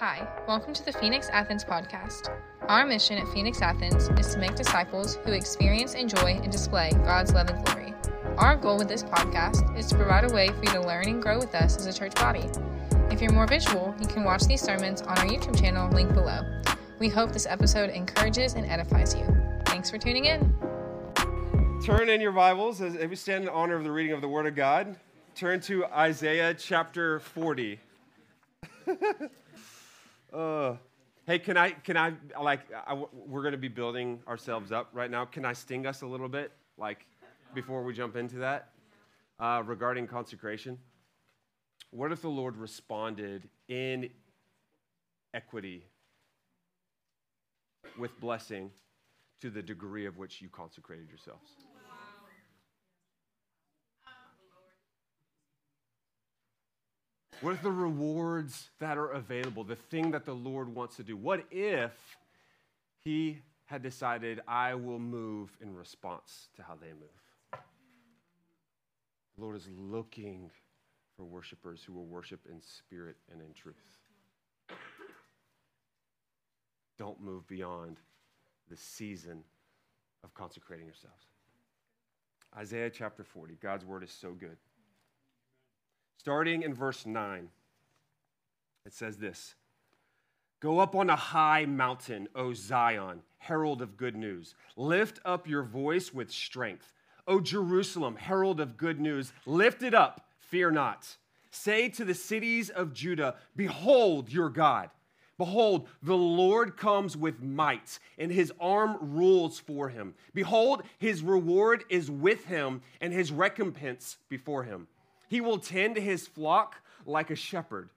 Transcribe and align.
Hi, 0.00 0.26
welcome 0.48 0.74
to 0.74 0.84
the 0.84 0.92
Phoenix 0.92 1.28
Athens 1.28 1.64
podcast. 1.64 2.28
Our 2.62 2.84
mission 2.84 3.16
at 3.16 3.28
Phoenix 3.28 3.62
Athens 3.62 4.08
is 4.18 4.32
to 4.34 4.40
make 4.40 4.56
disciples 4.56 5.14
who 5.24 5.30
experience, 5.30 5.94
enjoy, 5.94 6.40
and 6.42 6.50
display 6.50 6.90
God's 7.04 7.32
love 7.32 7.48
and 7.48 7.64
glory. 7.64 7.94
Our 8.36 8.56
goal 8.56 8.76
with 8.76 8.88
this 8.88 9.04
podcast 9.04 9.78
is 9.78 9.86
to 9.86 9.94
provide 9.94 10.28
a 10.28 10.34
way 10.34 10.48
for 10.48 10.64
you 10.64 10.72
to 10.72 10.80
learn 10.80 11.06
and 11.06 11.22
grow 11.22 11.38
with 11.38 11.54
us 11.54 11.76
as 11.76 11.86
a 11.86 11.92
church 11.92 12.16
body. 12.16 12.50
If 13.12 13.22
you're 13.22 13.32
more 13.32 13.46
visual, 13.46 13.94
you 14.00 14.08
can 14.08 14.24
watch 14.24 14.42
these 14.42 14.60
sermons 14.60 15.00
on 15.00 15.16
our 15.16 15.26
YouTube 15.26 15.60
channel 15.60 15.88
linked 15.90 16.14
below. 16.14 16.40
We 16.98 17.08
hope 17.08 17.30
this 17.30 17.46
episode 17.46 17.90
encourages 17.90 18.54
and 18.54 18.66
edifies 18.66 19.14
you. 19.14 19.24
Thanks 19.64 19.92
for 19.92 19.98
tuning 19.98 20.24
in. 20.24 20.52
Turn 21.86 22.08
in 22.08 22.20
your 22.20 22.32
Bibles 22.32 22.80
as 22.80 22.96
we 22.96 23.14
stand 23.14 23.44
in 23.44 23.50
honor 23.50 23.76
of 23.76 23.84
the 23.84 23.92
reading 23.92 24.12
of 24.12 24.22
the 24.22 24.28
Word 24.28 24.46
of 24.46 24.56
God. 24.56 24.96
Turn 25.36 25.60
to 25.60 25.84
Isaiah 25.86 26.52
chapter 26.52 27.20
40. 27.20 27.78
uh, 30.34 30.76
hey, 31.26 31.38
can 31.38 31.56
I, 31.56 31.70
can 31.70 31.96
I, 31.96 32.12
like, 32.42 32.60
I, 32.72 32.94
we're 33.12 33.42
going 33.42 33.52
to 33.52 33.58
be 33.58 33.68
building 33.68 34.20
ourselves 34.26 34.72
up 34.72 34.90
right 34.92 35.10
now. 35.10 35.24
Can 35.24 35.44
I 35.44 35.52
sting 35.52 35.86
us 35.86 36.02
a 36.02 36.06
little 36.06 36.28
bit, 36.28 36.52
like, 36.76 37.06
before 37.54 37.82
we 37.84 37.94
jump 37.94 38.16
into 38.16 38.36
that, 38.36 38.70
uh, 39.38 39.62
regarding 39.64 40.06
consecration? 40.06 40.78
What 41.90 42.10
if 42.10 42.22
the 42.22 42.28
Lord 42.28 42.56
responded 42.56 43.48
in 43.68 44.10
equity 45.32 45.84
with 47.98 48.18
blessing 48.20 48.70
to 49.40 49.50
the 49.50 49.62
degree 49.62 50.06
of 50.06 50.18
which 50.18 50.42
you 50.42 50.48
consecrated 50.48 51.08
yourselves? 51.08 51.50
What 57.44 57.56
if 57.56 57.62
the 57.62 57.70
rewards 57.70 58.70
that 58.78 58.96
are 58.96 59.10
available, 59.10 59.64
the 59.64 59.76
thing 59.76 60.12
that 60.12 60.24
the 60.24 60.32
Lord 60.32 60.74
wants 60.74 60.96
to 60.96 61.02
do? 61.02 61.14
What 61.14 61.44
if 61.50 61.92
He 63.04 63.42
had 63.66 63.82
decided, 63.82 64.40
I 64.48 64.74
will 64.76 64.98
move 64.98 65.54
in 65.60 65.74
response 65.74 66.48
to 66.56 66.62
how 66.62 66.74
they 66.80 66.86
move? 66.86 67.60
The 69.36 69.44
Lord 69.44 69.56
is 69.56 69.68
looking 69.76 70.50
for 71.18 71.24
worshipers 71.24 71.82
who 71.86 71.92
will 71.92 72.06
worship 72.06 72.40
in 72.50 72.62
spirit 72.62 73.16
and 73.30 73.42
in 73.42 73.52
truth. 73.52 73.98
Don't 76.98 77.20
move 77.20 77.46
beyond 77.46 77.98
the 78.70 78.76
season 78.78 79.44
of 80.24 80.32
consecrating 80.32 80.86
yourselves. 80.86 81.26
Isaiah 82.56 82.88
chapter 82.88 83.22
40. 83.22 83.58
God's 83.60 83.84
word 83.84 84.02
is 84.02 84.10
so 84.10 84.30
good. 84.30 84.56
Starting 86.18 86.62
in 86.62 86.74
verse 86.74 87.04
9, 87.06 87.48
it 88.86 88.92
says 88.92 89.18
this 89.18 89.54
Go 90.60 90.78
up 90.78 90.94
on 90.94 91.10
a 91.10 91.16
high 91.16 91.66
mountain, 91.66 92.28
O 92.34 92.54
Zion, 92.54 93.22
herald 93.38 93.82
of 93.82 93.96
good 93.96 94.16
news. 94.16 94.54
Lift 94.76 95.20
up 95.24 95.46
your 95.46 95.62
voice 95.62 96.14
with 96.14 96.30
strength. 96.30 96.92
O 97.26 97.40
Jerusalem, 97.40 98.16
herald 98.16 98.60
of 98.60 98.76
good 98.76 99.00
news, 99.00 99.32
lift 99.46 99.82
it 99.82 99.94
up, 99.94 100.26
fear 100.38 100.70
not. 100.70 101.16
Say 101.50 101.88
to 101.90 102.04
the 102.04 102.14
cities 102.14 102.70
of 102.70 102.92
Judah, 102.92 103.36
Behold 103.56 104.32
your 104.32 104.48
God. 104.48 104.90
Behold, 105.36 105.88
the 106.02 106.16
Lord 106.16 106.76
comes 106.76 107.16
with 107.16 107.42
might, 107.42 107.98
and 108.18 108.30
his 108.30 108.52
arm 108.60 108.96
rules 109.00 109.58
for 109.58 109.88
him. 109.88 110.14
Behold, 110.32 110.82
his 110.98 111.22
reward 111.22 111.84
is 111.88 112.10
with 112.10 112.44
him, 112.44 112.82
and 113.00 113.12
his 113.12 113.32
recompense 113.32 114.16
before 114.28 114.62
him. 114.62 114.86
He 115.34 115.40
will 115.40 115.58
tend 115.58 115.96
his 115.96 116.28
flock 116.28 116.76
like 117.06 117.32
a 117.32 117.34
shepherd. 117.34 117.88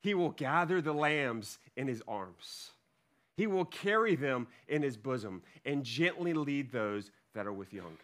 He 0.00 0.14
will 0.14 0.30
gather 0.30 0.80
the 0.80 0.94
lambs 0.94 1.58
in 1.76 1.86
his 1.86 2.02
arms. 2.08 2.70
He 3.36 3.46
will 3.46 3.66
carry 3.66 4.16
them 4.16 4.46
in 4.68 4.80
his 4.80 4.96
bosom 4.96 5.42
and 5.66 5.84
gently 5.84 6.32
lead 6.32 6.72
those 6.72 7.10
that 7.34 7.46
are 7.46 7.52
with 7.52 7.74
young. 7.74 7.98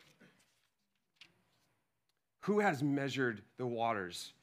Who 2.41 2.61
has 2.61 2.83
measured 2.83 3.41
the 3.57 3.67
waters? 3.67 4.35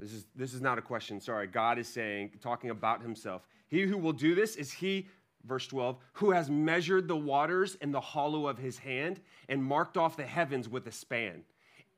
This 0.00 0.14
is, 0.14 0.24
this 0.34 0.54
is 0.54 0.62
not 0.62 0.78
a 0.78 0.82
question, 0.82 1.20
sorry. 1.20 1.46
God 1.46 1.78
is 1.78 1.88
saying, 1.88 2.30
talking 2.40 2.70
about 2.70 3.02
himself. 3.02 3.42
He 3.68 3.82
who 3.82 3.98
will 3.98 4.14
do 4.14 4.34
this 4.34 4.56
is 4.56 4.72
he, 4.72 5.08
verse 5.44 5.66
12, 5.66 5.98
who 6.14 6.30
has 6.30 6.48
measured 6.48 7.06
the 7.06 7.16
waters 7.16 7.74
in 7.82 7.92
the 7.92 8.00
hollow 8.00 8.46
of 8.46 8.56
his 8.56 8.78
hand 8.78 9.20
and 9.50 9.62
marked 9.62 9.98
off 9.98 10.16
the 10.16 10.24
heavens 10.24 10.70
with 10.70 10.86
a 10.86 10.92
span, 10.92 11.44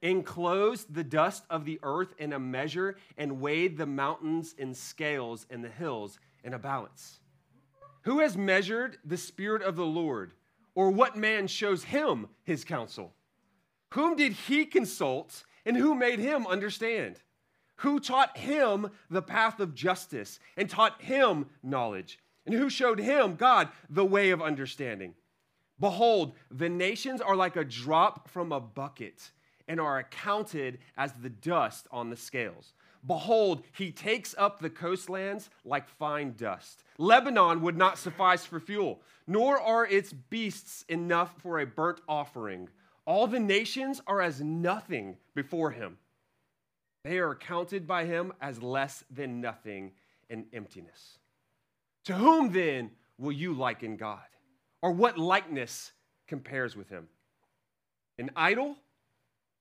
enclosed 0.02 0.94
the 0.94 1.04
dust 1.04 1.44
of 1.50 1.64
the 1.64 1.78
earth 1.82 2.14
in 2.18 2.32
a 2.32 2.38
measure, 2.38 2.96
and 3.16 3.40
weighed 3.40 3.76
the 3.76 3.86
mountains 3.86 4.54
in 4.56 4.74
scales 4.74 5.46
and 5.50 5.62
the 5.62 5.68
hills 5.68 6.18
in 6.42 6.54
a 6.54 6.58
balance. 6.58 7.20
Who 8.02 8.20
has 8.20 8.36
measured 8.36 8.98
the 9.04 9.18
Spirit 9.18 9.62
of 9.62 9.76
the 9.76 9.86
Lord, 9.86 10.32
or 10.74 10.90
what 10.90 11.16
man 11.16 11.46
shows 11.46 11.84
him 11.84 12.28
his 12.42 12.64
counsel? 12.64 13.12
Whom 13.90 14.16
did 14.16 14.32
he 14.32 14.64
consult, 14.64 15.44
and 15.66 15.76
who 15.76 15.94
made 15.94 16.18
him 16.18 16.46
understand? 16.46 17.16
Who 17.76 18.00
taught 18.00 18.38
him 18.38 18.90
the 19.10 19.22
path 19.22 19.60
of 19.60 19.74
justice 19.74 20.38
and 20.56 20.68
taught 20.68 21.02
him 21.02 21.46
knowledge? 21.62 22.18
And 22.46 22.54
who 22.54 22.70
showed 22.70 22.98
him, 22.98 23.36
God, 23.36 23.68
the 23.88 24.04
way 24.04 24.30
of 24.30 24.40
understanding? 24.40 25.14
Behold, 25.78 26.34
the 26.50 26.68
nations 26.68 27.20
are 27.20 27.36
like 27.36 27.56
a 27.56 27.64
drop 27.64 28.28
from 28.28 28.52
a 28.52 28.60
bucket 28.60 29.30
and 29.70 29.80
are 29.80 29.98
accounted 29.98 30.78
as 30.96 31.12
the 31.12 31.30
dust 31.30 31.86
on 31.92 32.10
the 32.10 32.16
scales. 32.16 32.72
Behold, 33.06 33.62
he 33.72 33.92
takes 33.92 34.34
up 34.36 34.58
the 34.58 34.68
coastlands 34.68 35.48
like 35.64 35.88
fine 35.88 36.34
dust. 36.36 36.82
Lebanon 36.98 37.60
would 37.60 37.76
not 37.76 37.96
suffice 37.96 38.44
for 38.44 38.58
fuel, 38.58 39.00
nor 39.28 39.60
are 39.60 39.86
its 39.86 40.12
beasts 40.12 40.84
enough 40.88 41.36
for 41.38 41.60
a 41.60 41.66
burnt 41.66 42.00
offering. 42.08 42.68
All 43.04 43.28
the 43.28 43.38
nations 43.38 44.02
are 44.08 44.20
as 44.20 44.40
nothing 44.40 45.16
before 45.36 45.70
him. 45.70 45.98
They 47.04 47.18
are 47.18 47.36
counted 47.36 47.86
by 47.86 48.06
him 48.06 48.32
as 48.40 48.60
less 48.60 49.04
than 49.08 49.40
nothing 49.40 49.92
and 50.28 50.46
emptiness. 50.52 51.18
To 52.06 52.14
whom 52.14 52.50
then 52.50 52.90
will 53.18 53.30
you 53.30 53.52
liken 53.52 53.96
God? 53.96 54.18
Or 54.82 54.90
what 54.90 55.16
likeness 55.16 55.92
compares 56.26 56.74
with 56.74 56.88
him? 56.88 57.06
An 58.18 58.30
idol? 58.34 58.76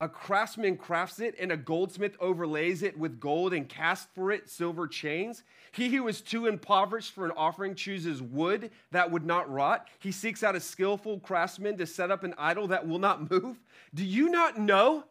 A 0.02 0.08
craftsman 0.08 0.78
crafts 0.78 1.20
it, 1.20 1.36
and 1.38 1.52
a 1.52 1.58
goldsmith 1.58 2.16
overlays 2.22 2.84
it 2.84 2.98
with 2.98 3.20
gold 3.20 3.54
and 3.54 3.68
casts 3.68 4.08
for 4.16 4.32
it 4.32 4.50
silver 4.50 4.88
chains. 4.88 5.44
He 5.74 5.90
who 5.90 6.08
is 6.08 6.22
too 6.22 6.48
impoverished 6.48 7.14
for 7.14 7.26
an 7.26 7.34
offering 7.36 7.76
chooses 7.76 8.22
wood 8.22 8.72
that 8.92 9.12
would 9.12 9.26
not 9.26 9.52
rot. 9.52 9.90
He 10.00 10.14
seeks 10.14 10.42
out 10.42 10.56
a 10.56 10.62
skillful 10.62 11.20
craftsman 11.20 11.78
to 11.78 11.86
set 11.86 12.12
up 12.12 12.24
an 12.24 12.34
idol 12.38 12.68
that 12.68 12.88
will 12.88 13.00
not 13.00 13.30
move. 13.30 13.60
Do 13.94 14.06
you 14.06 14.30
not 14.30 14.58
know? 14.58 15.04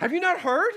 Have 0.00 0.12
you 0.12 0.20
not 0.20 0.40
heard? 0.40 0.72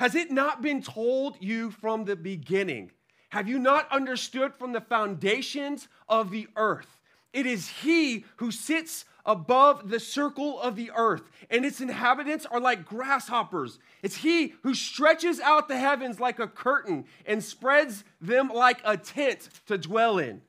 Has 0.00 0.16
it 0.16 0.32
not 0.32 0.62
been 0.62 0.82
told 0.82 1.36
you 1.40 1.70
from 1.70 2.04
the 2.04 2.16
beginning? 2.16 2.90
Have 3.30 3.48
you 3.48 3.60
not 3.60 3.90
understood 3.92 4.54
from 4.54 4.72
the 4.72 4.80
foundations 4.80 5.86
of 6.08 6.32
the 6.32 6.48
earth? 6.56 6.98
It 7.32 7.46
is 7.46 7.68
He 7.68 8.24
who 8.36 8.50
sits 8.50 9.04
above 9.26 9.90
the 9.90 10.00
circle 10.00 10.58
of 10.60 10.76
the 10.76 10.90
earth, 10.96 11.22
and 11.50 11.64
its 11.64 11.80
inhabitants 11.80 12.46
are 12.46 12.60
like 12.60 12.86
grasshoppers. 12.86 13.78
It's 14.02 14.16
He 14.16 14.54
who 14.62 14.74
stretches 14.74 15.40
out 15.40 15.68
the 15.68 15.76
heavens 15.76 16.18
like 16.20 16.38
a 16.38 16.46
curtain 16.46 17.04
and 17.26 17.42
spreads 17.44 18.04
them 18.20 18.48
like 18.48 18.80
a 18.84 18.96
tent 18.96 19.50
to 19.66 19.76
dwell 19.76 20.18
in. 20.18 20.42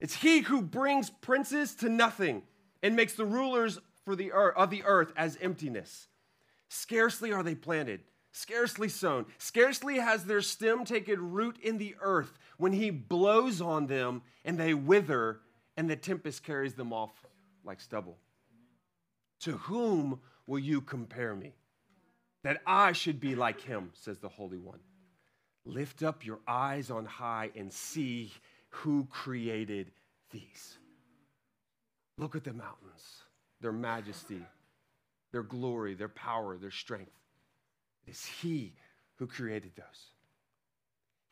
It's 0.00 0.16
He 0.16 0.40
who 0.40 0.62
brings 0.62 1.10
princes 1.10 1.74
to 1.76 1.88
nothing 1.88 2.42
and 2.82 2.96
makes 2.96 3.14
the 3.14 3.26
rulers 3.26 3.78
for 4.04 4.14
the 4.16 4.32
earth, 4.32 4.54
of 4.56 4.70
the 4.70 4.84
earth 4.84 5.12
as 5.16 5.36
emptiness. 5.40 6.08
Scarcely 6.68 7.32
are 7.32 7.42
they 7.42 7.54
planted 7.54 8.00
scarcely 8.34 8.88
sown. 8.88 9.24
Scarcely 9.38 9.98
has 9.98 10.24
their 10.24 10.42
stem 10.42 10.84
taken 10.84 11.32
root 11.32 11.56
in 11.62 11.78
the 11.78 11.94
earth 12.00 12.36
when 12.58 12.72
he 12.72 12.90
blows 12.90 13.60
on 13.60 13.86
them 13.86 14.22
and 14.44 14.58
they 14.58 14.74
wither, 14.74 15.40
and 15.76 15.88
the 15.88 15.96
tempest 15.96 16.42
carries 16.42 16.74
them 16.74 16.92
off 16.92 17.23
like 17.64 17.80
stubble. 17.80 18.18
To 19.40 19.52
whom 19.52 20.20
will 20.46 20.58
you 20.58 20.80
compare 20.80 21.34
me? 21.34 21.54
That 22.42 22.60
I 22.66 22.92
should 22.92 23.20
be 23.20 23.34
like 23.34 23.60
him, 23.60 23.90
says 23.94 24.18
the 24.18 24.28
Holy 24.28 24.58
One. 24.58 24.80
Lift 25.64 26.02
up 26.02 26.26
your 26.26 26.40
eyes 26.46 26.90
on 26.90 27.06
high 27.06 27.50
and 27.56 27.72
see 27.72 28.32
who 28.68 29.06
created 29.10 29.90
these. 30.30 30.78
Look 32.18 32.36
at 32.36 32.44
the 32.44 32.52
mountains, 32.52 33.22
their 33.60 33.72
majesty, 33.72 34.42
their 35.32 35.42
glory, 35.42 35.94
their 35.94 36.08
power, 36.08 36.56
their 36.58 36.70
strength. 36.70 37.12
It 38.06 38.10
is 38.10 38.24
He 38.24 38.74
who 39.16 39.26
created 39.26 39.72
those. 39.76 40.10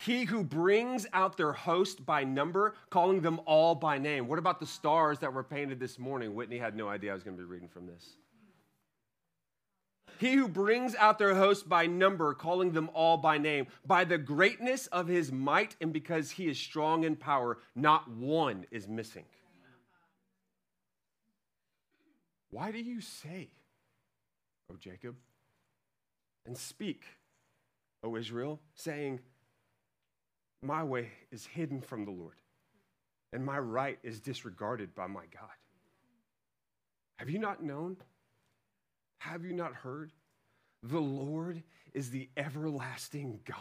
He 0.04 0.24
who 0.24 0.42
brings 0.42 1.06
out 1.12 1.36
their 1.36 1.52
host 1.52 2.04
by 2.04 2.24
number, 2.24 2.74
calling 2.90 3.20
them 3.20 3.40
all 3.44 3.76
by 3.76 3.98
name. 3.98 4.26
What 4.26 4.40
about 4.40 4.58
the 4.58 4.66
stars 4.66 5.20
that 5.20 5.32
were 5.32 5.44
painted 5.44 5.78
this 5.78 5.96
morning? 5.96 6.34
Whitney 6.34 6.58
had 6.58 6.76
no 6.76 6.88
idea 6.88 7.12
I 7.12 7.14
was 7.14 7.22
going 7.22 7.36
to 7.36 7.42
be 7.42 7.48
reading 7.48 7.68
from 7.68 7.86
this. 7.86 8.04
He 10.18 10.34
who 10.34 10.48
brings 10.48 10.96
out 10.96 11.18
their 11.18 11.36
host 11.36 11.68
by 11.68 11.86
number, 11.86 12.34
calling 12.34 12.72
them 12.72 12.90
all 12.94 13.16
by 13.16 13.38
name, 13.38 13.68
by 13.86 14.02
the 14.02 14.18
greatness 14.18 14.88
of 14.88 15.06
his 15.06 15.30
might, 15.30 15.76
and 15.80 15.92
because 15.92 16.32
he 16.32 16.48
is 16.48 16.58
strong 16.58 17.04
in 17.04 17.14
power, 17.14 17.58
not 17.76 18.10
one 18.10 18.66
is 18.72 18.88
missing. 18.88 19.24
Why 22.50 22.72
do 22.72 22.78
you 22.78 23.00
say, 23.00 23.50
O 24.70 24.76
Jacob, 24.76 25.14
and 26.44 26.58
speak, 26.58 27.04
O 28.02 28.16
Israel, 28.16 28.60
saying, 28.74 29.20
My 30.62 30.84
way 30.84 31.08
is 31.32 31.44
hidden 31.44 31.80
from 31.80 32.04
the 32.04 32.12
Lord, 32.12 32.36
and 33.32 33.44
my 33.44 33.58
right 33.58 33.98
is 34.04 34.20
disregarded 34.20 34.94
by 34.94 35.08
my 35.08 35.24
God? 35.32 35.50
Have 37.16 37.28
you 37.28 37.40
not 37.40 37.62
known? 37.62 37.96
Have 39.18 39.44
you 39.44 39.52
not 39.52 39.74
heard? 39.74 40.12
The 40.84 41.00
Lord 41.00 41.62
is 41.94 42.10
the 42.10 42.28
everlasting 42.36 43.40
God, 43.44 43.58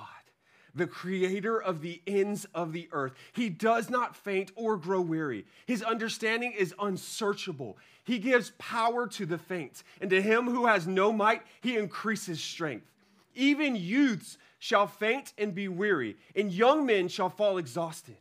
the 0.75 0.87
creator 0.87 1.61
of 1.61 1.81
the 1.81 2.01
ends 2.05 2.45
of 2.53 2.71
the 2.71 2.87
earth. 2.91 3.13
He 3.33 3.49
does 3.49 3.89
not 3.89 4.15
faint 4.15 4.51
or 4.55 4.77
grow 4.77 5.01
weary. 5.01 5.45
His 5.65 5.83
understanding 5.83 6.53
is 6.57 6.73
unsearchable. 6.79 7.77
He 8.03 8.19
gives 8.19 8.53
power 8.57 9.07
to 9.07 9.25
the 9.25 9.37
faint, 9.37 9.83
and 9.99 10.09
to 10.11 10.21
him 10.21 10.45
who 10.45 10.67
has 10.67 10.87
no 10.87 11.11
might, 11.11 11.41
he 11.61 11.77
increases 11.77 12.41
strength. 12.41 12.87
Even 13.33 13.75
youths 13.75 14.37
shall 14.61 14.85
faint 14.85 15.33
and 15.39 15.55
be 15.55 15.67
weary, 15.67 16.15
and 16.35 16.53
young 16.53 16.85
men 16.85 17.07
shall 17.07 17.29
fall 17.29 17.57
exhausted. 17.57 18.15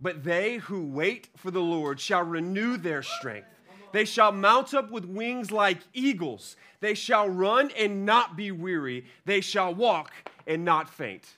But 0.00 0.24
they 0.24 0.56
who 0.56 0.86
wait 0.86 1.28
for 1.36 1.50
the 1.50 1.60
Lord 1.60 2.00
shall 2.00 2.24
renew 2.24 2.78
their 2.78 3.02
strength. 3.02 3.46
They 3.92 4.06
shall 4.06 4.32
mount 4.32 4.72
up 4.72 4.90
with 4.90 5.04
wings 5.04 5.52
like 5.52 5.80
eagles. 5.92 6.56
They 6.80 6.94
shall 6.94 7.28
run 7.28 7.70
and 7.78 8.06
not 8.06 8.36
be 8.36 8.50
weary. 8.52 9.04
They 9.26 9.42
shall 9.42 9.74
walk 9.74 10.12
and 10.46 10.64
not 10.64 10.88
faint. 10.88 11.28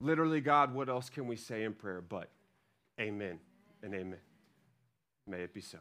Literally, 0.00 0.40
God, 0.40 0.74
what 0.74 0.88
else 0.88 1.08
can 1.08 1.28
we 1.28 1.36
say 1.36 1.62
in 1.62 1.74
prayer 1.74 2.00
but 2.00 2.28
amen 3.00 3.38
and 3.84 3.94
amen? 3.94 4.18
May 5.28 5.42
it 5.42 5.54
be 5.54 5.60
so. 5.60 5.78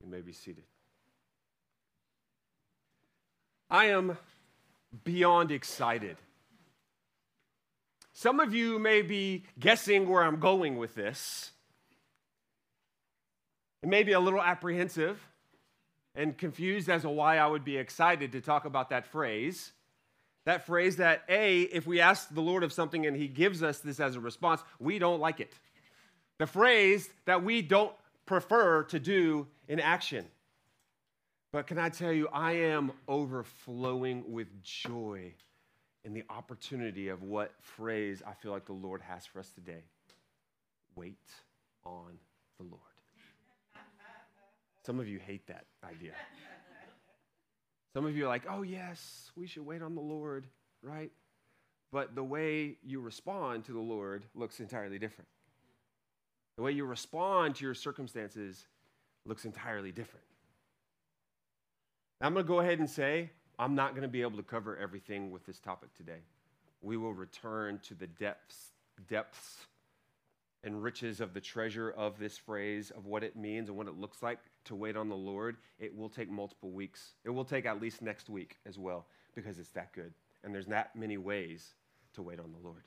You 0.00 0.08
may 0.08 0.20
be 0.20 0.32
seated. 0.32 0.64
I 3.70 3.86
am 3.86 4.18
beyond 5.04 5.52
excited. 5.52 6.16
Some 8.12 8.40
of 8.40 8.52
you 8.52 8.78
may 8.78 9.02
be 9.02 9.44
guessing 9.58 10.08
where 10.08 10.24
I'm 10.24 10.40
going 10.40 10.76
with 10.76 10.94
this. 10.94 11.52
It 13.82 13.88
may 13.88 14.02
be 14.02 14.12
a 14.12 14.20
little 14.20 14.42
apprehensive 14.42 15.20
and 16.14 16.36
confused 16.36 16.88
as 16.88 17.02
to 17.02 17.10
why 17.10 17.38
I 17.38 17.46
would 17.46 17.64
be 17.64 17.76
excited 17.76 18.32
to 18.32 18.40
talk 18.40 18.64
about 18.64 18.90
that 18.90 19.06
phrase. 19.06 19.72
That 20.44 20.66
phrase 20.66 20.96
that, 20.96 21.22
A, 21.28 21.62
if 21.62 21.86
we 21.86 22.00
ask 22.00 22.34
the 22.34 22.40
Lord 22.40 22.64
of 22.64 22.72
something 22.72 23.06
and 23.06 23.16
He 23.16 23.28
gives 23.28 23.62
us 23.62 23.78
this 23.78 24.00
as 24.00 24.16
a 24.16 24.20
response, 24.20 24.62
we 24.80 24.98
don't 24.98 25.20
like 25.20 25.38
it. 25.38 25.54
The 26.38 26.46
phrase 26.46 27.08
that 27.26 27.44
we 27.44 27.62
don't 27.62 27.92
prefer 28.26 28.82
to 28.84 28.98
do 28.98 29.46
in 29.68 29.78
action. 29.78 30.26
But 31.52 31.66
can 31.66 31.78
I 31.78 31.88
tell 31.88 32.12
you, 32.12 32.28
I 32.32 32.52
am 32.52 32.92
overflowing 33.08 34.24
with 34.28 34.62
joy 34.62 35.34
in 36.04 36.14
the 36.14 36.22
opportunity 36.30 37.08
of 37.08 37.22
what 37.22 37.52
phrase 37.60 38.22
I 38.24 38.34
feel 38.34 38.52
like 38.52 38.66
the 38.66 38.72
Lord 38.72 39.00
has 39.02 39.26
for 39.26 39.40
us 39.40 39.50
today. 39.50 39.82
Wait 40.94 41.18
on 41.84 42.18
the 42.58 42.64
Lord. 42.64 42.80
Some 44.86 45.00
of 45.00 45.08
you 45.08 45.18
hate 45.18 45.46
that 45.48 45.66
idea. 45.84 46.12
Some 47.94 48.06
of 48.06 48.16
you 48.16 48.24
are 48.24 48.28
like, 48.28 48.44
oh, 48.48 48.62
yes, 48.62 49.32
we 49.36 49.46
should 49.48 49.66
wait 49.66 49.82
on 49.82 49.96
the 49.96 50.00
Lord, 50.00 50.46
right? 50.82 51.10
But 51.90 52.14
the 52.14 52.22
way 52.24 52.76
you 52.84 53.00
respond 53.00 53.64
to 53.64 53.72
the 53.72 53.80
Lord 53.80 54.24
looks 54.34 54.60
entirely 54.60 55.00
different. 55.00 55.28
The 56.56 56.62
way 56.62 56.70
you 56.72 56.84
respond 56.84 57.56
to 57.56 57.64
your 57.64 57.74
circumstances 57.74 58.66
looks 59.26 59.44
entirely 59.44 59.90
different. 59.90 60.24
I'm 62.20 62.34
going 62.34 62.44
to 62.44 62.48
go 62.48 62.60
ahead 62.60 62.78
and 62.78 62.88
say, 62.88 63.30
I'm 63.58 63.74
not 63.74 63.92
going 63.92 64.02
to 64.02 64.08
be 64.08 64.22
able 64.22 64.36
to 64.36 64.42
cover 64.42 64.76
everything 64.76 65.30
with 65.30 65.46
this 65.46 65.58
topic 65.58 65.94
today. 65.94 66.20
We 66.82 66.96
will 66.96 67.14
return 67.14 67.80
to 67.84 67.94
the 67.94 68.06
depths, 68.06 68.72
depths 69.08 69.66
and 70.62 70.82
riches 70.82 71.20
of 71.20 71.32
the 71.32 71.40
treasure 71.40 71.90
of 71.90 72.18
this 72.18 72.36
phrase, 72.36 72.90
of 72.90 73.06
what 73.06 73.24
it 73.24 73.36
means 73.36 73.68
and 73.68 73.78
what 73.78 73.86
it 73.86 73.98
looks 73.98 74.22
like 74.22 74.38
to 74.64 74.74
wait 74.74 74.96
on 74.96 75.08
the 75.08 75.16
Lord, 75.16 75.56
it 75.78 75.96
will 75.96 76.08
take 76.08 76.30
multiple 76.30 76.70
weeks. 76.70 77.14
It 77.24 77.30
will 77.30 77.44
take 77.44 77.64
at 77.64 77.80
least 77.80 78.02
next 78.02 78.28
week 78.28 78.58
as 78.66 78.78
well 78.78 79.06
because 79.34 79.58
it's 79.58 79.70
that 79.70 79.92
good. 79.92 80.12
And 80.44 80.54
there's 80.54 80.66
that 80.66 80.94
many 80.94 81.16
ways 81.16 81.74
to 82.14 82.22
wait 82.22 82.38
on 82.38 82.52
the 82.52 82.66
Lord. 82.66 82.82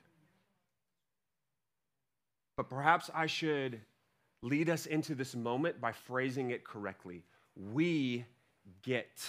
But 2.56 2.68
perhaps 2.68 3.10
I 3.12 3.26
should 3.26 3.80
lead 4.42 4.70
us 4.70 4.86
into 4.86 5.14
this 5.14 5.34
moment 5.34 5.80
by 5.80 5.92
phrasing 5.92 6.50
it 6.50 6.64
correctly. 6.64 7.24
We 7.56 8.24
get 8.82 9.22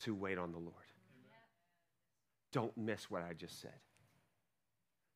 to 0.00 0.14
wait 0.14 0.38
on 0.38 0.52
the 0.52 0.58
Lord. 0.58 0.74
Don't 2.52 2.76
miss 2.76 3.10
what 3.10 3.22
I 3.22 3.32
just 3.32 3.60
said. 3.60 3.78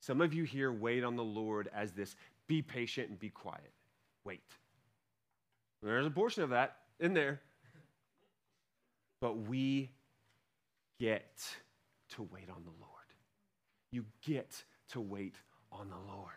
Some 0.00 0.20
of 0.20 0.34
you 0.34 0.44
here 0.44 0.72
wait 0.72 1.02
on 1.02 1.16
the 1.16 1.24
Lord 1.24 1.68
as 1.74 1.92
this 1.92 2.14
be 2.46 2.62
patient 2.62 3.08
and 3.08 3.18
be 3.18 3.30
quiet. 3.30 3.72
Wait. 4.24 4.42
There's 5.82 6.06
a 6.06 6.10
portion 6.10 6.42
of 6.42 6.50
that 6.50 6.76
in 7.00 7.14
there. 7.14 7.40
But 9.20 9.38
we 9.38 9.90
get 11.00 11.42
to 12.10 12.22
wait 12.22 12.48
on 12.50 12.62
the 12.64 12.70
Lord. 12.80 12.90
You 13.90 14.04
get 14.26 14.62
to 14.90 15.00
wait 15.00 15.34
on 15.72 15.88
the 15.88 16.12
Lord. 16.12 16.32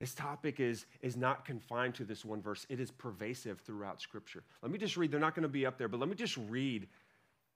This 0.00 0.14
topic 0.14 0.60
is, 0.60 0.86
is 1.02 1.16
not 1.16 1.44
confined 1.44 1.94
to 1.96 2.04
this 2.04 2.24
one 2.24 2.40
verse, 2.40 2.66
it 2.70 2.80
is 2.80 2.90
pervasive 2.90 3.60
throughout 3.60 4.00
Scripture. 4.00 4.42
Let 4.62 4.72
me 4.72 4.78
just 4.78 4.96
read, 4.96 5.12
they're 5.12 5.20
not 5.20 5.34
going 5.34 5.42
to 5.42 5.48
be 5.48 5.66
up 5.66 5.76
there, 5.76 5.88
but 5.88 6.00
let 6.00 6.08
me 6.08 6.14
just 6.14 6.38
read 6.48 6.88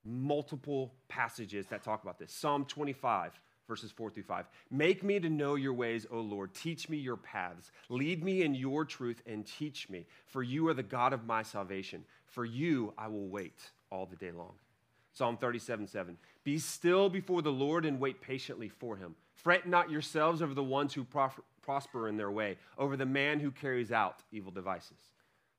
multiple 0.04 0.92
passages 1.08 1.66
that 1.68 1.82
talk 1.82 2.02
about 2.02 2.18
this. 2.18 2.32
Psalm 2.32 2.66
25, 2.66 3.40
verses 3.66 3.90
4 3.90 4.10
through 4.10 4.24
5. 4.24 4.44
Make 4.70 5.02
me 5.02 5.18
to 5.20 5.30
know 5.30 5.54
your 5.54 5.72
ways, 5.72 6.06
O 6.10 6.20
Lord. 6.20 6.54
Teach 6.54 6.90
me 6.90 6.98
your 6.98 7.16
paths. 7.16 7.72
Lead 7.88 8.22
me 8.22 8.42
in 8.42 8.54
your 8.54 8.84
truth 8.84 9.22
and 9.26 9.46
teach 9.46 9.88
me, 9.88 10.06
for 10.26 10.42
you 10.42 10.68
are 10.68 10.74
the 10.74 10.82
God 10.82 11.14
of 11.14 11.24
my 11.24 11.42
salvation. 11.42 12.04
For 12.26 12.44
you 12.44 12.92
I 12.98 13.08
will 13.08 13.28
wait 13.28 13.70
all 13.90 14.04
the 14.04 14.16
day 14.16 14.32
long. 14.32 14.52
Psalm 15.14 15.36
37 15.36 15.86
7. 15.86 16.18
Be 16.42 16.58
still 16.58 17.08
before 17.08 17.40
the 17.40 17.52
Lord 17.52 17.86
and 17.86 18.00
wait 18.00 18.20
patiently 18.20 18.68
for 18.68 18.96
him. 18.96 19.14
Fret 19.34 19.66
not 19.66 19.90
yourselves 19.90 20.42
over 20.42 20.52
the 20.52 20.62
ones 20.62 20.92
who 20.92 21.04
prosper 21.64 22.08
in 22.08 22.16
their 22.16 22.30
way, 22.30 22.58
over 22.76 22.96
the 22.96 23.06
man 23.06 23.40
who 23.40 23.50
carries 23.50 23.90
out 23.90 24.22
evil 24.30 24.52
devices. 24.52 24.98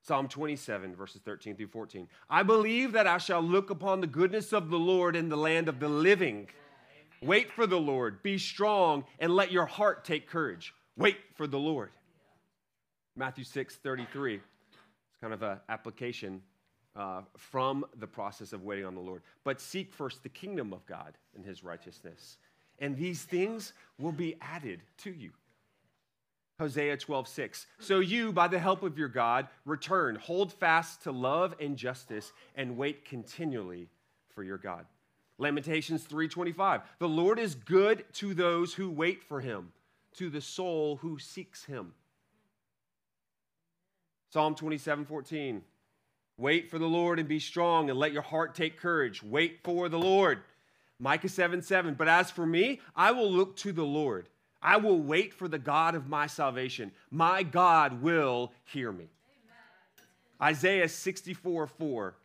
Psalm 0.02 0.28
27, 0.28 0.96
verses 0.96 1.22
13 1.26 1.56
through 1.56 1.68
14. 1.68 2.08
I 2.30 2.44
believe 2.44 2.92
that 2.92 3.08
I 3.08 3.18
shall 3.18 3.42
look 3.42 3.72
upon 3.72 4.02
the 4.02 4.08
goodness 4.08 4.54
of 4.54 4.70
the 4.70 4.78
Lord 4.78 5.16
in 5.16 5.30
the 5.30 5.38
land 5.38 5.68
of 5.68 5.80
the 5.80 5.90
living. 5.90 6.48
Wait 7.24 7.52
for 7.52 7.66
the 7.66 7.80
Lord. 7.80 8.22
Be 8.22 8.38
strong 8.38 9.06
and 9.18 9.36
let 9.36 9.52
your 9.52 9.66
heart 9.66 10.06
take 10.06 10.30
courage. 10.30 10.76
Wait 10.96 11.18
for 11.34 11.48
the 11.48 11.58
Lord. 11.58 11.90
Matthew 13.16 13.44
6 13.44 13.78
33. 13.78 14.36
It's 14.36 14.44
kind 15.20 15.34
of 15.34 15.42
an 15.42 15.58
application 15.70 16.42
uh, 16.96 17.22
from 17.36 17.84
the 17.98 18.08
process 18.08 18.54
of 18.54 18.64
waiting 18.64 18.86
on 18.86 18.94
the 18.94 19.02
Lord. 19.02 19.24
But 19.44 19.60
seek 19.60 19.92
first 19.92 20.22
the 20.22 20.30
kingdom 20.30 20.72
of 20.72 20.86
God 20.86 21.18
and 21.36 21.44
his 21.44 21.64
righteousness, 21.64 22.38
and 22.78 22.96
these 22.96 23.24
things 23.24 23.74
will 23.98 24.12
be 24.12 24.36
added 24.40 24.82
to 25.00 25.12
you. 25.12 25.32
Hosea 26.60 26.98
12, 26.98 27.28
6. 27.28 27.68
So 27.80 28.00
you, 28.00 28.32
by 28.32 28.48
the 28.48 28.60
help 28.60 28.82
of 28.84 28.98
your 28.98 29.10
God, 29.10 29.48
return, 29.66 30.16
hold 30.16 30.54
fast 30.54 31.04
to 31.04 31.12
love 31.12 31.54
and 31.60 31.76
justice, 31.76 32.32
and 32.56 32.78
wait 32.78 33.04
continually 33.04 33.90
for 34.34 34.44
your 34.44 34.58
God. 34.58 34.86
Lamentations 35.38 36.06
3:25. 36.06 36.82
The 37.00 37.10
Lord 37.10 37.40
is 37.40 37.56
good 37.56 38.06
to 38.14 38.34
those 38.34 38.74
who 38.74 38.90
wait 38.90 39.24
for 39.24 39.42
him, 39.42 39.74
to 40.14 40.30
the 40.30 40.40
soul 40.40 40.98
who 40.98 41.20
seeks 41.20 41.66
him. 41.66 41.94
Psalm 44.32 44.56
27:14. 44.56 45.64
Wait 46.38 46.70
for 46.70 46.80
the 46.80 46.88
Lord 46.88 47.20
and 47.20 47.28
be 47.28 47.40
strong 47.40 47.90
and 47.90 47.98
let 47.98 48.12
your 48.12 48.22
heart 48.22 48.56
take 48.56 48.78
courage. 48.78 49.24
Wait 49.24 49.62
for 49.64 49.88
the 49.88 50.00
Lord. 50.00 50.44
Micah 51.00 51.30
7 51.30 51.62
7. 51.62 51.96
But 51.96 52.08
as 52.08 52.32
for 52.32 52.46
me, 52.46 52.82
I 52.96 53.12
will 53.12 53.32
look 53.32 53.56
to 53.58 53.72
the 53.72 53.86
Lord. 53.86 54.30
I 54.66 54.78
will 54.78 55.00
wait 55.00 55.32
for 55.32 55.48
the 55.48 55.60
God 55.60 55.94
of 55.94 56.10
my 56.10 56.26
salvation. 56.26 56.92
My 57.12 57.44
God 57.44 58.02
will 58.02 58.52
hear 58.64 58.92
me. 58.92 59.06
Amen. 60.42 60.54
Isaiah 60.56 60.90
64 60.90 61.68
4. 61.68 62.16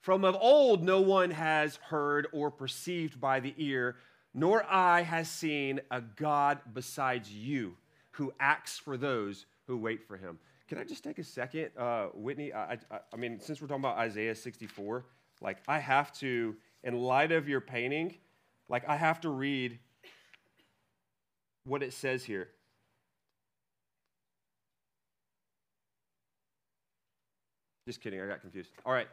From 0.00 0.24
of 0.24 0.36
old, 0.40 0.82
no 0.82 1.00
one 1.00 1.30
has 1.30 1.76
heard 1.76 2.26
or 2.32 2.50
perceived 2.50 3.20
by 3.20 3.38
the 3.38 3.54
ear, 3.58 3.94
nor 4.34 4.66
eye 4.68 5.02
has 5.02 5.30
seen 5.30 5.80
a 5.92 6.00
God 6.00 6.58
besides 6.74 7.32
you 7.32 7.76
who 8.10 8.32
acts 8.40 8.76
for 8.76 8.96
those 8.96 9.46
who 9.68 9.78
wait 9.78 10.02
for 10.02 10.16
him. 10.16 10.40
Can 10.66 10.78
I 10.78 10.84
just 10.84 11.04
take 11.04 11.20
a 11.20 11.24
second, 11.24 11.70
uh, 11.78 12.06
Whitney? 12.12 12.52
I, 12.52 12.72
I, 12.72 12.98
I 13.12 13.16
mean, 13.16 13.38
since 13.38 13.62
we're 13.62 13.68
talking 13.68 13.84
about 13.84 13.98
Isaiah 13.98 14.34
64, 14.34 15.04
like 15.40 15.58
I 15.68 15.78
have 15.78 16.12
to, 16.14 16.56
in 16.82 16.98
light 16.98 17.30
of 17.30 17.48
your 17.48 17.60
painting, 17.60 18.16
like 18.68 18.86
I 18.88 18.96
have 18.96 19.20
to 19.20 19.28
read 19.28 19.78
what 21.64 21.82
it 21.82 21.92
says 21.92 22.24
here. 22.24 22.48
Just 27.86 28.00
kidding, 28.00 28.20
I 28.20 28.26
got 28.26 28.40
confused. 28.40 28.70
All 28.86 28.92
right. 28.92 29.08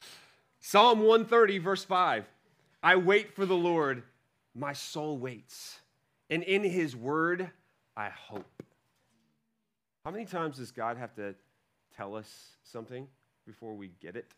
Psalm 0.60 1.00
130, 1.00 1.58
verse 1.58 1.84
5. 1.84 2.24
I 2.82 2.96
wait 2.96 3.34
for 3.34 3.44
the 3.44 3.56
Lord, 3.56 4.04
my 4.54 4.72
soul 4.72 5.18
waits, 5.18 5.80
and 6.30 6.42
in 6.44 6.62
his 6.62 6.94
word 6.94 7.50
I 7.96 8.10
hope. 8.10 8.62
How 10.04 10.12
many 10.12 10.24
times 10.24 10.58
does 10.58 10.70
God 10.70 10.96
have 10.96 11.14
to 11.16 11.34
tell 11.96 12.14
us 12.14 12.52
something 12.62 13.08
before 13.44 13.74
we 13.74 13.90
get 14.00 14.14
it? 14.14 14.30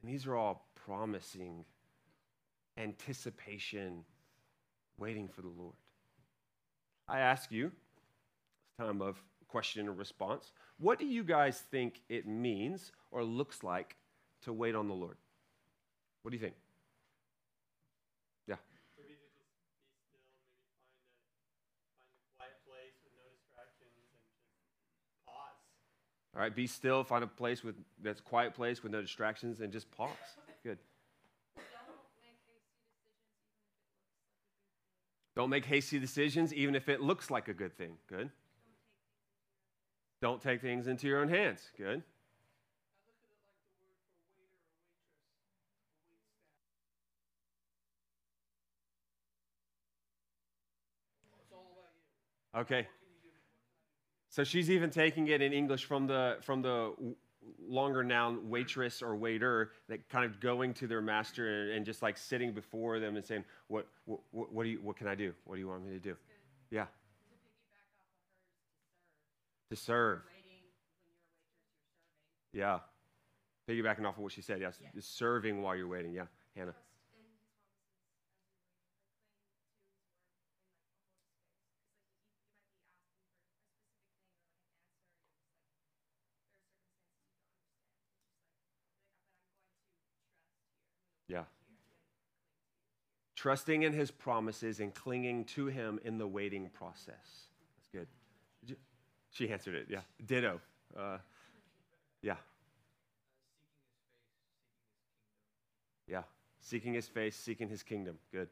And 0.00 0.12
these 0.12 0.26
are 0.26 0.36
all 0.36 0.68
promising 0.86 1.64
anticipation, 2.78 4.04
waiting 4.98 5.28
for 5.28 5.42
the 5.42 5.48
Lord. 5.48 5.74
I 7.08 7.20
ask 7.20 7.50
you, 7.50 7.66
it's 7.66 8.86
time 8.86 9.02
of 9.02 9.22
question 9.48 9.88
and 9.88 9.98
response. 9.98 10.52
What 10.78 10.98
do 10.98 11.06
you 11.06 11.24
guys 11.24 11.62
think 11.70 12.02
it 12.08 12.26
means 12.26 12.92
or 13.10 13.24
looks 13.24 13.64
like 13.64 13.96
to 14.42 14.52
wait 14.52 14.74
on 14.74 14.88
the 14.88 14.94
Lord? 14.94 15.16
What 16.22 16.30
do 16.30 16.36
you 16.36 16.42
think? 16.42 16.54
Yeah. 18.46 18.56
Maybe 18.96 19.14
to 19.14 19.24
just 19.24 19.40
be 19.40 19.88
still, 20.04 20.12
maybe 20.12 20.28
find 20.36 20.52
a 21.08 21.88
find 22.36 22.52
a 22.52 22.60
quiet 22.68 22.92
place 22.94 23.00
with 23.02 23.12
no 23.16 23.24
distractions 23.32 23.90
and 23.96 24.12
just 24.12 25.24
pause. 25.26 25.58
All 26.36 26.42
right, 26.42 26.54
be 26.54 26.66
still, 26.66 27.02
find 27.02 27.24
a 27.24 27.26
place 27.26 27.64
with 27.64 27.76
that's 28.02 28.20
quiet 28.20 28.54
place 28.54 28.82
with 28.82 28.92
no 28.92 29.00
distractions 29.00 29.60
and 29.60 29.72
just 29.72 29.90
pause. 29.90 30.10
Good. 30.62 30.78
Don't 35.38 35.50
make 35.50 35.66
hasty 35.66 36.00
decisions 36.00 36.52
even 36.52 36.74
if 36.74 36.88
it 36.88 37.00
looks 37.00 37.30
like 37.30 37.46
a 37.46 37.54
good 37.54 37.72
thing. 37.78 37.92
Good. 38.08 38.28
Don't 40.20 40.42
take 40.42 40.60
things 40.60 40.88
into 40.88 41.06
your 41.06 41.20
own 41.20 41.28
hands. 41.28 41.60
Good. 41.78 42.02
Okay. 52.56 52.88
So 54.30 54.42
she's 54.42 54.68
even 54.68 54.90
taking 54.90 55.28
it 55.28 55.40
in 55.40 55.52
English 55.52 55.84
from 55.84 56.08
the 56.08 56.38
from 56.40 56.62
the 56.62 56.94
longer 57.68 58.02
noun 58.02 58.48
waitress 58.48 59.02
or 59.02 59.16
waiter 59.16 59.72
that 59.88 60.08
kind 60.08 60.24
of 60.24 60.40
going 60.40 60.74
to 60.74 60.86
their 60.86 61.00
master 61.00 61.62
and, 61.62 61.72
and 61.72 61.86
just 61.86 62.02
like 62.02 62.16
sitting 62.18 62.52
before 62.52 63.00
them 63.00 63.16
and 63.16 63.24
saying, 63.24 63.44
"What 63.68 63.86
what 64.06 64.52
what 64.52 64.64
do 64.64 64.70
you 64.70 64.78
what 64.82 64.96
can 64.96 65.06
I 65.06 65.14
do? 65.14 65.32
What 65.44 65.56
do 65.56 65.60
you 65.60 65.68
want 65.68 65.84
me 65.84 65.92
to 65.92 66.00
do?" 66.00 66.16
Yeah. 66.70 66.86
To 69.70 69.76
serve. 69.76 70.20
Yeah. 72.52 72.80
Piggybacking 73.68 74.06
off 74.06 74.16
of 74.16 74.22
what 74.22 74.32
she 74.32 74.40
said, 74.40 74.60
yes. 74.60 74.80
Serving 75.00 75.60
while 75.60 75.76
you're 75.76 75.86
waiting. 75.88 76.12
Yeah. 76.12 76.24
Hannah. 76.56 76.74
Yeah. 91.28 91.44
Trusting 93.38 93.84
in 93.84 93.92
his 93.92 94.10
promises 94.10 94.80
and 94.80 94.92
clinging 94.92 95.44
to 95.44 95.66
him 95.66 96.00
in 96.04 96.18
the 96.18 96.26
waiting 96.26 96.68
process. 96.70 97.46
That's 97.76 98.08
good. 98.66 98.76
She 99.30 99.48
answered 99.48 99.76
it. 99.76 99.86
Yeah. 99.88 100.00
Ditto. 100.26 100.60
Uh, 100.98 101.18
yeah. 102.20 102.34
Yeah. 106.08 106.22
Seeking 106.58 106.94
his 106.94 107.06
face, 107.06 107.36
seeking 107.36 107.68
his 107.68 107.84
kingdom. 107.84 108.18
Good. 108.32 108.48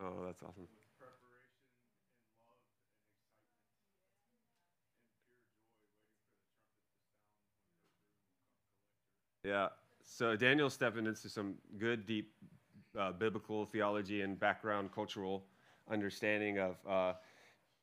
Oh, 0.00 0.24
that's 0.24 0.40
awesome. 0.40 0.68
Yeah. 9.44 9.68
So 10.02 10.36
Daniel's 10.36 10.72
stepping 10.72 11.06
into 11.06 11.28
some 11.28 11.56
good, 11.78 12.06
deep 12.06 12.32
uh, 12.98 13.12
biblical 13.12 13.66
theology 13.66 14.22
and 14.22 14.40
background 14.40 14.90
cultural 14.94 15.44
understanding 15.90 16.58
of 16.58 16.76
uh, 16.88 17.12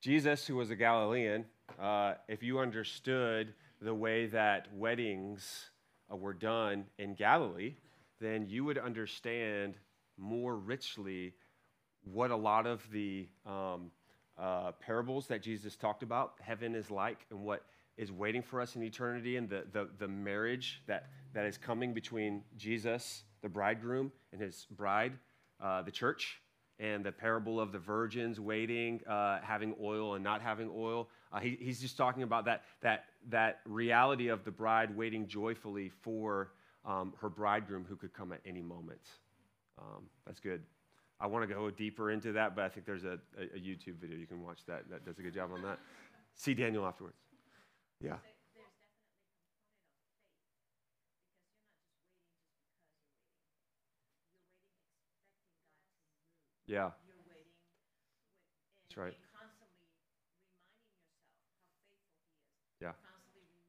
Jesus, 0.02 0.48
who 0.48 0.56
was 0.56 0.72
a 0.72 0.76
Galilean. 0.76 1.46
Uh, 1.80 2.16
if 2.28 2.42
you 2.42 2.60
understood 2.60 3.54
the 3.80 3.94
way 3.94 4.26
that 4.26 4.74
weddings 4.74 5.70
uh, 6.12 6.16
were 6.16 6.34
done 6.34 6.86
in 6.98 7.14
Galilee, 7.14 7.76
then 8.20 8.48
you 8.48 8.64
would 8.66 8.80
understand 8.80 9.76
more 10.18 10.56
richly 10.56 11.34
what 12.04 12.32
a 12.32 12.36
lot 12.36 12.66
of 12.66 12.82
the 12.92 13.28
um, 13.46 13.92
uh, 14.40 14.72
parables 14.80 15.28
that 15.28 15.44
Jesus 15.44 15.76
talked 15.76 16.02
about, 16.02 16.34
heaven 16.42 16.74
is 16.74 16.90
like, 16.90 17.28
and 17.30 17.40
what 17.42 17.64
is 17.98 18.12
waiting 18.12 18.42
for 18.42 18.62
us 18.62 18.76
in 18.76 18.84
eternity, 18.84 19.38
and 19.38 19.50
the, 19.50 19.66
the, 19.72 19.90
the 20.00 20.08
marriage 20.08 20.82
that, 20.88 21.10
that 21.34 21.46
is 21.46 21.58
coming 21.58 21.94
between 21.94 22.44
Jesus, 22.58 23.24
the 23.42 23.50
bridegroom, 23.50 24.12
and 24.32 24.42
his 24.42 24.68
bride, 24.72 25.14
uh, 25.62 25.82
the 25.82 25.92
church, 25.92 26.42
and 26.80 27.06
the 27.06 27.12
parable 27.12 27.60
of 27.60 27.72
the 27.72 27.78
virgins 27.78 28.40
waiting, 28.40 29.02
uh, 29.08 29.40
having 29.44 29.76
oil 29.80 30.16
and 30.16 30.24
not 30.24 30.42
having 30.42 30.70
oil. 30.76 31.10
Uh, 31.32 31.40
he, 31.40 31.58
he's 31.60 31.80
just 31.80 31.96
talking 31.96 32.24
about 32.24 32.46
that, 32.46 32.64
that, 32.82 33.06
that 33.30 33.60
reality 33.66 34.30
of 34.30 34.44
the 34.44 34.52
bride 34.52 34.96
waiting 34.96 35.28
joyfully 35.28 35.90
for 35.90 36.52
um, 36.84 37.14
her 37.22 37.30
bridegroom 37.30 37.86
who 37.88 37.96
could 37.96 38.14
come 38.14 38.32
at 38.32 38.40
any 38.46 38.62
moment. 38.64 39.02
Um, 39.78 40.06
that's 40.26 40.40
good. 40.40 40.64
I 41.20 41.28
want 41.28 41.48
to 41.48 41.54
go 41.54 41.70
deeper 41.70 42.10
into 42.10 42.32
that, 42.32 42.56
but 42.56 42.66
I 42.66 42.70
think 42.70 42.88
there's 42.88 43.04
a, 43.04 43.20
a, 43.38 43.44
a 43.56 43.60
YouTube 43.60 43.98
video 44.02 44.18
you 44.18 44.26
can 44.26 44.44
watch 44.44 44.62
that 44.66 44.90
that 44.90 45.06
does 45.06 45.20
a 45.20 45.22
good 45.22 45.36
job 45.36 45.52
on 45.54 45.62
that. 45.62 45.78
See 46.34 46.56
Daniel 46.56 46.86
afterwards. 46.86 47.18
Yeah. 48.02 48.18
Yeah. 56.66 56.92
You're 57.08 57.18
waiting. 57.28 57.54
With, 57.54 57.64
That's 58.86 58.98
right. 58.98 59.16
Constantly 59.26 59.28
reminding 59.28 59.28
yourself 59.28 59.42
how 59.42 59.50
faithful 59.60 59.68
He 59.68 59.86
is. 59.86 59.92
Yeah. 62.80 62.90
Constantly 62.90 62.90
reminding 62.90 62.90
yourself 62.90 63.06
how 63.06 63.22
good 63.34 63.44
He 63.44 63.52
is. 63.52 63.60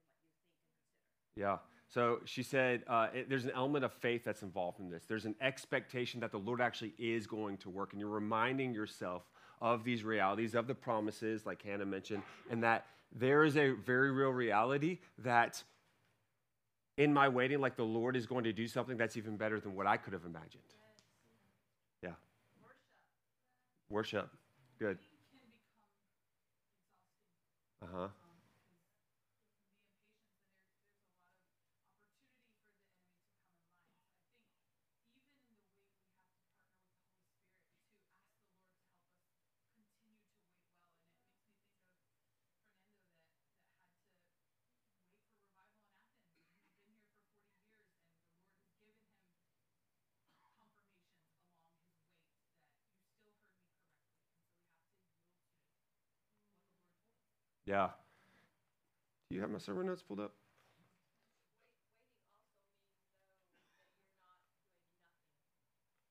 Yeah. 1.35 1.57
So 1.97 2.19
she 2.25 2.43
said 2.43 2.83
uh, 2.85 3.07
it, 3.11 3.27
there's 3.27 3.45
an 3.45 3.51
element 3.55 3.83
of 3.83 3.91
faith 3.91 4.23
that's 4.23 4.43
involved 4.43 4.79
in 4.79 4.87
this. 4.87 5.05
There's 5.07 5.25
an 5.25 5.33
expectation 5.41 6.19
that 6.19 6.31
the 6.31 6.37
Lord 6.37 6.61
actually 6.61 6.93
is 6.99 7.25
going 7.25 7.57
to 7.57 7.71
work, 7.71 7.93
and 7.93 7.99
you're 7.99 8.07
reminding 8.07 8.71
yourself 8.71 9.23
of 9.61 9.83
these 9.83 10.03
realities, 10.03 10.53
of 10.53 10.67
the 10.67 10.75
promises, 10.75 11.47
like 11.47 11.59
Hannah 11.63 11.87
mentioned, 11.87 12.21
and 12.51 12.61
that 12.61 12.85
there 13.11 13.43
is 13.43 13.57
a 13.57 13.71
very 13.71 14.11
real 14.11 14.29
reality 14.29 14.99
that 15.23 15.63
in 16.97 17.11
my 17.11 17.27
waiting, 17.27 17.61
like 17.61 17.75
the 17.75 17.83
Lord 17.83 18.15
is 18.15 18.27
going 18.27 18.43
to 18.43 18.53
do 18.53 18.67
something 18.67 18.95
that's 18.95 19.17
even 19.17 19.35
better 19.35 19.59
than 19.59 19.73
what 19.73 19.87
I 19.87 19.97
could 19.97 20.13
have 20.13 20.25
imagined. 20.25 20.61
Yeah. 22.03 22.11
Worship. 23.89 24.19
Worship. 24.19 24.29
Good. 24.77 24.99
Uh 27.81 27.87
huh. 27.91 28.07
Yeah. 57.67 57.89
Do 59.29 59.35
you 59.35 59.41
have 59.41 59.49
my 59.51 59.57
sermon 59.57 59.87
notes 59.87 60.01
pulled 60.01 60.21
up? 60.21 60.33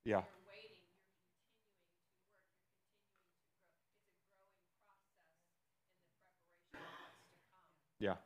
Yeah. 0.04 0.20
Yeah. 7.98 8.16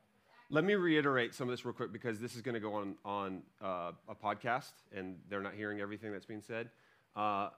Let 0.51 0.65
me 0.65 0.75
reiterate 0.75 1.33
some 1.35 1.49
of 1.49 1.53
this 1.53 1.65
real 1.65 1.73
quick 1.73 1.93
because 1.93 2.19
this 2.19 2.35
is 2.35 2.43
going 2.43 2.55
to 2.55 2.61
go 2.61 2.75
on 2.75 2.97
on 3.05 3.43
uh, 3.63 3.93
a 4.09 4.15
podcast, 4.17 4.73
and 4.93 5.19
they're 5.29 5.41
not 5.41 5.55
hearing 5.55 5.81
everything 5.81 6.11
that's 6.11 6.27
being 6.27 6.43
said. 6.43 6.71
Uh, 7.15 7.51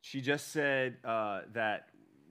she 0.00 0.20
just 0.20 0.52
said 0.52 0.98
uh, 1.04 1.40
that 1.52 1.88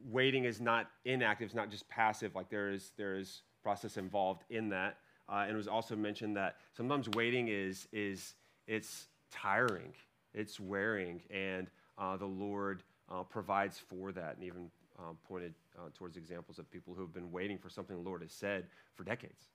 waiting 0.09 0.45
is 0.45 0.61
not 0.61 0.89
inactive; 1.05 1.45
it's 1.45 1.55
not 1.55 1.69
just 1.69 1.87
passive. 1.89 2.35
Like 2.35 2.49
there 2.49 2.71
is 2.71 2.91
there 2.97 3.15
is 3.15 3.41
process 3.61 3.97
involved 3.97 4.43
in 4.49 4.69
that, 4.69 4.97
uh, 5.29 5.43
and 5.43 5.51
it 5.51 5.57
was 5.57 5.67
also 5.67 5.95
mentioned 5.95 6.35
that 6.37 6.57
sometimes 6.75 7.09
waiting 7.09 7.47
is 7.47 7.87
is 7.91 8.35
it's 8.67 9.07
tiring, 9.31 9.93
it's 10.33 10.59
wearing, 10.59 11.21
and 11.29 11.67
uh, 11.97 12.17
the 12.17 12.25
Lord 12.25 12.83
uh, 13.09 13.23
provides 13.23 13.79
for 13.79 14.11
that, 14.11 14.35
and 14.35 14.43
even 14.43 14.69
um, 14.99 15.17
pointed 15.27 15.53
uh, 15.77 15.89
towards 15.93 16.17
examples 16.17 16.59
of 16.59 16.69
people 16.69 16.93
who 16.93 17.01
have 17.01 17.13
been 17.13 17.31
waiting 17.31 17.57
for 17.57 17.69
something 17.69 17.95
the 17.95 18.07
Lord 18.07 18.21
has 18.21 18.31
said 18.31 18.67
for 18.95 19.03
decades. 19.03 19.45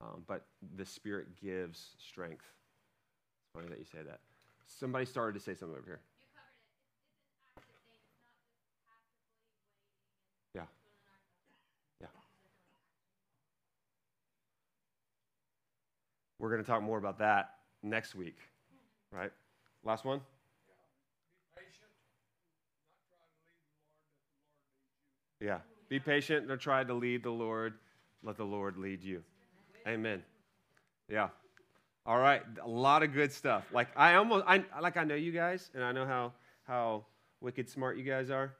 Um, 0.00 0.24
but 0.26 0.46
the 0.76 0.84
Spirit 0.84 1.28
gives 1.40 1.90
strength. 1.98 2.44
It's 2.44 3.54
funny 3.54 3.68
that 3.68 3.78
you 3.78 3.84
say 3.84 4.02
that. 4.04 4.20
Somebody 4.66 5.04
started 5.04 5.38
to 5.38 5.44
say 5.44 5.54
something 5.54 5.76
over 5.76 5.86
here. 5.86 6.00
We're 16.42 16.50
going 16.50 16.60
to 16.60 16.68
talk 16.68 16.82
more 16.82 16.98
about 16.98 17.20
that 17.20 17.50
next 17.84 18.16
week, 18.16 18.36
right? 19.12 19.30
Last 19.84 20.04
one? 20.04 20.20
Yeah. 25.40 25.58
Be 25.88 26.00
patient. 26.00 26.48
Don't 26.48 26.60
try 26.60 26.82
to 26.82 26.94
lead 26.94 27.22
the 27.22 27.30
Lord. 27.30 27.74
Let 28.24 28.36
the 28.38 28.44
Lord 28.44 28.76
lead 28.76 29.04
you. 29.04 29.22
Amen. 29.86 30.24
Yeah. 31.08 31.28
All 32.06 32.18
right. 32.18 32.42
A 32.60 32.68
lot 32.68 33.04
of 33.04 33.14
good 33.14 33.32
stuff. 33.32 33.64
Like 33.72 33.90
I 33.96 34.16
almost 34.16 34.44
I 34.48 34.64
like 34.80 34.96
I 34.96 35.04
know 35.04 35.14
you 35.14 35.30
guys 35.30 35.70
and 35.74 35.84
I 35.84 35.92
know 35.92 36.06
how 36.06 36.32
how 36.64 37.04
wicked 37.40 37.68
smart 37.68 37.96
you 37.96 38.04
guys 38.04 38.30
are. 38.30 38.52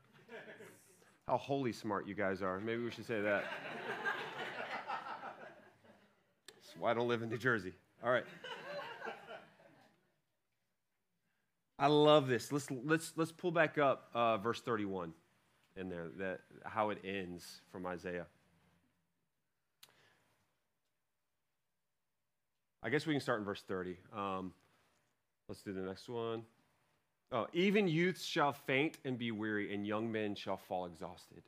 How 1.27 1.37
holy 1.37 1.73
smart 1.73 2.07
you 2.07 2.15
guys 2.15 2.43
are. 2.43 2.61
Maybe 2.61 2.85
we 2.85 2.93
should 2.93 3.07
say 3.07 3.21
that. 3.23 3.45
Why 6.79 6.91
I 6.91 6.95
don't 6.95 7.09
live 7.09 7.23
in 7.23 7.29
New 7.29 7.38
Jersey. 7.38 7.73
All 8.02 8.11
right. 8.11 8.25
I 11.79 11.87
love 11.88 12.29
this. 12.29 12.52
Let's 12.52 12.69
let's 12.71 13.12
let's 13.17 13.33
pull 13.33 13.50
back 13.50 13.76
up 13.79 14.09
uh, 14.14 14.38
verse 14.38 14.61
31 14.61 15.12
in 15.76 15.88
there, 15.88 16.11
that 16.19 16.41
how 16.64 16.91
it 16.91 16.99
ends 17.05 17.61
from 17.71 17.87
Isaiah. 17.87 18.26
I 22.83 22.91
guess 22.91 23.07
we 23.07 23.14
can 23.14 23.21
start 23.21 23.38
in 23.38 23.45
verse 23.45 23.62
30. 23.67 23.97
Um, 24.17 24.52
let's 25.49 25.62
do 25.62 25.73
the 25.73 25.81
next 25.81 26.09
one. 26.09 26.43
Oh, 27.31 27.47
even 27.52 27.88
youths 27.88 28.25
shall 28.25 28.52
faint 28.52 28.99
and 29.05 29.17
be 29.17 29.31
weary, 29.31 29.75
and 29.75 29.87
young 29.87 30.11
men 30.11 30.35
shall 30.35 30.59
fall 30.59 30.87
exhausted. 30.87 31.43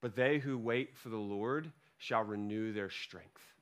But 0.00 0.16
they 0.16 0.38
who 0.38 0.58
wait 0.58 0.96
for 0.96 1.08
the 1.08 1.16
Lord 1.16 1.70
shall 1.98 2.24
renew 2.24 2.72
their 2.72 2.90
strength. 2.90 3.53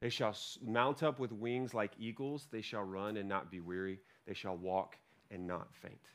They 0.00 0.10
shall 0.10 0.36
mount 0.64 1.02
up 1.02 1.18
with 1.18 1.32
wings 1.32 1.72
like 1.72 1.92
eagles. 1.98 2.48
They 2.50 2.60
shall 2.60 2.82
run 2.82 3.16
and 3.16 3.28
not 3.28 3.50
be 3.50 3.60
weary. 3.60 4.00
They 4.26 4.34
shall 4.34 4.56
walk 4.56 4.96
and 5.30 5.46
not 5.46 5.74
faint. 5.74 6.10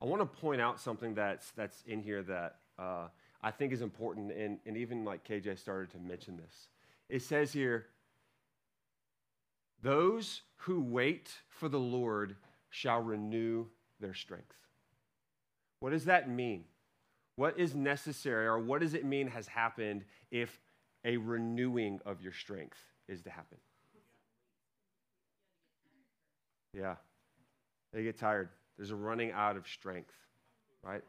I 0.00 0.06
want 0.06 0.20
to 0.20 0.40
point 0.40 0.60
out 0.60 0.80
something 0.80 1.14
that's, 1.14 1.50
that's 1.52 1.82
in 1.86 2.02
here 2.02 2.22
that 2.22 2.56
uh, 2.78 3.08
I 3.42 3.50
think 3.50 3.72
is 3.72 3.82
important, 3.82 4.32
and, 4.32 4.58
and 4.66 4.76
even 4.76 5.04
like 5.04 5.26
KJ 5.26 5.58
started 5.58 5.90
to 5.92 5.98
mention 5.98 6.36
this. 6.36 6.68
It 7.08 7.22
says 7.22 7.52
here, 7.52 7.86
those 9.82 10.42
who 10.56 10.80
wait 10.80 11.30
for 11.48 11.68
the 11.68 11.78
Lord 11.78 12.36
shall 12.70 13.00
renew 13.00 13.66
their 14.00 14.14
strength. 14.14 14.56
What 15.80 15.90
does 15.90 16.06
that 16.06 16.28
mean? 16.28 16.64
What 17.36 17.58
is 17.58 17.74
necessary, 17.74 18.46
or 18.46 18.58
what 18.58 18.80
does 18.80 18.94
it 18.94 19.04
mean 19.04 19.28
has 19.28 19.46
happened 19.46 20.04
if 20.30 20.58
a 21.04 21.18
renewing 21.18 22.00
of 22.06 22.22
your 22.22 22.32
strength 22.32 22.78
is 23.08 23.22
to 23.22 23.30
happen? 23.30 23.58
Yeah. 26.72 26.96
They 27.92 28.02
get 28.02 28.18
tired. 28.18 28.50
There's 28.76 28.90
a 28.90 28.96
running 28.96 29.32
out 29.32 29.56
of 29.56 29.66
strength, 29.66 30.12
right? 30.82 31.02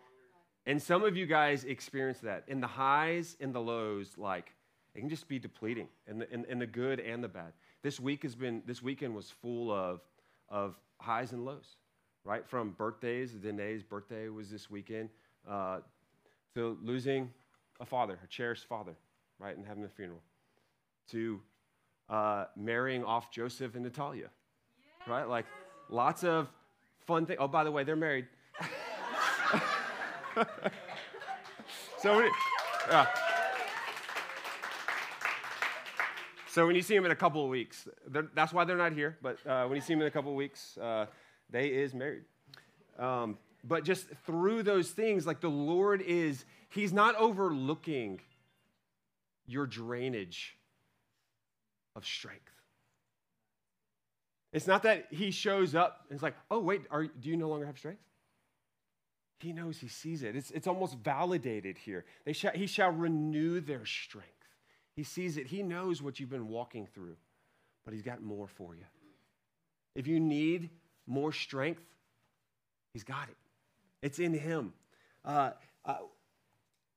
And 0.65 0.81
some 0.81 1.03
of 1.03 1.17
you 1.17 1.25
guys 1.25 1.63
experience 1.63 2.19
that 2.19 2.43
in 2.47 2.62
the 2.62 2.67
highs 2.67 3.36
and 3.39 3.53
the 3.53 3.60
lows, 3.60 4.13
like 4.17 4.53
it 4.95 4.99
can 4.99 5.10
just 5.10 5.27
be 5.27 5.39
depleting 5.39 5.88
in 6.07 6.19
the, 6.19 6.45
in, 6.49 6.60
the 6.60 6.65
good 6.65 6.99
and 6.99 7.23
the 7.23 7.27
bad. 7.27 7.53
This 7.83 7.99
week 7.99 8.23
has 8.23 8.36
been, 8.36 8.63
this 8.65 8.81
weekend 8.81 9.15
was 9.15 9.29
full 9.29 9.71
of, 9.71 10.01
of 10.49 10.75
highs 10.99 11.31
and 11.31 11.45
lows, 11.45 11.75
right? 12.23 12.47
From 12.47 12.71
birthdays, 12.71 13.31
Danae's 13.33 13.83
birthday 13.83 14.29
was 14.29 14.49
this 14.49 14.69
weekend, 14.69 15.10
uh, 15.47 15.79
to 16.55 16.77
losing 16.81 17.29
a 17.79 17.86
father, 17.86 18.17
a 18.23 18.27
cherished 18.27 18.65
father, 18.65 18.95
right, 19.39 19.55
and 19.55 19.65
having 19.65 19.83
a 19.83 19.89
funeral, 19.89 20.21
to 21.12 21.39
uh, 22.09 22.45
marrying 22.55 23.03
off 23.03 23.31
Joseph 23.31 23.75
and 23.75 23.83
Natalia, 23.83 24.29
right? 25.07 25.27
Like 25.27 25.45
lots 25.89 26.23
of 26.23 26.47
fun 27.05 27.25
things. 27.25 27.37
Oh, 27.41 27.47
by 27.47 27.63
the 27.63 27.71
way, 27.71 27.83
they're 27.83 27.95
married. 27.95 28.27
so, 31.99 32.29
yeah. 32.89 33.07
So 36.49 36.65
when 36.65 36.75
you 36.75 36.81
see 36.81 36.95
them 36.95 37.05
in 37.05 37.11
a 37.11 37.15
couple 37.15 37.43
of 37.43 37.49
weeks, 37.49 37.87
that's 38.33 38.51
why 38.51 38.63
they're 38.65 38.77
not 38.77 38.93
here. 38.93 39.17
But 39.21 39.37
uh, 39.45 39.67
when 39.67 39.75
you 39.75 39.81
see 39.81 39.93
them 39.93 40.01
in 40.01 40.07
a 40.07 40.11
couple 40.11 40.31
of 40.31 40.37
weeks, 40.37 40.77
uh, 40.77 41.05
they 41.49 41.67
is 41.67 41.93
married. 41.93 42.23
Um, 42.97 43.37
but 43.63 43.83
just 43.83 44.07
through 44.25 44.63
those 44.63 44.89
things, 44.89 45.27
like 45.27 45.39
the 45.39 45.49
Lord 45.49 46.01
is, 46.01 46.45
He's 46.69 46.91
not 46.91 47.15
overlooking 47.15 48.21
your 49.45 49.65
drainage 49.65 50.56
of 51.97 52.05
strength. 52.05 52.51
It's 54.53 54.67
not 54.67 54.83
that 54.83 55.07
He 55.10 55.31
shows 55.31 55.75
up 55.75 56.05
and 56.10 56.15
it's 56.15 56.23
like, 56.23 56.36
oh, 56.49 56.60
wait, 56.60 56.83
are, 56.89 57.07
do 57.07 57.29
you 57.29 57.36
no 57.36 57.49
longer 57.49 57.65
have 57.65 57.77
strength? 57.77 57.99
He 59.39 59.51
knows, 59.51 59.77
He 59.79 59.89
sees 59.89 60.23
it. 60.23 60.36
It's, 60.36 60.51
it's 60.51 60.67
almost 60.67 60.95
validated 60.99 61.77
here. 61.77 62.05
They 62.23 62.33
shall, 62.33 62.53
he 62.53 62.67
shall 62.67 62.91
renew 62.91 63.60
their 63.60 63.86
strength. 63.86 64.29
He 64.95 65.03
sees 65.03 65.38
it. 65.38 65.47
He 65.47 65.63
knows 65.63 66.01
what 66.01 66.19
you've 66.19 66.29
been 66.29 66.47
walking 66.47 66.88
through, 66.88 67.17
but 67.83 67.93
He's 67.93 68.03
got 68.03 68.21
more 68.21 68.47
for 68.47 68.75
you. 68.75 68.86
If 69.95 70.07
you 70.07 70.19
need 70.19 70.69
more 71.07 71.33
strength, 71.33 71.83
He's 72.93 73.03
got 73.03 73.27
it. 73.27 73.38
It's 74.01 74.19
in 74.19 74.33
Him. 74.33 74.73
Uh, 75.25 75.51
uh, 75.83 75.97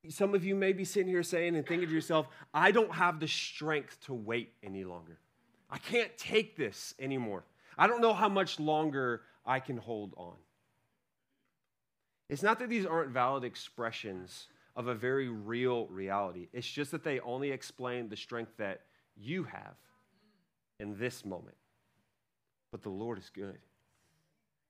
some 0.09 0.33
of 0.33 0.43
you 0.43 0.55
may 0.55 0.73
be 0.73 0.83
sitting 0.83 1.07
here 1.07 1.23
saying 1.23 1.55
and 1.55 1.65
thinking 1.65 1.87
to 1.87 1.93
yourself, 1.93 2.27
I 2.53 2.71
don't 2.71 2.93
have 2.93 3.19
the 3.19 3.27
strength 3.27 3.99
to 4.05 4.13
wait 4.13 4.53
any 4.63 4.83
longer. 4.83 5.19
I 5.69 5.77
can't 5.77 6.15
take 6.17 6.57
this 6.57 6.95
anymore. 6.99 7.43
I 7.77 7.87
don't 7.87 8.01
know 8.01 8.13
how 8.13 8.29
much 8.29 8.59
longer 8.59 9.21
I 9.45 9.59
can 9.59 9.77
hold 9.77 10.13
on. 10.17 10.35
It's 12.29 12.43
not 12.43 12.59
that 12.59 12.69
these 12.69 12.85
aren't 12.85 13.11
valid 13.11 13.43
expressions 13.43 14.47
of 14.75 14.87
a 14.87 14.95
very 14.95 15.27
real 15.27 15.85
reality. 15.87 16.47
It's 16.53 16.69
just 16.69 16.91
that 16.91 17.03
they 17.03 17.19
only 17.19 17.51
explain 17.51 18.09
the 18.09 18.15
strength 18.15 18.53
that 18.57 18.81
you 19.15 19.43
have 19.43 19.75
in 20.79 20.97
this 20.97 21.25
moment. 21.25 21.57
But 22.71 22.81
the 22.81 22.89
Lord 22.89 23.17
is 23.17 23.29
good. 23.33 23.59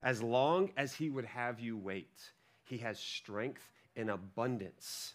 As 0.04 0.22
long 0.22 0.72
as 0.76 0.94
He 0.94 1.10
would 1.10 1.26
have 1.26 1.60
you 1.60 1.78
wait, 1.78 2.32
He 2.64 2.80
has 2.80 3.00
strength 3.00 3.64
in 3.96 4.10
abundance 4.10 5.14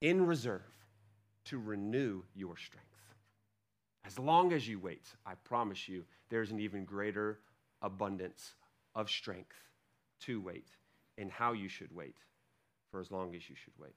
in 0.00 0.26
reserve 0.26 0.62
to 1.46 1.58
renew 1.58 2.22
your 2.34 2.56
strength. 2.56 2.86
As 4.04 4.18
long 4.18 4.52
as 4.52 4.66
you 4.66 4.78
wait, 4.78 5.06
I 5.26 5.34
promise 5.44 5.88
you, 5.88 6.04
there's 6.30 6.50
an 6.50 6.60
even 6.60 6.84
greater 6.84 7.38
abundance 7.82 8.54
of 8.94 9.10
strength 9.10 9.56
to 10.20 10.40
wait 10.40 10.68
and 11.18 11.30
how 11.30 11.52
you 11.52 11.68
should 11.68 11.94
wait 11.94 12.16
for 12.90 13.00
as 13.00 13.10
long 13.10 13.34
as 13.34 13.48
you 13.48 13.56
should 13.56 13.74
wait. 13.78 13.94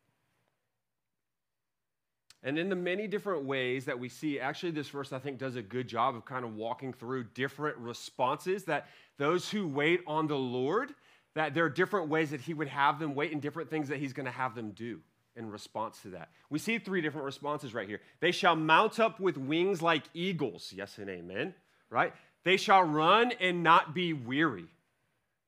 And 2.43 2.59
in 2.59 2.67
the 2.67 2.75
many 2.75 3.07
different 3.07 3.45
ways 3.45 3.85
that 3.85 3.97
we 3.97 4.09
see, 4.09 4.39
actually, 4.39 4.71
this 4.71 4.89
verse 4.89 5.13
I 5.13 5.19
think 5.19 5.37
does 5.37 5.55
a 5.55 5.61
good 5.61 5.87
job 5.87 6.15
of 6.15 6.25
kind 6.25 6.43
of 6.43 6.55
walking 6.55 6.91
through 6.91 7.25
different 7.33 7.77
responses 7.77 8.65
that 8.65 8.87
those 9.17 9.49
who 9.49 9.65
wait 9.65 10.01
on 10.05 10.27
the 10.27 10.37
Lord, 10.37 10.93
that 11.35 11.53
there 11.53 11.63
are 11.63 11.69
different 11.69 12.09
ways 12.09 12.31
that 12.31 12.41
He 12.41 12.53
would 12.53 12.67
have 12.67 12.99
them 12.99 13.15
wait 13.15 13.31
and 13.31 13.41
different 13.41 13.69
things 13.69 13.87
that 13.87 13.99
He's 13.99 14.11
going 14.11 14.25
to 14.25 14.31
have 14.31 14.55
them 14.55 14.71
do. 14.71 14.99
In 15.35 15.49
response 15.49 16.01
to 16.03 16.09
that. 16.09 16.29
We 16.49 16.59
see 16.59 16.77
three 16.77 17.01
different 17.01 17.25
responses 17.25 17.73
right 17.73 17.87
here. 17.87 18.01
They 18.19 18.31
shall 18.31 18.55
mount 18.55 18.99
up 18.99 19.19
with 19.19 19.37
wings 19.37 19.81
like 19.81 20.03
eagles. 20.13 20.71
Yes 20.75 20.97
and 20.97 21.09
amen, 21.09 21.53
right? 21.89 22.13
They 22.43 22.57
shall 22.57 22.83
run 22.83 23.31
and 23.39 23.63
not 23.63 23.93
be 23.93 24.13
weary. 24.13 24.67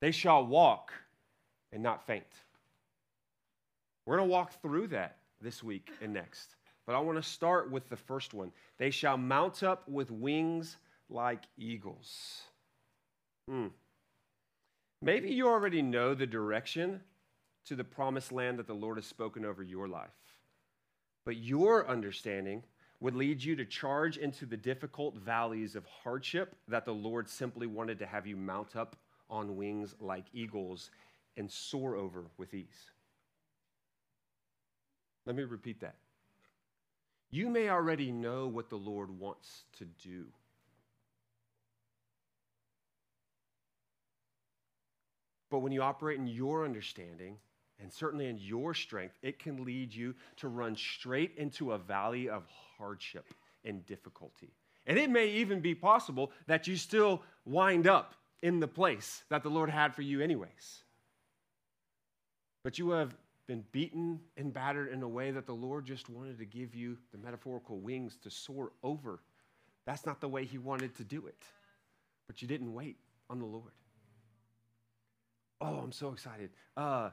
They 0.02 0.12
shall 0.12 0.46
walk 0.46 0.92
and 1.72 1.84
not 1.84 2.06
faint. 2.06 2.24
We're 4.06 4.18
going 4.18 4.30
to 4.30 4.32
walk 4.32 4.62
through 4.62 4.88
that 4.88 5.18
this 5.42 5.64
week 5.64 5.90
and 6.02 6.14
next. 6.14 6.56
But 6.86 6.96
I 6.96 7.00
want 7.00 7.22
to 7.22 7.28
start 7.28 7.72
with 7.72 7.90
the 7.90 7.98
first 7.98 8.34
one. 8.34 8.52
They 8.78 8.92
shall 8.92 9.18
mount 9.18 9.64
up 9.64 9.88
with 9.90 10.12
wings 10.12 10.78
like 11.10 11.42
eagles. 11.58 12.42
Hmm. 13.50 13.68
Maybe 15.02 15.32
you 15.32 15.48
already 15.48 15.82
know 15.82 16.14
the 16.14 16.28
direction 16.28 17.02
to 17.66 17.76
the 17.76 17.84
promised 17.84 18.32
land 18.32 18.60
that 18.60 18.68
the 18.68 18.74
Lord 18.74 18.98
has 18.98 19.06
spoken 19.06 19.46
over 19.46 19.64
your 19.64 19.88
life. 19.88 20.14
But 21.26 21.38
your 21.38 21.88
understanding 21.88 22.64
would 23.00 23.16
lead 23.16 23.44
you 23.44 23.56
to 23.56 23.66
charge 23.66 24.18
into 24.18 24.46
the 24.46 24.58
difficult 24.58 25.16
valleys 25.18 25.76
of 25.76 25.86
hardship 26.04 26.56
that 26.68 26.86
the 26.86 26.94
Lord 26.94 27.28
simply 27.28 27.68
wanted 27.68 28.00
to 28.00 28.06
have 28.06 28.26
you 28.26 28.38
mount 28.38 28.76
up 28.76 28.96
on 29.30 29.56
wings 29.56 29.96
like 30.00 30.26
eagles 30.34 30.92
and 31.36 31.52
soar 31.52 31.96
over 31.96 32.26
with 32.38 32.54
ease. 32.54 32.92
Let 35.26 35.36
me 35.36 35.44
repeat 35.44 35.82
that. 35.82 35.96
You 37.32 37.50
may 37.50 37.70
already 37.70 38.12
know 38.12 38.48
what 38.48 38.70
the 38.70 38.78
Lord 38.78 39.20
wants 39.20 39.64
to 39.80 39.86
do. 39.86 40.26
But 45.50 45.60
when 45.60 45.72
you 45.72 45.82
operate 45.82 46.20
in 46.20 46.28
your 46.28 46.64
understanding, 46.66 47.38
and 47.80 47.92
certainly 47.92 48.28
in 48.28 48.38
your 48.38 48.74
strength, 48.74 49.18
it 49.22 49.40
can 49.40 49.64
lead 49.66 49.94
you 49.94 50.16
to 50.38 50.48
run 50.48 50.76
straight 50.76 51.34
into 51.38 51.72
a 51.74 51.78
valley 51.78 52.30
of 52.30 52.44
hardship 52.78 53.34
and 53.64 53.86
difficulty. 53.86 54.54
And 54.88 54.98
it 54.98 55.10
may 55.10 55.28
even 55.28 55.60
be 55.60 55.76
possible 55.76 56.32
that 56.48 56.68
you 56.68 56.76
still 56.78 57.24
wind 57.46 57.88
up 57.88 58.16
in 58.42 58.60
the 58.60 58.68
place 58.68 59.24
that 59.30 59.44
the 59.44 59.50
Lord 59.50 59.70
had 59.70 59.96
for 59.96 60.04
you, 60.04 60.22
anyways. 60.22 60.84
But 62.64 62.78
you 62.78 62.92
have 62.92 63.16
been 63.48 63.64
beaten 63.72 64.20
and 64.38 64.54
battered 64.54 64.92
in 64.92 65.04
a 65.04 65.08
way 65.08 65.32
that 65.32 65.46
the 65.46 65.54
Lord 65.54 65.86
just 65.86 66.10
wanted 66.10 66.38
to 66.40 66.46
give 66.46 66.74
you 66.76 66.98
the 67.12 67.18
metaphorical 67.18 67.80
wings 67.80 68.18
to 68.24 68.30
soar 68.30 68.72
over. 68.84 69.20
That's 69.86 70.06
not 70.06 70.22
the 70.22 70.28
way 70.28 70.46
He 70.46 70.58
wanted 70.58 70.96
to 70.96 71.04
do 71.04 71.28
it. 71.28 71.44
But 72.28 72.42
you 72.42 72.48
didn't 72.48 72.74
wait 72.74 72.98
on 73.30 73.40
the 73.40 73.46
Lord. 73.46 73.72
Oh, 75.62 75.76
I'm 75.76 75.92
so 75.92 76.12
excited. 76.12 76.50
Uh, 76.76 77.10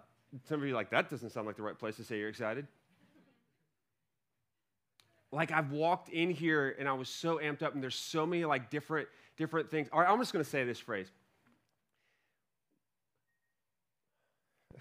some 0.49 0.61
of 0.61 0.67
you 0.67 0.75
like, 0.75 0.91
that 0.91 1.11
doesn't 1.11 1.31
sound 1.31 1.47
like 1.47 1.57
the 1.57 1.63
right 1.63 1.79
place 1.79 1.97
to 1.97 2.05
say 2.05 2.19
you're 2.19 2.29
excited. 2.29 2.67
Like 5.31 5.51
I've 5.51 5.73
walked 5.73 6.11
in 6.11 6.31
here 6.31 6.77
and 6.79 6.89
I 6.89 6.93
was 6.93 7.09
so 7.09 7.39
amped 7.39 7.63
up, 7.63 7.75
and 7.75 7.83
there's 7.83 7.95
so 7.95 8.27
many 8.27 8.45
like 8.45 8.71
different 8.71 9.09
different 9.37 9.71
things. 9.71 9.89
All 9.93 10.01
right, 10.01 10.11
I'm 10.11 10.19
just 10.19 10.33
gonna 10.33 10.45
say 10.45 10.65
this 10.65 10.79
phrase. 10.79 11.11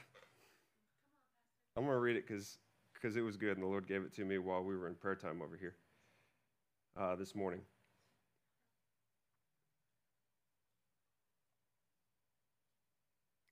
I'm 1.78 1.86
gonna 1.86 1.98
read 1.98 2.18
it 2.18 2.28
because 2.28 2.58
because 2.94 3.16
it 3.16 3.22
was 3.22 3.38
good 3.38 3.58
and 3.58 3.64
the 3.64 3.68
Lord 3.68 3.88
gave 3.88 4.02
it 4.04 4.14
to 4.16 4.26
me 4.26 4.38
while 4.38 4.62
we 4.64 4.76
were 4.76 4.88
in 4.88 4.96
prayer 4.96 5.16
time 5.16 5.42
over 5.42 5.56
here 5.56 5.74
uh, 7.00 7.16
this 7.16 7.34
morning. 7.34 7.62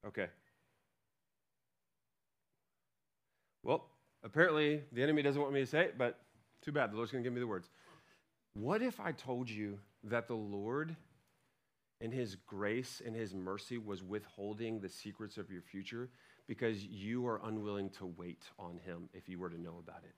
Okay. 0.06 0.28
Well, 3.64 3.90
apparently 4.24 4.82
the 4.92 5.04
enemy 5.04 5.22
doesn't 5.22 5.42
want 5.42 5.54
me 5.54 5.60
to 5.60 5.66
say 5.66 5.82
it, 5.82 5.98
but 5.98 6.20
too 6.62 6.72
bad. 6.72 6.92
The 6.92 6.96
Lord's 6.96 7.12
going 7.12 7.24
to 7.24 7.28
give 7.28 7.34
me 7.34 7.40
the 7.40 7.48
words. 7.48 7.70
What 8.54 8.82
if 8.82 9.00
I 9.00 9.12
told 9.12 9.50
you 9.50 9.80
that 10.04 10.28
the 10.28 10.36
Lord, 10.36 10.96
in 12.02 12.12
His 12.12 12.36
grace 12.36 13.02
and 13.06 13.16
His 13.16 13.34
mercy, 13.34 13.78
was 13.78 14.04
withholding 14.04 14.80
the 14.80 14.90
secrets 14.90 15.38
of 15.38 15.50
your 15.50 15.62
future 15.62 16.10
because 16.48 16.84
you 16.84 17.28
are 17.28 17.40
unwilling 17.44 17.90
to 17.92 18.06
wait 18.06 18.44
on 18.58 18.80
Him 18.86 19.10
if 19.14 19.30
you 19.30 19.40
were 19.40 19.50
to 19.50 19.62
know 19.62 19.78
about 19.80 20.04
it? 20.04 20.16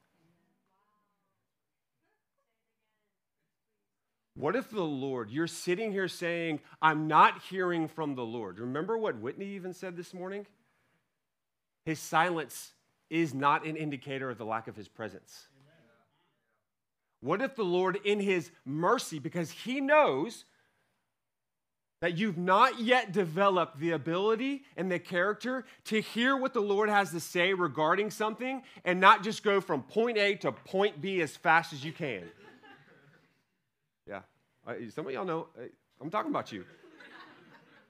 What 4.36 4.56
if 4.56 4.72
the 4.72 4.82
Lord, 4.82 5.30
you're 5.30 5.46
sitting 5.46 5.92
here 5.92 6.08
saying, 6.08 6.62
I'm 6.82 7.08
not 7.08 7.42
hearing 7.50 7.88
from 7.88 8.16
the 8.16 8.26
Lord? 8.26 8.60
Remember 8.60 8.98
what 8.98 9.20
Whitney 9.20 9.48
even 9.56 9.74
said 9.74 9.98
this 9.98 10.14
morning? 10.14 10.48
His 11.86 12.00
silence 12.00 12.72
is 13.12 13.34
not 13.34 13.66
an 13.66 13.76
indicator 13.76 14.30
of 14.30 14.38
the 14.38 14.46
lack 14.46 14.70
of 14.70 14.76
his 14.76 14.88
presence. 14.88 15.48
What 17.20 17.42
if 17.42 17.56
the 17.56 17.64
Lord, 17.64 18.00
in 18.04 18.20
his 18.20 18.50
mercy, 18.66 19.20
because 19.20 19.52
he 19.52 19.82
knows 19.82 20.46
that 22.00 22.18
you've 22.18 22.38
not 22.38 22.80
yet 22.80 23.12
developed 23.12 23.80
the 23.80 23.92
ability 23.92 24.64
and 24.76 24.92
the 24.92 24.98
character 24.98 25.66
to 25.86 26.02
hear 26.02 26.36
what 26.36 26.54
the 26.54 26.62
Lord 26.62 26.90
has 26.90 27.12
to 27.12 27.20
say 27.20 27.54
regarding 27.54 28.10
something 28.10 28.64
and 28.86 29.00
not 29.00 29.24
just 29.24 29.44
go 29.44 29.62
from 29.62 29.84
point 29.84 30.18
A 30.18 30.34
to 30.38 30.52
point 30.52 31.00
B 31.00 31.22
as 31.22 31.36
fast 31.36 31.74
as 31.74 31.86
you 31.86 31.92
can? 31.92 32.24
Yeah. 34.08 34.22
Uh, 34.66 34.76
some 34.90 35.06
of 35.06 35.14
y'all 35.14 35.26
know, 35.26 35.48
uh, 35.60 35.66
I'm 36.02 36.10
talking 36.10 36.32
about 36.32 36.52
you. 36.52 36.66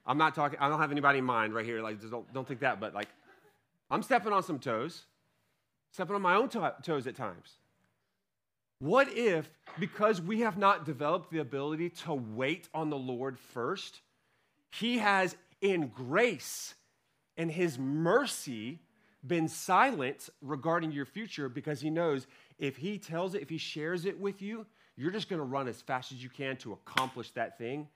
I'm 0.05 0.17
not 0.17 0.35
talking, 0.35 0.59
I 0.59 0.67
don't 0.67 0.79
have 0.79 0.91
anybody 0.91 1.19
in 1.19 1.25
mind 1.25 1.53
right 1.53 1.65
here. 1.65 1.81
Like, 1.81 2.01
don't, 2.09 2.33
don't 2.33 2.45
think 2.45 2.59
that, 2.61 2.81
but 2.81 2.93
like, 2.93 3.07
I'm 3.89 4.03
stepping 4.03 4.33
on 4.33 4.43
some 4.43 4.59
toes 4.59 5.03
stepping 5.91 6.15
on 6.15 6.21
my 6.21 6.35
own 6.35 6.49
to- 6.49 6.75
toes 6.81 7.07
at 7.07 7.15
times. 7.15 7.57
What 8.79 9.15
if, 9.15 9.49
because 9.79 10.21
we 10.21 10.39
have 10.39 10.57
not 10.57 10.85
developed 10.85 11.29
the 11.31 11.39
ability 11.39 11.89
to 11.89 12.13
wait 12.13 12.67
on 12.73 12.89
the 12.89 12.97
Lord 12.97 13.37
first, 13.37 14.01
He 14.71 14.97
has, 14.97 15.35
in 15.61 15.89
grace 15.89 16.73
and 17.37 17.51
His 17.51 17.77
mercy, 17.77 18.79
been 19.25 19.47
silent 19.47 20.29
regarding 20.41 20.91
your 20.91 21.05
future 21.05 21.47
because 21.47 21.79
He 21.81 21.91
knows 21.91 22.25
if 22.57 22.77
He 22.77 22.97
tells 22.97 23.35
it, 23.35 23.43
if 23.43 23.49
He 23.49 23.59
shares 23.59 24.05
it 24.05 24.19
with 24.19 24.41
you, 24.41 24.65
you're 24.97 25.11
just 25.11 25.29
going 25.29 25.39
to 25.39 25.45
run 25.45 25.67
as 25.67 25.81
fast 25.81 26.11
as 26.11 26.23
you 26.23 26.29
can 26.29 26.57
to 26.57 26.73
accomplish 26.73 27.31
that 27.31 27.57
thing, 27.57 27.87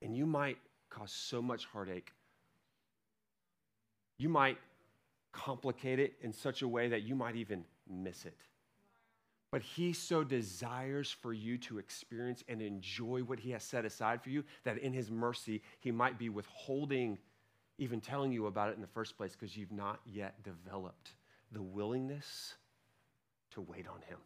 and 0.00 0.16
you 0.16 0.24
might 0.26 0.56
cause 0.90 1.12
so 1.12 1.42
much 1.42 1.66
heartache. 1.66 2.10
You 4.18 4.28
might 4.28 4.58
complicate 5.32 5.98
it 5.98 6.14
in 6.20 6.32
such 6.32 6.62
a 6.62 6.68
way 6.68 6.88
that 6.88 7.02
you 7.02 7.14
might 7.14 7.36
even 7.36 7.64
miss 7.88 8.24
it. 8.24 8.38
But 9.50 9.62
he 9.62 9.92
so 9.92 10.24
desires 10.24 11.10
for 11.10 11.32
you 11.32 11.58
to 11.58 11.78
experience 11.78 12.42
and 12.48 12.62
enjoy 12.62 13.20
what 13.20 13.38
he 13.38 13.50
has 13.50 13.62
set 13.62 13.84
aside 13.84 14.22
for 14.22 14.30
you 14.30 14.44
that 14.64 14.78
in 14.78 14.92
his 14.92 15.10
mercy, 15.10 15.62
he 15.80 15.90
might 15.90 16.18
be 16.18 16.30
withholding 16.30 17.18
even 17.78 18.00
telling 18.00 18.32
you 18.32 18.46
about 18.46 18.68
it 18.68 18.76
in 18.76 18.80
the 18.80 18.86
first 18.86 19.16
place 19.16 19.32
because 19.32 19.56
you've 19.56 19.72
not 19.72 20.00
yet 20.06 20.42
developed 20.42 21.14
the 21.50 21.62
willingness 21.62 22.54
to 23.50 23.60
wait 23.60 23.86
on 23.88 24.00
him. 24.02 24.18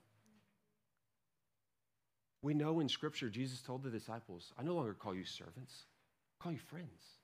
We 2.42 2.54
know 2.54 2.80
in 2.80 2.88
Scripture, 2.88 3.28
Jesus 3.28 3.60
told 3.62 3.82
the 3.82 3.90
disciples, 3.90 4.52
I 4.58 4.62
no 4.62 4.74
longer 4.74 4.94
call 4.94 5.14
you 5.14 5.24
servants, 5.24 5.86
I 6.38 6.42
call 6.42 6.52
you 6.52 6.58
friends. 6.58 7.15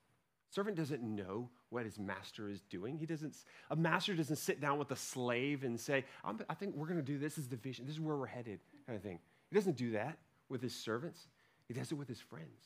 Servant 0.53 0.77
doesn't 0.77 1.01
know 1.01 1.49
what 1.69 1.83
his 1.83 1.97
master 1.97 2.47
is 2.47 2.61
doing. 2.61 2.95
He 2.95 3.07
doesn't, 3.07 3.35
a 3.71 3.75
master 3.75 4.13
doesn't 4.13 4.35
sit 4.35 4.61
down 4.61 4.77
with 4.77 4.91
a 4.91 4.95
slave 4.95 5.63
and 5.63 5.79
say, 5.79 6.05
i 6.23 6.53
think 6.53 6.75
we're 6.75 6.85
going 6.85 6.99
to 6.99 7.03
do 7.03 7.17
this 7.17 7.39
as 7.39 7.47
the 7.47 7.55
vision. 7.55 7.87
This 7.87 7.95
is 7.95 7.99
where 7.99 8.15
we're 8.15 8.27
headed, 8.27 8.59
kind 8.85 8.95
of 8.95 9.01
thing. 9.01 9.17
He 9.49 9.55
doesn't 9.55 9.77
do 9.77 9.91
that 9.93 10.19
with 10.49 10.61
his 10.61 10.75
servants, 10.75 11.27
he 11.67 11.73
does 11.73 11.91
it 11.91 11.95
with 11.95 12.07
his 12.07 12.19
friends. 12.19 12.61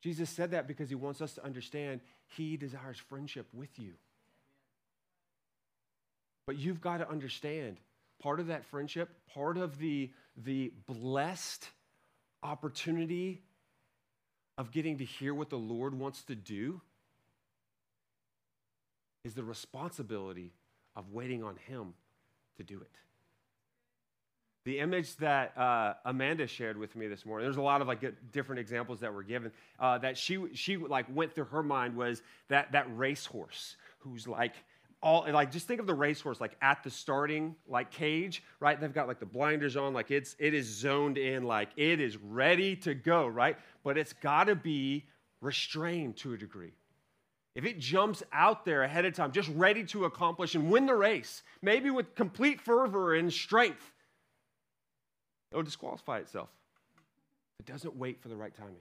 Jesus 0.00 0.30
said 0.30 0.52
that 0.52 0.68
because 0.68 0.88
he 0.88 0.94
wants 0.94 1.20
us 1.20 1.34
to 1.34 1.44
understand 1.44 2.02
he 2.36 2.56
desires 2.56 2.98
friendship 2.98 3.48
with 3.52 3.76
you. 3.76 3.94
But 6.46 6.56
you've 6.56 6.80
got 6.80 6.98
to 6.98 7.10
understand 7.10 7.78
part 8.22 8.38
of 8.38 8.46
that 8.46 8.64
friendship, 8.64 9.10
part 9.34 9.58
of 9.58 9.78
the, 9.78 10.12
the 10.36 10.72
blessed 10.86 11.68
opportunity 12.44 13.42
of 14.60 14.70
getting 14.72 14.98
to 14.98 15.04
hear 15.06 15.32
what 15.32 15.48
the 15.48 15.56
Lord 15.56 15.98
wants 15.98 16.22
to 16.24 16.34
do 16.34 16.82
is 19.24 19.32
the 19.32 19.42
responsibility 19.42 20.52
of 20.94 21.14
waiting 21.14 21.42
on 21.42 21.56
Him 21.66 21.94
to 22.58 22.62
do 22.62 22.78
it. 22.78 22.90
The 24.66 24.80
image 24.80 25.16
that 25.16 25.56
uh, 25.56 25.94
Amanda 26.04 26.46
shared 26.46 26.76
with 26.76 26.94
me 26.94 27.08
this 27.08 27.24
morning, 27.24 27.46
there's 27.46 27.56
a 27.56 27.62
lot 27.62 27.80
of 27.80 27.88
like 27.88 28.04
different 28.32 28.60
examples 28.60 29.00
that 29.00 29.14
were 29.14 29.22
given. 29.22 29.50
Uh, 29.78 29.96
that 29.96 30.18
she 30.18 30.38
she 30.52 30.76
like 30.76 31.06
went 31.10 31.34
through 31.34 31.46
her 31.46 31.62
mind 31.62 31.96
was 31.96 32.20
that 32.48 32.72
that 32.72 32.86
racehorse 32.94 33.76
who's 34.00 34.28
like 34.28 34.52
all 35.02 35.26
like 35.32 35.50
just 35.50 35.66
think 35.66 35.80
of 35.80 35.86
the 35.86 35.94
racehorse 35.94 36.40
like 36.40 36.56
at 36.60 36.82
the 36.82 36.90
starting 36.90 37.56
like 37.66 37.90
cage, 37.90 38.42
right? 38.60 38.78
They've 38.78 38.92
got 38.92 39.08
like 39.08 39.18
the 39.18 39.26
blinders 39.26 39.76
on, 39.76 39.94
like 39.94 40.10
it's 40.10 40.36
it 40.38 40.52
is 40.52 40.66
zoned 40.66 41.16
in, 41.16 41.44
like 41.44 41.70
it 41.76 42.00
is 42.00 42.16
ready 42.18 42.76
to 42.76 42.94
go, 42.94 43.26
right? 43.26 43.56
But 43.82 43.96
it's 43.96 44.12
got 44.12 44.44
to 44.44 44.54
be 44.54 45.06
restrained 45.40 46.16
to 46.18 46.34
a 46.34 46.36
degree. 46.36 46.72
if 47.54 47.64
it 47.64 47.78
jumps 47.78 48.22
out 48.32 48.64
there 48.64 48.82
ahead 48.82 49.04
of 49.04 49.14
time, 49.14 49.32
just 49.32 49.48
ready 49.50 49.82
to 49.84 50.04
accomplish 50.04 50.54
and 50.54 50.70
win 50.70 50.86
the 50.86 50.94
race, 50.94 51.42
maybe 51.62 51.90
with 51.90 52.14
complete 52.14 52.60
fervor 52.60 53.14
and 53.14 53.32
strength, 53.32 53.92
it'll 55.50 55.64
disqualify 55.64 56.18
itself. 56.18 56.48
It 57.58 57.66
doesn't 57.66 57.96
wait 57.96 58.20
for 58.22 58.28
the 58.28 58.36
right 58.36 58.54
timing. 58.54 58.76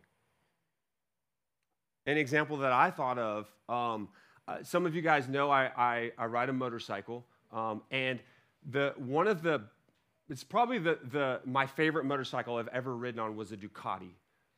An 2.05 2.17
example 2.17 2.57
that 2.57 2.71
I 2.71 2.91
thought 2.91 3.17
of 3.17 3.51
um, 3.67 4.09
uh, 4.49 4.63
some 4.63 4.85
of 4.85 4.95
you 4.95 5.01
guys 5.01 5.27
know 5.27 5.51
I, 5.51 5.69
I, 5.77 6.11
I 6.17 6.25
ride 6.25 6.49
a 6.49 6.53
motorcycle, 6.53 7.23
um, 7.51 7.83
and 7.91 8.19
the, 8.71 8.93
one 8.97 9.27
of 9.27 9.43
the, 9.43 9.61
it's 10.29 10.43
probably 10.43 10.79
the, 10.79 10.97
the, 11.11 11.41
my 11.45 11.67
favorite 11.67 12.05
motorcycle 12.05 12.57
I've 12.57 12.67
ever 12.69 12.95
ridden 12.95 13.19
on 13.19 13.35
was 13.35 13.51
a 13.51 13.57
Ducati. 13.57 14.11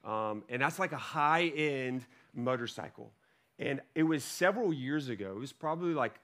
Um, 0.04 0.44
and 0.50 0.62
that's 0.62 0.80
like 0.80 0.94
a 0.94 0.98
high 0.98 1.48
end 1.56 2.06
motorcycle. 2.34 3.12
And 3.60 3.82
it 3.94 4.04
was 4.04 4.24
several 4.24 4.74
years 4.74 5.10
ago, 5.10 5.32
it 5.32 5.40
was 5.40 5.54
probably 5.54 5.94
like 5.94 6.20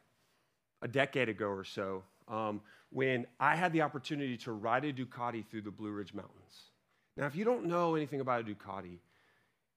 a 0.82 0.88
decade 0.88 1.30
ago 1.30 1.48
or 1.48 1.64
so, 1.64 2.04
um, 2.28 2.62
when 2.90 3.28
I 3.40 3.56
had 3.56 3.74
the 3.74 3.82
opportunity 3.82 4.38
to 4.38 4.54
ride 4.54 4.86
a 4.86 4.94
Ducati 4.94 5.46
through 5.46 5.62
the 5.64 5.72
Blue 5.72 5.92
Ridge 5.92 6.14
Mountains. 6.14 6.72
Now, 7.18 7.26
if 7.26 7.36
you 7.36 7.46
don't 7.46 7.66
know 7.66 7.96
anything 7.96 8.22
about 8.22 8.42
a 8.42 8.44
Ducati, 8.44 9.00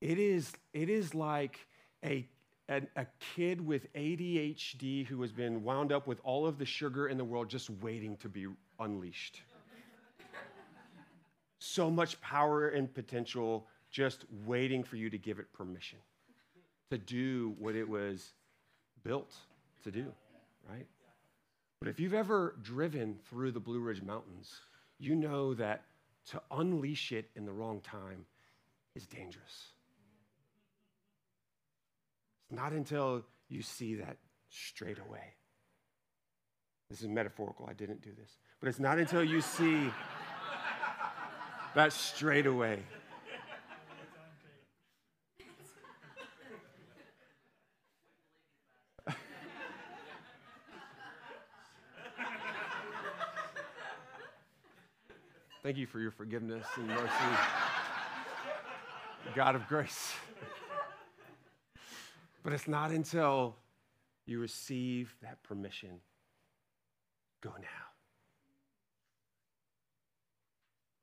it 0.01 0.19
is, 0.19 0.53
it 0.73 0.89
is 0.89 1.15
like 1.15 1.59
a, 2.05 2.27
a, 2.71 2.83
a 2.97 3.07
kid 3.35 3.61
with 3.61 3.93
ADHD 3.95 5.05
who 5.05 5.21
has 5.23 5.33
been 5.33 5.63
wound 5.65 5.93
up 5.93 6.07
with 6.07 6.21
all 6.23 6.47
of 6.47 6.57
the 6.57 6.65
sugar 6.65 7.09
in 7.09 7.19
the 7.19 7.25
world 7.25 7.51
just 7.51 7.69
waiting 7.83 8.17
to 8.19 8.29
be 8.29 8.47
unleashed. 8.79 9.43
so 11.59 11.91
much 11.91 12.19
power 12.21 12.69
and 12.69 12.93
potential 12.95 13.67
just 13.91 14.25
waiting 14.47 14.85
for 14.85 14.97
you 14.97 15.11
to 15.11 15.19
give 15.19 15.41
it 15.41 15.53
permission 15.53 15.99
to 16.91 16.99
do 16.99 17.55
what 17.59 17.75
it 17.75 17.89
was 17.89 18.33
built 19.03 19.35
to 19.85 19.91
do, 19.91 20.13
right? 20.69 20.87
But 21.81 21.89
if 21.89 21.99
you've 21.99 22.15
ever 22.15 22.57
driven 22.63 23.17
through 23.29 23.53
the 23.53 23.61
Blue 23.61 23.81
Ridge 23.81 24.03
Mountains, 24.03 24.53
you 24.99 25.15
know 25.15 25.55
that 25.55 25.83
to 26.31 26.41
unleash 26.51 27.13
it 27.13 27.31
in 27.35 27.45
the 27.45 27.53
wrong 27.53 27.81
time 27.81 28.25
is 28.95 29.07
dangerous. 29.07 29.73
Not 32.51 32.73
until 32.73 33.25
you 33.49 33.63
see 33.63 33.95
that 33.97 34.17
straight 34.49 34.99
away. 34.99 35.35
This 36.89 37.03
is 37.03 37.09
metaphorical, 37.09 37.69
I 37.71 37.73
didn't 37.73 38.03
do 38.03 38.11
this. 38.19 38.37
But 38.59 38.69
it's 38.69 38.81
not 38.81 38.99
until 38.99 39.23
you 39.23 39.41
see 39.41 39.91
that 41.75 41.93
straight 41.93 42.47
away. 42.47 42.81
Thank 55.63 55.77
you 55.77 55.87
for 55.87 56.01
your 56.01 56.11
forgiveness 56.11 56.67
and 56.77 56.89
mercy. 56.89 57.09
God 59.37 59.55
of 59.55 59.69
grace. 59.69 60.15
But 62.43 62.53
it's 62.53 62.69
not 62.69 62.91
until 62.91 63.57
you 64.27 64.41
receive 64.41 65.15
that 65.23 65.43
permission. 65.43 66.01
Go 67.43 67.51
now. 67.61 67.91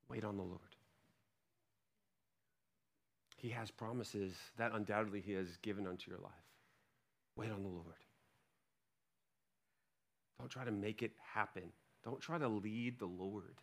Wait 0.10 0.23
on 0.23 0.38
the 0.38 0.43
Lord. 0.43 0.62
He 3.36 3.50
has 3.50 3.69
promises 3.69 4.34
that 4.58 4.71
undoubtedly 4.73 5.21
He 5.21 5.34
has 5.34 5.58
given 5.62 5.86
unto 5.86 6.10
your 6.10 6.19
life. 6.19 6.32
Wait 7.36 7.52
on 7.52 7.62
the 7.62 7.69
Lord. 7.69 7.86
Don't 10.39 10.50
try 10.50 10.65
to 10.65 10.71
make 10.71 11.04
it 11.04 11.12
happen. 11.34 11.63
Don't 12.04 12.19
try 12.19 12.38
to 12.38 12.47
lead 12.47 13.00
the 13.00 13.06
Lord. 13.06 13.56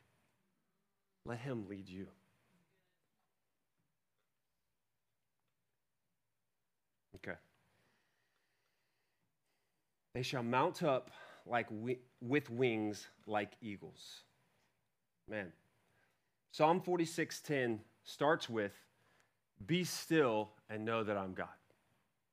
Let 1.27 1.39
Him 1.39 1.67
lead 1.69 1.89
you. 1.89 2.07
Okay. 7.17 7.37
They 10.15 10.23
shall 10.23 10.43
mount 10.43 10.83
up 10.83 11.11
like 11.45 11.69
wi- 11.69 11.99
with 12.21 12.49
wings 12.49 13.09
like 13.27 13.53
eagles. 13.61 14.23
Man. 15.29 15.53
Psalm 16.53 16.81
46:10 16.81 17.81
starts 18.05 18.49
with 18.49 18.73
be 19.67 19.85
still 19.85 20.51
and 20.71 20.85
know 20.85 21.03
that 21.03 21.17
I'm 21.17 21.35
God. 21.35 21.49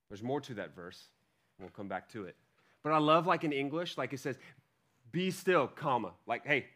There's 0.10 0.24
more 0.24 0.42
to 0.42 0.54
that 0.56 0.76
verse. 0.76 1.10
We'll 1.60 1.70
come 1.70 1.88
back 1.88 2.10
to 2.10 2.26
it. 2.26 2.36
But 2.84 2.94
I 2.94 2.98
love 2.98 3.28
like 3.28 3.44
in 3.44 3.52
English 3.52 3.98
like 3.98 4.14
it 4.14 4.20
says 4.20 4.38
be 5.12 5.32
still, 5.32 5.68
comma. 5.68 6.14
Like 6.28 6.46
hey, 6.46 6.68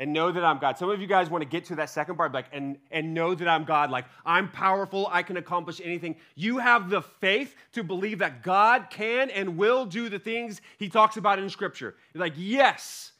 and 0.00 0.14
know 0.14 0.32
that 0.32 0.42
I'm 0.42 0.58
God. 0.58 0.78
Some 0.78 0.88
of 0.88 0.98
you 0.98 1.06
guys 1.06 1.28
want 1.28 1.42
to 1.42 1.48
get 1.48 1.66
to 1.66 1.74
that 1.76 1.90
second 1.90 2.16
part, 2.16 2.32
like, 2.32 2.46
and, 2.52 2.78
and 2.90 3.12
know 3.12 3.34
that 3.34 3.46
I'm 3.46 3.64
God. 3.64 3.90
Like, 3.90 4.06
I'm 4.24 4.50
powerful, 4.50 5.06
I 5.12 5.22
can 5.22 5.36
accomplish 5.36 5.78
anything. 5.84 6.16
You 6.34 6.56
have 6.56 6.88
the 6.88 7.02
faith 7.02 7.54
to 7.72 7.84
believe 7.84 8.20
that 8.20 8.42
God 8.42 8.86
can 8.88 9.28
and 9.28 9.58
will 9.58 9.84
do 9.84 10.08
the 10.08 10.18
things 10.18 10.62
he 10.78 10.88
talks 10.88 11.18
about 11.18 11.38
in 11.38 11.50
Scripture. 11.50 11.96
You're 12.14 12.22
like, 12.22 12.32
yes. 12.34 13.12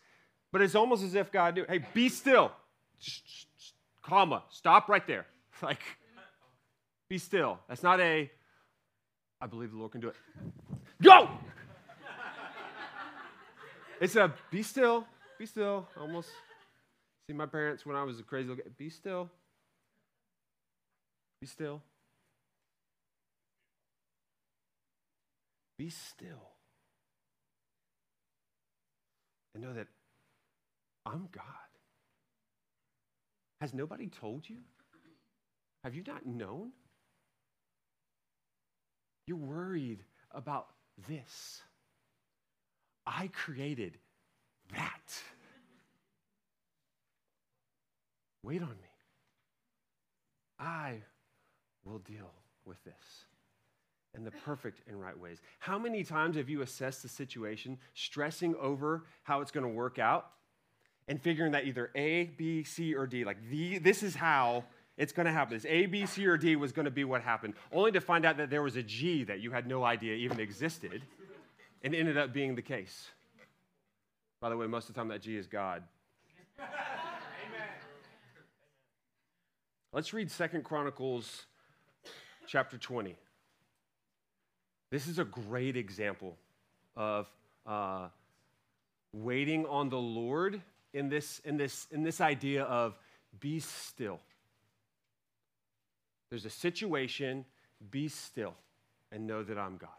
But 0.53 0.63
it's 0.63 0.75
almost 0.75 1.05
as 1.05 1.15
if 1.15 1.31
God 1.31 1.55
knew, 1.55 1.67
hey, 1.69 1.85
be 1.93 2.09
still. 2.09 2.51
Comma, 4.03 4.43
stop 4.51 4.89
right 4.89 5.07
there. 5.07 5.27
Like, 5.63 5.83
be 7.11 7.19
still. 7.19 7.59
That's 7.69 7.83
not 7.83 8.01
a, 8.01 8.31
I 9.43 9.47
believe 9.47 9.73
the 9.73 9.77
Lord 9.77 9.93
can 9.93 10.01
do 10.01 10.09
it. 10.09 10.15
Go! 11.03 11.29
it's 14.01 14.17
a, 14.17 14.33
be 14.51 14.63
still, 14.63 15.07
be 15.39 15.45
still, 15.45 15.87
almost. 16.01 16.31
See, 17.31 17.37
my 17.37 17.47
parents, 17.47 17.87
when 17.87 17.95
I 17.95 18.03
was 18.03 18.19
a 18.19 18.25
crazy 18.25 18.49
little 18.49 18.65
kid, 18.65 18.77
be 18.77 18.91
still. 18.91 19.31
Be 21.41 21.47
still. 21.47 21.81
Be 25.79 25.91
still. 25.91 26.49
And 29.55 29.63
know 29.63 29.73
that 29.75 29.87
I'm 31.07 31.29
God. 31.31 31.45
Has 33.61 33.73
nobody 33.73 34.09
told 34.09 34.49
you? 34.49 34.57
Have 35.85 35.95
you 35.95 36.03
not 36.05 36.27
known? 36.27 36.73
You're 39.29 39.37
worried 39.37 40.03
about 40.33 40.67
this. 41.07 41.63
I 43.07 43.29
created 43.29 43.99
that. 44.73 45.23
Wait 48.43 48.63
on 48.63 48.69
me. 48.69 48.75
I 50.59 51.03
will 51.85 51.99
deal 51.99 52.33
with 52.65 52.83
this 52.85 53.25
in 54.15 54.25
the 54.25 54.31
perfect 54.31 54.83
and 54.89 55.01
right 55.01 55.19
ways. 55.19 55.39
How 55.59 55.79
many 55.79 56.03
times 56.03 56.37
have 56.37 56.49
you 56.49 56.63
assessed 56.63 57.03
the 57.03 57.09
situation, 57.09 57.79
stressing 57.95 58.55
over 58.57 59.05
how 59.23 59.41
it's 59.41 59.51
going 59.51 59.65
to 59.65 59.73
work 59.73 59.99
out, 59.99 60.31
and 61.09 61.21
figuring 61.21 61.53
that 61.53 61.67
either 61.67 61.91
A, 61.95 62.25
B, 62.25 62.63
C, 62.63 62.95
or 62.95 63.07
D, 63.07 63.25
like 63.25 63.39
the, 63.51 63.79
this 63.79 64.03
is 64.03 64.15
how 64.15 64.65
it's 64.97 65.13
going 65.13 65.27
to 65.27 65.33
happen. 65.33 65.57
This 65.57 65.67
A, 65.67 65.87
B, 65.87 66.07
C, 66.07 66.27
or 66.27 66.37
D 66.37 66.57
was 66.57 66.73
going 66.73 66.85
to 66.85 66.91
be 66.91 67.05
what 67.05 67.23
happened, 67.23 67.55
only 67.73 67.91
to 67.93 68.01
find 68.01 68.25
out 68.25 68.37
that 68.37 68.51
there 68.51 68.63
was 68.63 68.77
a 68.77 68.83
G 68.83 69.25
that 69.25 69.41
you 69.41 69.51
had 69.51 69.67
no 69.67 69.83
idea 69.83 70.15
even 70.15 70.39
existed, 70.39 71.03
and 71.83 71.95
ended 71.95 72.17
up 72.19 72.33
being 72.33 72.55
the 72.55 72.63
case. 72.63 73.09
By 74.41 74.51
the 74.51 74.57
way, 74.57 74.67
most 74.67 74.89
of 74.89 74.95
the 74.95 75.01
time 75.01 75.09
that 75.09 75.23
G 75.23 75.37
is 75.37 75.47
God. 75.47 75.83
Let's 79.93 80.13
read 80.13 80.31
Second 80.31 80.63
Chronicles 80.63 81.47
chapter 82.47 82.79
20. 82.79 83.17
This 84.93 85.09
is 85.09 85.19
a 85.19 85.25
great 85.25 85.77
example 85.77 86.37
of 86.95 87.27
uh, 87.67 88.07
waiting 89.13 89.67
on 89.67 89.89
the 89.89 89.99
Lord 89.99 90.63
in 90.95 91.09
this, 91.09 91.41
in, 91.45 91.57
this, 91.57 91.89
in 91.91 92.05
this 92.05 92.21
idea 92.21 92.63
of 92.63 92.97
be 93.41 93.59
still. 93.59 94.21
There's 96.31 96.45
a 96.45 96.51
situation, 96.51 97.45
be 97.91 98.07
still, 98.07 98.55
and 99.11 99.27
know 99.27 99.43
that 99.43 99.59
I'm 99.59 99.77
God. 99.77 99.91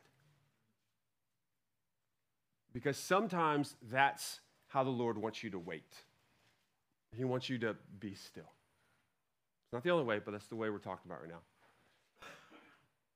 Because 2.72 2.96
sometimes 2.96 3.76
that's 3.92 4.40
how 4.70 4.86
the 4.86 4.90
Lord 4.90 5.18
wants 5.18 5.44
you 5.44 5.50
to 5.50 5.60
wait. 5.60 5.96
He 7.14 7.26
wants 7.26 7.50
you 7.50 7.58
to 7.58 7.76
be 8.00 8.16
still. 8.16 8.54
It's 9.72 9.74
not 9.74 9.84
the 9.86 9.92
only 9.92 10.04
way, 10.04 10.20
but 10.20 10.32
that's 10.32 10.48
the 10.48 10.58
way 10.58 10.70
we're 10.70 10.80
talking 10.80 11.10
about 11.10 11.22
right 11.22 11.30
now. 11.30 11.40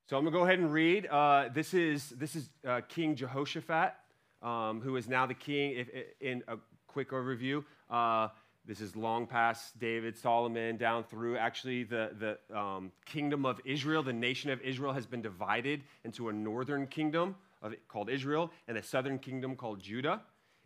So 0.09 0.15
I'm 0.15 0.23
going 0.23 0.31
to 0.31 0.39
go 0.39 0.45
ahead 0.45 0.57
and 0.57 0.71
read. 0.71 1.05
Uh, 1.05 1.49
this 1.53 1.73
is, 1.73 2.11
this 2.11 2.33
is 2.33 2.49
uh, 2.65 2.79
King 2.87 3.13
Jehoshaphat, 3.13 3.93
um, 4.41 4.79
who 4.79 4.95
is 4.95 5.09
now 5.09 5.25
the 5.25 5.33
king. 5.33 5.71
If, 5.71 5.89
in 6.21 6.43
a 6.47 6.55
quick 6.87 7.11
overview, 7.11 7.65
uh, 7.89 8.29
This 8.67 8.81
is 8.81 8.95
long 8.95 9.27
past 9.27 9.77
David, 9.77 10.17
Solomon, 10.17 10.77
down 10.77 11.03
through 11.03 11.37
actually 11.37 11.83
the, 11.83 12.37
the 12.49 12.57
um, 12.57 12.91
kingdom 13.05 13.45
of 13.45 13.61
Israel. 13.63 14.01
The 14.01 14.11
nation 14.11 14.49
of 14.49 14.59
Israel 14.61 14.91
has 14.91 15.05
been 15.05 15.21
divided 15.21 15.83
into 16.03 16.29
a 16.29 16.33
northern 16.33 16.87
kingdom 16.87 17.35
of, 17.61 17.75
called 17.87 18.09
Israel 18.09 18.49
and 18.67 18.75
a 18.75 18.81
southern 18.81 19.19
kingdom 19.19 19.55
called 19.55 19.81
Judah. 19.81 20.21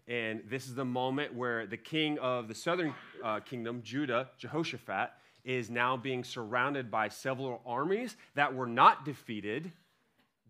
And 0.07 0.41
this 0.49 0.67
is 0.67 0.75
the 0.75 0.85
moment 0.85 1.35
where 1.35 1.67
the 1.67 1.75
king 1.75 2.17
of 2.19 2.47
the 2.47 2.55
southern 2.55 2.95
uh, 3.21 3.41
kingdom, 3.41 3.81
Judah, 3.83 4.29
Jehoshaphat, 4.37 5.11
is 5.43 5.69
now 5.69 5.97
being 5.97 6.23
surrounded 6.23 6.91
by 6.91 7.07
several 7.07 7.61
armies 7.65 8.15
that 8.35 8.53
were 8.53 8.67
not 8.67 9.05
defeated 9.05 9.71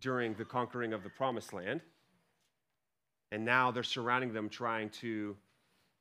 during 0.02 0.34
the 0.36 0.46
conquering 0.46 0.94
of 0.94 1.04
the 1.04 1.10
promised 1.10 1.54
land. 1.54 1.82
And 3.32 3.46
now 3.46 3.72
they're 3.72 3.84
surrounding 3.84 4.34
them, 4.34 4.50
trying 4.50 4.90
to 5.02 5.36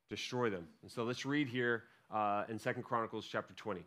destroy 0.08 0.50
them. 0.50 0.66
And 0.82 0.90
so 0.90 1.04
let's 1.04 1.26
read 1.26 1.48
here 1.48 1.84
uh, 2.10 2.44
in 2.48 2.58
Second 2.58 2.84
Chronicles 2.84 3.26
chapter 3.30 3.54
20. 3.54 3.82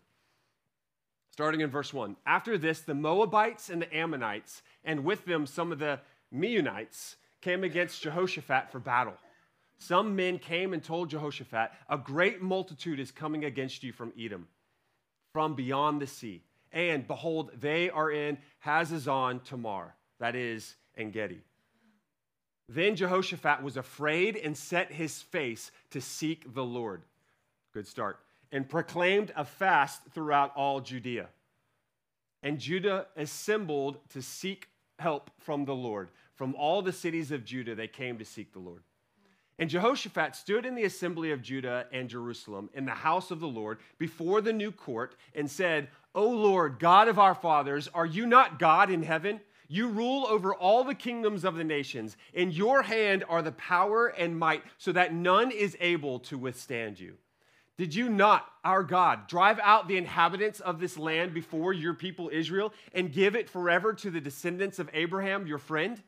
Starting 1.31 1.61
in 1.61 1.69
verse 1.69 1.93
1. 1.93 2.15
After 2.25 2.57
this, 2.57 2.81
the 2.81 2.93
Moabites 2.93 3.69
and 3.69 3.81
the 3.81 3.95
Ammonites, 3.95 4.61
and 4.83 5.03
with 5.03 5.25
them 5.25 5.45
some 5.45 5.71
of 5.71 5.79
the 5.79 5.99
Meunites, 6.33 7.15
came 7.41 7.63
against 7.63 8.01
Jehoshaphat 8.03 8.71
for 8.71 8.79
battle. 8.79 9.15
Some 9.77 10.15
men 10.15 10.37
came 10.37 10.73
and 10.73 10.83
told 10.83 11.09
Jehoshaphat, 11.09 11.71
A 11.89 11.97
great 11.97 12.41
multitude 12.41 12.99
is 12.99 13.09
coming 13.11 13.45
against 13.45 13.83
you 13.83 13.91
from 13.91 14.13
Edom, 14.19 14.47
from 15.33 15.55
beyond 15.55 16.01
the 16.01 16.07
sea. 16.07 16.41
And 16.71 17.07
behold, 17.07 17.51
they 17.59 17.89
are 17.89 18.09
in 18.11 18.37
Hazazon 18.65 19.43
Tamar, 19.43 19.95
that 20.19 20.35
is, 20.35 20.75
En 20.95 21.11
Gedi. 21.11 21.41
Then 22.69 22.95
Jehoshaphat 22.95 23.61
was 23.61 23.75
afraid 23.75 24.37
and 24.37 24.55
set 24.55 24.91
his 24.91 25.21
face 25.21 25.71
to 25.89 25.99
seek 25.99 26.53
the 26.53 26.63
Lord. 26.63 27.01
Good 27.73 27.87
start. 27.87 28.19
And 28.51 28.67
proclaimed 28.67 29.33
a 29.35 29.43
fast 29.43 30.01
throughout 30.13 30.53
all 30.55 30.79
Judea. 30.79 31.27
And 32.43 32.59
Judah 32.59 33.07
assembled 33.17 33.97
to 34.09 34.21
seek 34.21 34.69
help 34.99 35.31
from 35.39 35.65
the 35.65 35.75
Lord. 35.75 36.09
From 36.35 36.55
all 36.55 36.81
the 36.81 36.93
cities 36.93 37.31
of 37.31 37.43
Judah, 37.43 37.75
they 37.75 37.87
came 37.87 38.17
to 38.17 38.25
seek 38.25 38.53
the 38.53 38.59
Lord. 38.59 38.83
And 39.59 39.69
Jehoshaphat 39.69 40.35
stood 40.35 40.65
in 40.65 40.75
the 40.75 40.85
assembly 40.85 41.31
of 41.31 41.41
Judah 41.41 41.85
and 41.91 42.09
Jerusalem 42.09 42.69
in 42.73 42.85
the 42.85 42.91
house 42.91 43.31
of 43.31 43.39
the 43.39 43.47
Lord 43.47 43.79
before 43.99 44.41
the 44.41 44.53
new 44.53 44.71
court 44.71 45.15
and 45.35 45.49
said, 45.49 45.89
O 46.15 46.27
Lord, 46.27 46.79
God 46.79 47.07
of 47.07 47.19
our 47.19 47.35
fathers, 47.35 47.87
are 47.93 48.05
you 48.05 48.25
not 48.25 48.59
God 48.59 48.89
in 48.89 49.03
heaven? 49.03 49.39
You 49.67 49.87
rule 49.87 50.25
over 50.27 50.53
all 50.53 50.83
the 50.83 50.95
kingdoms 50.95 51.45
of 51.45 51.55
the 51.55 51.63
nations. 51.63 52.17
In 52.33 52.51
your 52.51 52.81
hand 52.81 53.23
are 53.29 53.41
the 53.41 53.53
power 53.53 54.07
and 54.07 54.37
might, 54.37 54.63
so 54.77 54.91
that 54.91 55.13
none 55.13 55.51
is 55.51 55.77
able 55.79 56.19
to 56.21 56.37
withstand 56.37 56.99
you. 56.99 57.15
Did 57.77 57.95
you 57.95 58.09
not, 58.09 58.45
our 58.65 58.83
God, 58.83 59.27
drive 59.27 59.59
out 59.63 59.87
the 59.87 59.97
inhabitants 59.97 60.59
of 60.59 60.79
this 60.79 60.97
land 60.97 61.33
before 61.33 61.71
your 61.71 61.93
people 61.93 62.29
Israel 62.31 62.73
and 62.93 63.13
give 63.13 63.35
it 63.35 63.49
forever 63.49 63.93
to 63.93 64.11
the 64.11 64.19
descendants 64.19 64.77
of 64.77 64.89
Abraham, 64.93 65.47
your 65.47 65.57
friend? 65.57 66.01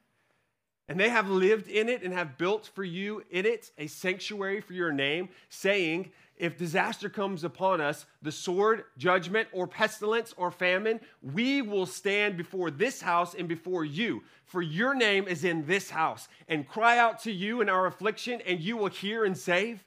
And 0.90 1.00
they 1.00 1.10
have 1.10 1.30
lived 1.30 1.68
in 1.68 1.88
it 1.88 2.04
and 2.04 2.14
have 2.14 2.38
built 2.38 2.70
for 2.74 2.84
you 2.84 3.24
in 3.32 3.46
it 3.46 3.72
a 3.78 3.88
sanctuary 3.88 4.60
for 4.60 4.74
your 4.74 4.92
name, 4.92 5.30
saying, 5.50 6.12
if 6.36 6.58
disaster 6.58 7.10
comes 7.10 7.44
upon 7.44 7.80
us, 7.80 8.06
the 8.22 8.32
sword, 8.32 8.86
judgment, 8.98 9.48
or 9.52 9.68
pestilence, 9.68 10.34
or 10.36 10.52
famine, 10.52 11.00
we 11.22 11.62
will 11.62 11.86
stand 11.86 12.38
before 12.38 12.72
this 12.72 13.02
house 13.02 13.36
and 13.36 13.48
before 13.48 13.86
you, 13.86 14.24
for 14.46 14.62
your 14.62 14.96
name 14.96 15.28
is 15.28 15.44
in 15.44 15.66
this 15.68 15.92
house, 15.92 16.28
and 16.48 16.68
cry 16.68 16.98
out 16.98 17.20
to 17.20 17.32
you 17.32 17.62
in 17.62 17.70
our 17.70 17.86
affliction, 17.86 18.42
and 18.48 18.60
you 18.60 18.76
will 18.76 18.90
hear 18.90 19.24
and 19.24 19.38
save. 19.38 19.86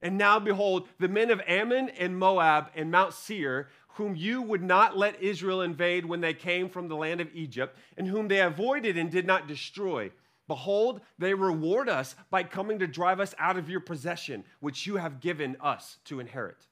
And 0.00 0.18
now, 0.18 0.38
behold, 0.38 0.88
the 0.98 1.08
men 1.08 1.30
of 1.30 1.40
Ammon 1.46 1.90
and 1.90 2.18
Moab 2.18 2.70
and 2.74 2.90
Mount 2.90 3.12
Seir, 3.12 3.68
whom 3.88 4.16
you 4.16 4.42
would 4.42 4.62
not 4.62 4.96
let 4.96 5.22
Israel 5.22 5.60
invade 5.60 6.06
when 6.06 6.20
they 6.20 6.34
came 6.34 6.68
from 6.68 6.88
the 6.88 6.96
land 6.96 7.20
of 7.20 7.28
Egypt, 7.34 7.78
and 7.96 8.08
whom 8.08 8.28
they 8.28 8.40
avoided 8.40 8.98
and 8.98 9.10
did 9.10 9.26
not 9.26 9.46
destroy. 9.46 10.10
Behold, 10.46 11.00
they 11.18 11.34
reward 11.34 11.88
us 11.88 12.14
by 12.30 12.42
coming 12.42 12.78
to 12.78 12.86
drive 12.86 13.20
us 13.20 13.34
out 13.38 13.56
of 13.56 13.70
your 13.70 13.80
possession, 13.80 14.44
which 14.60 14.86
you 14.86 14.96
have 14.96 15.20
given 15.20 15.56
us 15.60 15.96
to 16.04 16.20
inherit. 16.20 16.66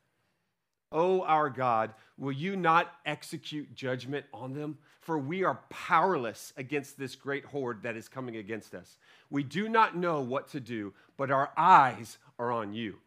O 0.90 1.22
our 1.22 1.48
God, 1.48 1.94
will 2.18 2.32
you 2.32 2.54
not 2.54 2.92
execute 3.06 3.74
judgment 3.74 4.26
on 4.32 4.52
them? 4.52 4.76
For 5.00 5.18
we 5.18 5.42
are 5.42 5.60
powerless 5.70 6.52
against 6.56 6.98
this 6.98 7.16
great 7.16 7.44
horde 7.46 7.82
that 7.82 7.96
is 7.96 8.08
coming 8.08 8.36
against 8.36 8.74
us. 8.74 8.98
We 9.30 9.42
do 9.42 9.68
not 9.68 9.96
know 9.96 10.20
what 10.20 10.48
to 10.48 10.60
do, 10.60 10.92
but 11.16 11.30
our 11.30 11.50
eyes 11.56 12.18
are 12.38 12.52
on 12.52 12.74
you. 12.74 12.98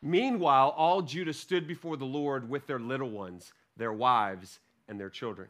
Meanwhile, 0.00 0.74
all 0.76 1.02
Judah 1.02 1.32
stood 1.32 1.66
before 1.66 1.96
the 1.96 2.04
Lord 2.04 2.48
with 2.48 2.66
their 2.66 2.78
little 2.78 3.10
ones, 3.10 3.52
their 3.76 3.92
wives, 3.92 4.60
and 4.88 5.00
their 5.00 5.10
children. 5.10 5.48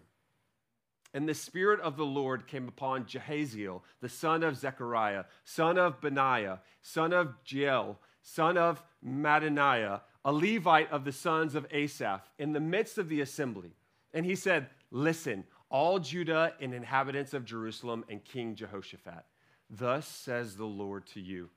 And 1.14 1.29
the 1.29 1.35
Spirit 1.35 1.81
of 1.81 1.96
the 1.96 2.05
Lord 2.05 2.48
came 2.48 2.66
upon 2.66 3.05
Jehaziel, 3.05 3.83
the 4.00 4.09
son 4.09 4.42
of 4.42 4.57
Zechariah, 4.57 5.24
son 5.44 5.79
of 5.79 6.00
Benaiah, 6.00 6.61
son 6.83 7.12
of 7.12 7.37
Jeiel, 7.46 7.96
son 8.20 8.59
of 8.59 8.83
Mattaniah, 9.07 10.00
a 10.24 10.33
Levite 10.33 10.90
of 10.90 11.05
the 11.05 11.12
sons 11.12 11.55
of 11.55 11.66
Asaph, 11.70 12.22
in 12.38 12.53
the 12.53 12.61
midst 12.61 12.98
of 12.98 13.09
the 13.09 13.20
assembly. 13.20 13.77
And 14.12 14.27
he 14.27 14.35
said, 14.35 14.66
Listen, 14.90 15.44
all 15.70 16.00
Judah 16.00 16.55
and 16.61 16.74
inhabitants 16.74 17.33
of 17.33 17.44
Jerusalem 17.44 18.05
and 18.09 18.24
King 18.24 18.57
Jehoshaphat, 18.57 19.24
thus 19.70 20.09
says 20.09 20.57
the 20.57 20.64
Lord 20.64 21.07
to 21.09 21.20
you 21.20 21.48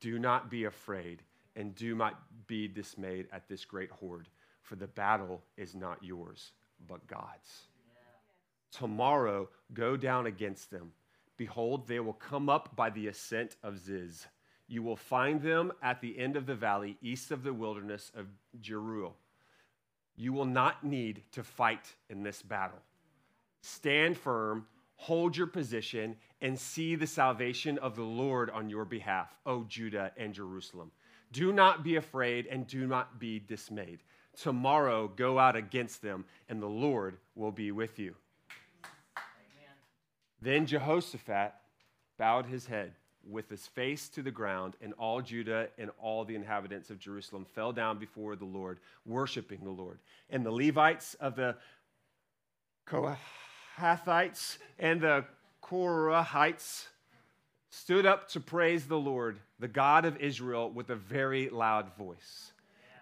Do 0.00 0.18
not 0.18 0.50
be 0.50 0.64
afraid, 0.64 1.22
and 1.54 1.74
do 1.74 1.94
not 1.94 2.18
be 2.46 2.66
dismayed 2.66 3.28
at 3.30 3.46
this 3.46 3.66
great 3.66 3.90
horde, 3.90 4.28
for 4.62 4.76
the 4.76 4.86
battle 4.86 5.42
is 5.58 5.74
not 5.74 6.02
yours, 6.02 6.52
but 6.88 7.06
God's. 7.06 7.66
Tomorrow 8.72 9.48
go 9.72 9.96
down 9.96 10.26
against 10.26 10.70
them. 10.70 10.92
Behold, 11.36 11.86
they 11.86 12.00
will 12.00 12.12
come 12.14 12.48
up 12.48 12.74
by 12.74 12.90
the 12.90 13.06
ascent 13.06 13.56
of 13.62 13.78
Ziz. 13.78 14.26
You 14.66 14.82
will 14.82 14.96
find 14.96 15.42
them 15.42 15.72
at 15.82 16.00
the 16.00 16.18
end 16.18 16.36
of 16.36 16.46
the 16.46 16.54
valley, 16.54 16.96
east 17.02 17.30
of 17.30 17.42
the 17.42 17.52
wilderness 17.52 18.10
of 18.14 18.26
Jeruel. 18.60 19.12
You 20.16 20.32
will 20.32 20.46
not 20.46 20.84
need 20.84 21.22
to 21.32 21.42
fight 21.42 21.94
in 22.08 22.22
this 22.22 22.42
battle. 22.42 22.78
Stand 23.60 24.16
firm, 24.16 24.66
hold 24.96 25.36
your 25.36 25.46
position, 25.46 26.16
and 26.40 26.58
see 26.58 26.94
the 26.94 27.06
salvation 27.06 27.78
of 27.78 27.96
the 27.96 28.02
Lord 28.02 28.50
on 28.50 28.70
your 28.70 28.84
behalf, 28.84 29.34
O 29.46 29.64
Judah 29.64 30.12
and 30.16 30.32
Jerusalem. 30.32 30.90
Do 31.32 31.52
not 31.52 31.82
be 31.82 31.96
afraid 31.96 32.46
and 32.46 32.66
do 32.66 32.86
not 32.86 33.18
be 33.18 33.38
dismayed. 33.38 34.00
Tomorrow 34.36 35.08
go 35.08 35.38
out 35.38 35.56
against 35.56 36.02
them, 36.02 36.24
and 36.48 36.60
the 36.60 36.66
Lord 36.66 37.18
will 37.34 37.52
be 37.52 37.72
with 37.72 37.98
you. 37.98 38.14
Then 40.42 40.66
Jehoshaphat 40.66 41.54
bowed 42.18 42.46
his 42.46 42.66
head 42.66 42.94
with 43.24 43.48
his 43.48 43.66
face 43.68 44.08
to 44.08 44.22
the 44.22 44.32
ground, 44.32 44.74
and 44.80 44.92
all 44.94 45.22
Judah 45.22 45.68
and 45.78 45.90
all 46.00 46.24
the 46.24 46.34
inhabitants 46.34 46.90
of 46.90 46.98
Jerusalem 46.98 47.46
fell 47.54 47.72
down 47.72 47.98
before 47.98 48.34
the 48.34 48.44
Lord, 48.44 48.80
worshiping 49.06 49.60
the 49.62 49.70
Lord. 49.70 50.00
And 50.28 50.44
the 50.44 50.50
Levites 50.50 51.14
of 51.14 51.36
the 51.36 51.56
Kohathites 52.88 54.58
and 54.80 55.00
the 55.00 55.24
Korahites 55.62 56.86
stood 57.70 58.04
up 58.04 58.28
to 58.30 58.40
praise 58.40 58.86
the 58.86 58.98
Lord, 58.98 59.38
the 59.60 59.68
God 59.68 60.04
of 60.04 60.16
Israel, 60.16 60.70
with 60.70 60.90
a 60.90 60.96
very 60.96 61.48
loud 61.48 61.94
voice. 61.96 62.51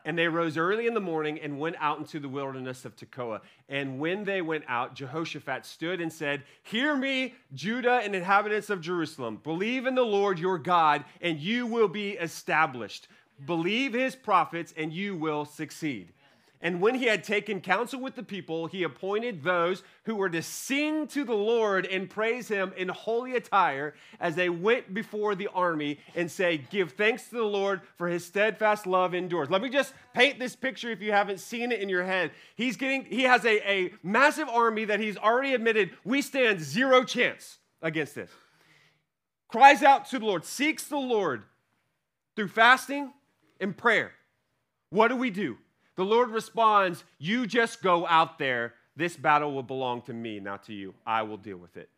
And 0.05 0.19
they 0.19 0.29
rose 0.29 0.57
early 0.57 0.87
in 0.87 0.95
the 0.95 1.01
morning 1.01 1.39
and 1.41 1.59
went 1.59 1.77
out 1.79 1.99
into 1.99 2.21
the 2.21 2.29
wilderness 2.29 2.85
of 2.85 2.97
Tekoa. 2.97 3.41
And 3.69 3.99
when 3.99 4.25
they 4.25 4.43
went 4.43 4.65
out, 4.69 4.95
Jehoshaphat 4.95 5.67
stood 5.67 6.01
and 6.01 6.13
said, 6.13 6.43
Hear 6.63 6.97
me, 6.97 7.35
Judah 7.55 8.01
and 8.03 8.15
inhabitants 8.15 8.71
of 8.71 8.81
Jerusalem. 8.81 9.41
Believe 9.43 9.87
in 9.87 9.95
the 9.95 10.03
Lord 10.03 10.39
your 10.39 10.59
God, 10.59 11.05
and 11.21 11.39
you 11.39 11.67
will 11.67 11.89
be 11.89 12.13
established. 12.13 13.09
Believe 13.45 13.93
his 13.93 14.17
prophets, 14.17 14.75
and 14.77 14.93
you 14.93 15.17
will 15.17 15.45
succeed. 15.45 16.13
And 16.63 16.83
when 16.83 16.95
he 16.95 17.07
had 17.07 17.25
taken 17.25 17.63
counsel 17.63 18.01
with 18.01 18.17
the 18.17 18.23
people, 18.23 18.67
he 18.67 18.83
appointed 18.83 19.43
those 19.43 19.83
who 20.05 20.15
were 20.15 20.29
to 20.29 20.43
sing 20.43 21.07
to 21.09 21.25
the 21.25 21.35
Lord 21.35 21.87
and 21.87 22.11
praise 22.11 22.49
him 22.49 22.75
in 22.77 22.89
holy 22.89 23.35
attire 23.35 23.95
as 24.21 24.35
they 24.35 24.51
went 24.51 24.93
before 24.93 25.35
the 25.35 25.49
army 25.55 25.99
and 26.15 26.31
say, 26.31 26.59
Give 26.59 26.93
thanks 26.93 27.29
to 27.29 27.37
the 27.37 27.45
Lord 27.45 27.81
for 27.97 28.09
his 28.09 28.27
steadfast 28.27 28.87
love 28.87 29.15
endures. 29.15 29.49
Let 29.49 29.63
me 29.63 29.71
just 29.71 29.95
paint 30.13 30.39
this 30.39 30.55
picture 30.55 30.91
if 30.91 31.01
you 31.01 31.13
haven't 31.13 31.41
seen 31.41 31.73
it 31.73 31.81
in 31.81 31.89
your 31.89 32.05
head. 32.05 32.31
He's 32.57 32.77
getting, 32.77 33.07
he 33.07 33.23
has 33.23 33.47
a, 33.47 33.71
a 33.71 33.95
massive 34.03 34.49
army 34.51 34.85
that 34.85 35.01
he's 35.01 35.17
already 35.17 35.55
admitted 35.55 35.93
we 36.05 36.21
stand 36.21 36.61
zero 36.61 37.05
chance 37.05 37.57
against 37.81 38.15
this. 38.15 38.31
Cries 39.49 39.83
out 39.83 40.11
to 40.11 40.19
the 40.19 40.27
Lord, 40.27 40.45
seeks 40.45 40.85
the 40.85 40.99
Lord 40.99 41.43
through 42.37 42.49
fasting 42.49 43.15
and 43.59 43.75
prayer. 43.75 44.13
What 44.91 45.09
do 45.09 45.17
we 45.17 45.31
do? 45.31 45.57
The 46.01 46.07
Lord 46.07 46.31
responds, 46.31 47.05
You 47.19 47.47
just 47.47 47.83
go 47.83 48.07
out 48.07 48.39
there. 48.39 48.73
This 48.97 49.19
battle 49.19 49.53
will 49.53 49.63
belong 49.63 50.01
to 50.05 50.15
me, 50.15 50.41
not 50.41 50.63
to 50.63 50.73
you. 50.73 50.95
I 51.07 51.21
will 51.21 51.37
deal 51.37 51.59
with 51.59 51.77
it. 51.77 51.91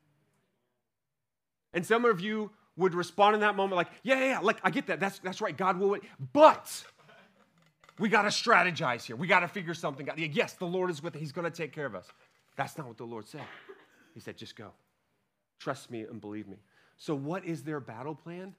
And 1.72 1.86
some 1.86 2.04
of 2.04 2.20
you 2.20 2.50
would 2.76 2.96
respond 2.96 3.36
in 3.36 3.42
that 3.42 3.54
moment 3.54 3.76
like, 3.76 3.86
Yeah, 4.02 4.18
yeah, 4.18 4.24
yeah, 4.24 4.38
like 4.40 4.56
I 4.64 4.70
get 4.70 4.88
that. 4.88 4.98
That's, 4.98 5.20
that's 5.20 5.40
right. 5.40 5.56
God 5.56 5.78
will 5.78 5.90
win. 5.90 6.00
But 6.32 6.82
We 8.00 8.08
got 8.08 8.22
to 8.22 8.30
strategize 8.30 9.04
here. 9.04 9.14
We 9.14 9.28
got 9.28 9.40
to 9.40 9.46
figure 9.46 9.72
something 9.72 10.10
out. 10.10 10.18
Yes, 10.18 10.54
the 10.54 10.66
Lord 10.66 10.90
is 10.90 11.00
with 11.00 11.14
us. 11.14 11.20
He's 11.20 11.30
going 11.30 11.48
to 11.48 11.56
take 11.56 11.72
care 11.72 11.86
of 11.86 11.94
us. 11.94 12.08
That's 12.56 12.76
not 12.76 12.88
what 12.88 12.96
the 12.96 13.04
Lord 13.04 13.28
said. 13.28 13.46
He 14.14 14.20
said, 14.20 14.36
just 14.36 14.56
go. 14.56 14.72
Trust 15.60 15.92
me 15.92 16.00
and 16.00 16.20
believe 16.20 16.48
me. 16.48 16.56
So, 16.96 17.14
what 17.14 17.44
is 17.44 17.62
their 17.62 17.78
battle 17.78 18.16
plan? 18.16 18.56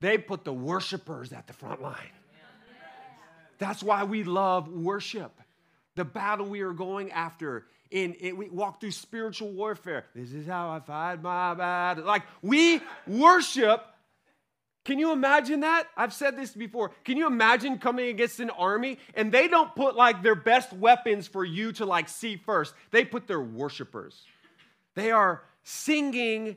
They 0.00 0.16
put 0.16 0.44
the 0.44 0.54
worshipers 0.54 1.34
at 1.34 1.46
the 1.46 1.52
front 1.52 1.82
line. 1.82 2.17
That's 3.58 3.82
why 3.82 4.04
we 4.04 4.24
love 4.24 4.68
worship. 4.68 5.40
The 5.96 6.04
battle 6.04 6.46
we 6.46 6.60
are 6.60 6.72
going 6.72 7.10
after. 7.10 7.66
In, 7.90 8.14
in 8.14 8.36
we 8.36 8.48
walk 8.48 8.80
through 8.80 8.92
spiritual 8.92 9.50
warfare. 9.50 10.06
This 10.14 10.32
is 10.32 10.46
how 10.46 10.70
I 10.70 10.80
fight 10.80 11.22
my 11.22 11.54
battle. 11.54 12.04
Like 12.04 12.22
we 12.42 12.80
worship. 13.06 13.84
Can 14.84 14.98
you 14.98 15.12
imagine 15.12 15.60
that? 15.60 15.86
I've 15.96 16.14
said 16.14 16.36
this 16.36 16.52
before. 16.52 16.92
Can 17.04 17.18
you 17.18 17.26
imagine 17.26 17.78
coming 17.78 18.08
against 18.08 18.40
an 18.40 18.50
army 18.50 18.98
and 19.14 19.30
they 19.30 19.48
don't 19.48 19.74
put 19.74 19.96
like 19.96 20.22
their 20.22 20.34
best 20.34 20.72
weapons 20.72 21.26
for 21.26 21.44
you 21.44 21.72
to 21.72 21.84
like 21.84 22.08
see 22.08 22.36
first? 22.36 22.74
They 22.90 23.04
put 23.04 23.26
their 23.26 23.40
worshipers. 23.40 24.22
They 24.94 25.10
are 25.10 25.42
singing 25.62 26.56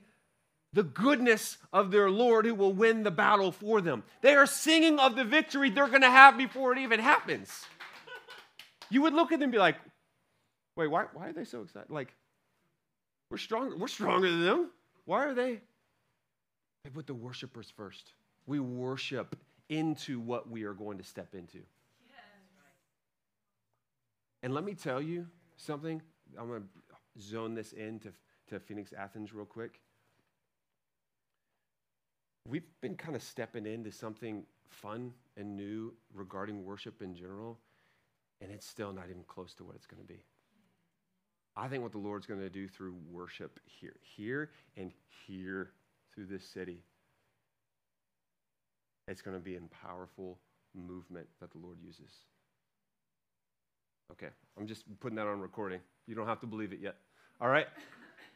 the 0.73 0.83
goodness 0.83 1.57
of 1.73 1.91
their 1.91 2.09
Lord 2.09 2.45
who 2.45 2.55
will 2.55 2.73
win 2.73 3.03
the 3.03 3.11
battle 3.11 3.51
for 3.51 3.81
them. 3.81 4.03
They 4.21 4.35
are 4.35 4.45
singing 4.45 4.99
of 4.99 5.15
the 5.15 5.25
victory 5.25 5.69
they're 5.69 5.87
going 5.87 6.01
to 6.01 6.09
have 6.09 6.37
before 6.37 6.71
it 6.71 6.79
even 6.79 6.99
happens. 6.99 7.65
You 8.89 9.01
would 9.01 9.13
look 9.13 9.31
at 9.31 9.39
them 9.39 9.43
and 9.43 9.51
be 9.51 9.57
like, 9.57 9.75
wait, 10.75 10.87
why, 10.87 11.05
why 11.13 11.27
are 11.27 11.33
they 11.33 11.43
so 11.43 11.61
excited? 11.61 11.89
Like, 11.89 12.13
we're 13.29 13.37
stronger. 13.37 13.75
We're 13.77 13.87
stronger 13.87 14.29
than 14.29 14.43
them. 14.43 14.69
Why 15.05 15.25
are 15.25 15.33
they? 15.33 15.59
They 16.83 16.89
put 16.89 17.07
the 17.07 17.13
worshipers 17.13 17.71
first. 17.75 18.13
We 18.47 18.59
worship 18.59 19.37
into 19.69 20.19
what 20.19 20.49
we 20.49 20.63
are 20.63 20.73
going 20.73 20.97
to 20.97 21.03
step 21.03 21.35
into. 21.35 21.59
And 24.43 24.53
let 24.53 24.63
me 24.63 24.73
tell 24.73 25.01
you 25.01 25.27
something. 25.55 26.01
I'm 26.37 26.47
going 26.47 26.63
to 26.63 27.21
zone 27.21 27.53
this 27.53 27.73
in 27.73 27.99
to, 27.99 28.11
to 28.47 28.59
Phoenix, 28.59 28.93
Athens, 28.93 29.33
real 29.33 29.45
quick 29.45 29.79
we've 32.47 32.63
been 32.81 32.95
kind 32.95 33.15
of 33.15 33.23
stepping 33.23 33.65
into 33.65 33.91
something 33.91 34.43
fun 34.69 35.13
and 35.37 35.55
new 35.55 35.93
regarding 36.13 36.65
worship 36.65 37.01
in 37.01 37.15
general, 37.15 37.59
and 38.41 38.51
it's 38.51 38.65
still 38.65 38.91
not 38.91 39.05
even 39.09 39.23
close 39.27 39.53
to 39.55 39.63
what 39.63 39.75
it's 39.75 39.85
going 39.85 40.01
to 40.01 40.07
be. 40.07 40.23
I 41.55 41.67
think 41.67 41.83
what 41.83 41.91
the 41.91 41.97
Lord's 41.97 42.25
going 42.25 42.39
to 42.39 42.49
do 42.49 42.67
through 42.67 42.95
worship 43.11 43.59
here, 43.65 43.97
here, 44.01 44.49
and 44.77 44.91
here 45.27 45.71
through 46.13 46.25
this 46.27 46.45
city, 46.45 46.83
it's 49.07 49.21
going 49.21 49.35
to 49.35 49.43
be 49.43 49.55
a 49.55 49.59
powerful 49.85 50.39
movement 50.73 51.27
that 51.41 51.51
the 51.51 51.57
Lord 51.57 51.77
uses. 51.83 52.11
Okay, 54.11 54.29
I'm 54.57 54.67
just 54.67 54.83
putting 54.99 55.17
that 55.17 55.27
on 55.27 55.39
recording. 55.39 55.79
You 56.07 56.15
don't 56.15 56.27
have 56.27 56.39
to 56.41 56.47
believe 56.47 56.73
it 56.73 56.79
yet. 56.81 56.95
All 57.39 57.49
right? 57.49 57.67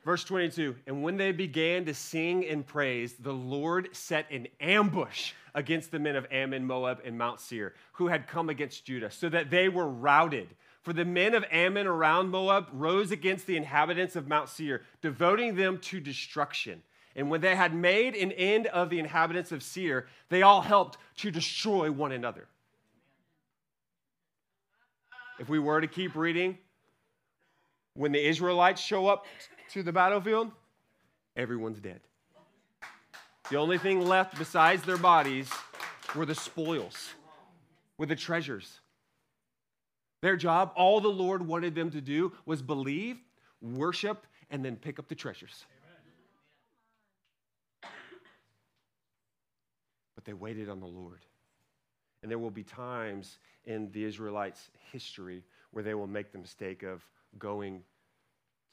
Verse 0.06 0.24
22 0.24 0.76
And 0.86 1.04
when 1.04 1.18
they 1.18 1.32
began 1.32 1.84
to 1.86 1.94
sing 1.94 2.46
and 2.46 2.66
praise, 2.66 3.16
the 3.16 3.34
Lord 3.34 3.90
set 3.92 4.30
an 4.32 4.48
ambush 4.62 5.34
against 5.56 5.92
the 5.92 6.00
men 6.00 6.16
of 6.16 6.28
Ammon, 6.32 6.66
Moab, 6.66 7.02
and 7.04 7.18
Mount 7.18 7.40
Seir, 7.40 7.74
who 7.94 8.08
had 8.08 8.28
come 8.28 8.50
against 8.50 8.86
Judah, 8.86 9.10
so 9.10 9.28
that 9.30 9.50
they 9.50 9.68
were 9.68 9.88
routed. 9.88 10.48
For 10.84 10.94
the 10.94 11.06
men 11.06 11.34
of 11.34 11.44
Ammon 11.52 11.88
around 11.88 12.30
Moab 12.30 12.68
rose 12.72 13.12
against 13.12 13.48
the 13.48 13.58
inhabitants 13.58 14.16
of 14.16 14.28
Mount 14.28 14.50
Seir, 14.50 14.84
devoting 15.02 15.56
them 15.56 15.80
to 15.80 16.00
destruction. 16.00 16.84
And 17.16 17.32
when 17.32 17.42
they 17.42 17.56
had 17.56 17.74
made 17.74 18.14
an 18.16 18.32
end 18.34 18.68
of 18.68 18.92
the 18.92 19.00
inhabitants 19.00 19.52
of 19.52 19.64
Seir, 19.64 20.06
they 20.30 20.44
all 20.44 20.62
helped 20.62 21.00
to 21.18 21.32
destroy 21.32 21.92
one 21.92 22.12
another. 22.12 22.48
If 25.40 25.50
we 25.50 25.58
were 25.58 25.82
to 25.82 25.88
keep 25.88 26.16
reading, 26.16 26.60
when 27.96 28.12
the 28.12 28.24
Israelites 28.24 28.82
show 28.82 29.08
up 29.08 29.26
to 29.72 29.84
the 29.84 29.92
battlefield, 29.92 30.52
everyone's 31.36 31.80
dead. 31.80 32.02
The 33.50 33.58
only 33.58 33.78
thing 33.78 34.02
left 34.02 34.38
besides 34.38 34.84
their 34.84 34.98
bodies 34.98 35.50
were 36.16 36.26
the 36.26 36.36
spoils, 36.36 37.14
were 37.98 38.06
the 38.06 38.16
treasures. 38.16 38.80
Their 40.22 40.36
job, 40.36 40.72
all 40.76 41.02
the 41.02 41.08
Lord 41.10 41.46
wanted 41.46 41.76
them 41.76 41.92
to 41.92 42.02
do 42.02 42.34
was 42.46 42.62
believe, 42.62 43.18
worship, 43.62 44.26
and 44.50 44.66
then 44.66 44.76
pick 44.76 44.98
up 44.98 45.08
the 45.08 45.16
treasures. 45.16 45.66
But 50.16 50.26
they 50.26 50.34
waited 50.34 50.70
on 50.70 50.80
the 50.80 50.88
Lord. 50.88 51.20
And 52.24 52.32
there 52.32 52.40
will 52.40 52.50
be 52.50 52.64
times 52.64 53.38
in 53.66 53.92
the 53.92 54.04
Israelites' 54.04 54.72
history 54.92 55.44
where 55.70 55.84
they 55.84 55.94
will 55.94 56.08
make 56.08 56.32
the 56.32 56.40
mistake 56.40 56.82
of 56.82 57.06
going 57.38 57.84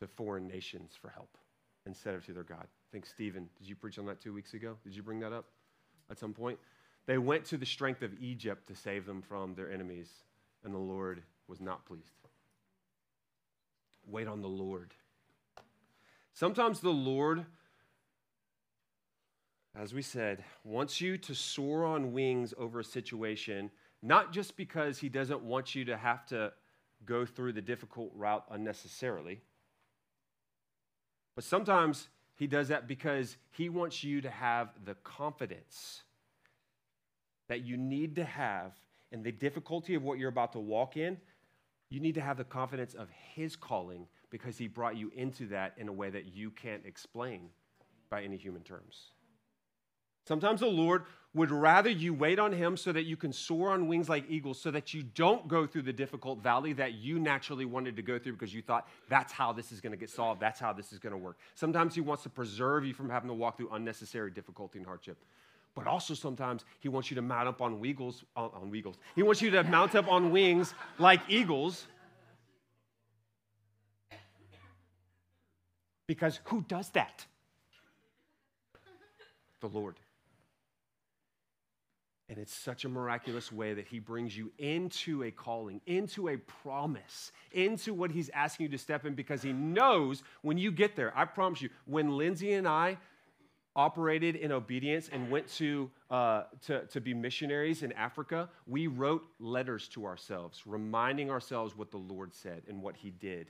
to 0.03 0.09
foreign 0.09 0.48
nations 0.48 0.92
for 1.00 1.09
help 1.09 1.38
instead 1.86 2.14
of 2.14 2.26
to 2.26 2.32
their 2.32 2.42
God. 2.42 2.64
I 2.64 2.88
think, 2.90 3.07
Stephen, 3.07 3.48
did 3.57 3.68
you 3.68 3.76
preach 3.76 3.98
on 3.98 4.07
that 4.07 4.20
two 4.20 4.32
weeks 4.32 4.53
ago? 4.53 4.76
Did 4.84 4.94
you 4.94 5.03
bring 5.03 5.20
that 5.20 5.32
up 5.32 5.46
at 6.11 6.18
some 6.18 6.32
point? 6.32 6.59
They 7.07 7.18
went 7.18 7.44
to 7.46 7.57
the 7.57 7.66
strength 7.66 8.03
of 8.03 8.11
Egypt 8.20 8.66
to 8.68 8.74
save 8.74 9.07
them 9.07 9.22
from 9.22 9.55
their 9.55 9.70
enemies, 9.70 10.09
and 10.64 10.74
the 10.74 10.78
Lord 10.78 11.22
was 11.46 11.61
not 11.61 11.86
pleased. 11.86 12.11
Wait 14.07 14.26
on 14.26 14.42
the 14.42 14.48
Lord. 14.48 14.92
Sometimes 16.34 16.80
the 16.80 16.90
Lord, 16.90 17.44
as 19.76 19.94
we 19.94 20.03
said, 20.03 20.44
wants 20.64 21.00
you 21.00 21.16
to 21.18 21.34
soar 21.34 21.84
on 21.84 22.12
wings 22.12 22.55
over 22.59 22.80
a 22.80 22.84
situation, 22.84 23.70
not 24.03 24.32
just 24.32 24.57
because 24.57 24.98
he 24.98 25.09
doesn't 25.09 25.42
want 25.42 25.76
you 25.76 25.84
to 25.84 25.96
have 25.96 26.26
to 26.26 26.53
go 27.05 27.24
through 27.24 27.53
the 27.53 27.62
difficult 27.62 28.11
route 28.14 28.44
unnecessarily 28.50 29.40
but 31.35 31.45
sometimes 31.45 32.09
he 32.35 32.47
does 32.47 32.68
that 32.68 32.89
because 32.89 33.37
he 33.51 33.68
wants 33.68 34.03
you 34.03 34.20
to 34.20 34.30
have 34.30 34.70
the 34.85 34.95
confidence 35.05 36.03
that 37.49 37.64
you 37.64 37.76
need 37.76 38.16
to 38.16 38.24
have 38.24 38.72
in 39.11 39.22
the 39.22 39.33
difficulty 39.33 39.95
of 39.95 40.03
what 40.03 40.18
you're 40.18 40.28
about 40.28 40.53
to 40.53 40.59
walk 40.59 40.97
in. 40.97 41.18
You 41.91 42.01
need 42.01 42.14
to 42.14 42.20
have 42.20 42.39
the 42.39 42.45
confidence 42.45 42.95
of 42.95 43.09
his 43.35 43.57
calling 43.57 44.07
because 44.30 44.57
he 44.57 44.66
brought 44.66 44.97
you 44.97 45.12
into 45.14 45.47
that 45.49 45.74
in 45.76 45.89
a 45.89 45.93
way 45.93 46.09
that 46.09 46.35
you 46.35 46.51
can't 46.51 46.87
explain 46.87 47.51
by 48.09 48.22
any 48.22 48.39
human 48.39 48.62
terms. 48.62 49.12
Sometimes 50.26 50.61
the 50.61 50.66
Lord 50.66 51.05
would 51.35 51.51
rather 51.51 51.89
you 51.89 52.12
wait 52.12 52.39
on 52.39 52.53
Him 52.53 52.76
so 52.76 52.93
that 52.93 53.05
you 53.05 53.16
can 53.16 53.33
soar 53.33 53.70
on 53.70 53.89
wings 53.89 54.09
like 54.09 54.24
eagles, 54.28 54.61
so 54.61 54.70
that 54.70 54.93
you 54.93 55.03
don't 55.03 55.49
go 55.49 55.66
through 55.66 55.83
the 55.83 55.93
difficult 55.93 56.41
valley 56.41 56.74
that 56.74 56.95
you 56.95 57.18
naturally 57.18 57.64
wanted 57.64 57.97
to 57.97 58.03
go 58.03 58.18
through 58.18 58.35
because 58.35 58.53
you 58.53 58.61
thought 58.61 58.87
that's 59.09 59.33
how 59.33 59.53
this 59.53 59.72
is 59.72 59.80
going 59.80 59.93
to 59.93 59.97
get 59.97 60.11
solved, 60.11 60.41
that's 60.41 60.61
how 60.61 60.72
this 60.74 60.93
is 60.93 60.99
going 60.99 61.12
to 61.12 61.18
work. 61.18 61.39
Sometimes 61.55 61.95
He 61.95 62.03
wants 62.03 62.22
to 62.24 62.28
preserve 62.28 62.85
you 62.85 62.93
from 62.93 63.09
having 63.09 63.28
to 63.28 63.35
walk 63.35 63.57
through 63.57 63.70
unnecessary 63.72 64.30
difficulty 64.30 64.78
and 64.78 64.87
hardship. 64.87 65.16
But 65.74 65.87
also 65.87 66.12
sometimes 66.12 66.66
He 66.80 66.91
wants 66.91 67.11
you 67.11 67.14
to 67.14 67.22
mount 67.22 67.49
up 67.49 67.62
on 67.62 67.80
wheels, 67.80 68.24
uh, 68.37 68.45
on, 68.45 68.51
on 68.55 68.70
wheels. 68.70 68.97
He 69.14 69.22
wants 69.22 69.41
you 69.41 69.51
to 69.53 69.64
mount 69.64 69.95
up 69.95 70.09
on 70.09 70.33
wings 70.33 70.74
like 70.99 71.20
eagles. 71.28 71.87
Because 76.07 76.41
who 76.45 76.62
does 76.68 76.91
that? 76.91 77.24
The 79.61 79.68
Lord. 79.68 79.95
And 82.33 82.41
it's 82.41 82.55
such 82.55 82.87
a 82.87 82.89
miraculous 82.89 83.53
way 83.53 83.74
that 83.74 83.87
he 83.87 83.99
brings 83.99 84.35
you 84.35 84.51
into 84.57 85.22
a 85.24 85.30
calling, 85.30 85.83
into 85.85 86.30
a 86.30 86.39
promise, 86.39 87.30
into 87.53 87.93
what 87.93 88.11
he's 88.11 88.30
asking 88.30 88.64
you 88.64 88.70
to 88.70 88.78
step 88.78 89.05
in 89.05 89.12
because 89.12 89.43
he 89.43 89.53
knows 89.53 90.22
when 90.41 90.57
you 90.57 90.72
get 90.72 90.97
there. 90.97 91.12
I 91.14 91.26
promise 91.26 91.61
you, 91.61 91.68
when 91.85 92.16
Lindsay 92.16 92.55
and 92.55 92.66
I 92.66 92.97
operated 93.76 94.37
in 94.37 94.51
obedience 94.51 95.11
and 95.12 95.30
went 95.30 95.47
to, 95.57 95.91
uh, 96.11 96.45
to, 96.64 96.87
to 96.87 97.03
be 97.03 97.12
missionaries 97.12 97.83
in 97.83 97.93
Africa, 97.93 98.49
we 98.66 98.87
wrote 98.87 99.24
letters 99.39 99.87
to 99.89 100.07
ourselves, 100.07 100.62
reminding 100.64 101.30
ourselves 101.30 101.76
what 101.76 101.91
the 101.91 101.99
Lord 101.99 102.33
said 102.35 102.62
and 102.66 102.80
what 102.80 102.97
he 102.97 103.11
did. 103.11 103.49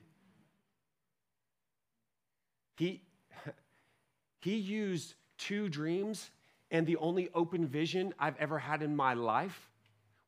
He, 2.79 3.03
he 4.41 4.57
used 4.57 5.15
two 5.39 5.69
dreams 5.69 6.33
and 6.73 6.87
the 6.87 6.97
only 6.97 7.29
open 7.35 7.67
vision 7.69 8.15
I've 8.19 8.37
ever 8.39 8.59
had 8.59 8.83
in 8.83 8.97
my 8.97 9.13
life 9.15 9.71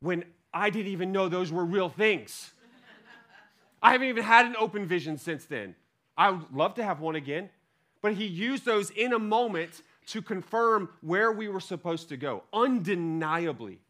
when 0.00 0.24
I 0.52 0.70
didn't 0.70 0.92
even 0.92 1.10
know 1.10 1.28
those 1.28 1.50
were 1.50 1.64
real 1.64 1.88
things. 1.88 2.52
I 3.82 3.92
haven't 3.92 4.08
even 4.08 4.22
had 4.22 4.46
an 4.46 4.54
open 4.58 4.86
vision 4.86 5.18
since 5.18 5.46
then. 5.46 5.74
I 6.16 6.30
would 6.30 6.52
love 6.52 6.74
to 6.74 6.84
have 6.84 7.00
one 7.00 7.16
again, 7.16 7.50
but 8.02 8.12
he 8.12 8.26
used 8.26 8.64
those 8.64 8.90
in 8.90 9.14
a 9.14 9.18
moment 9.18 9.82
to 10.08 10.22
confirm 10.22 10.90
where 11.00 11.32
we 11.32 11.48
were 11.48 11.60
supposed 11.60 12.10
to 12.10 12.16
go, 12.16 12.44
undeniably. 12.52 13.80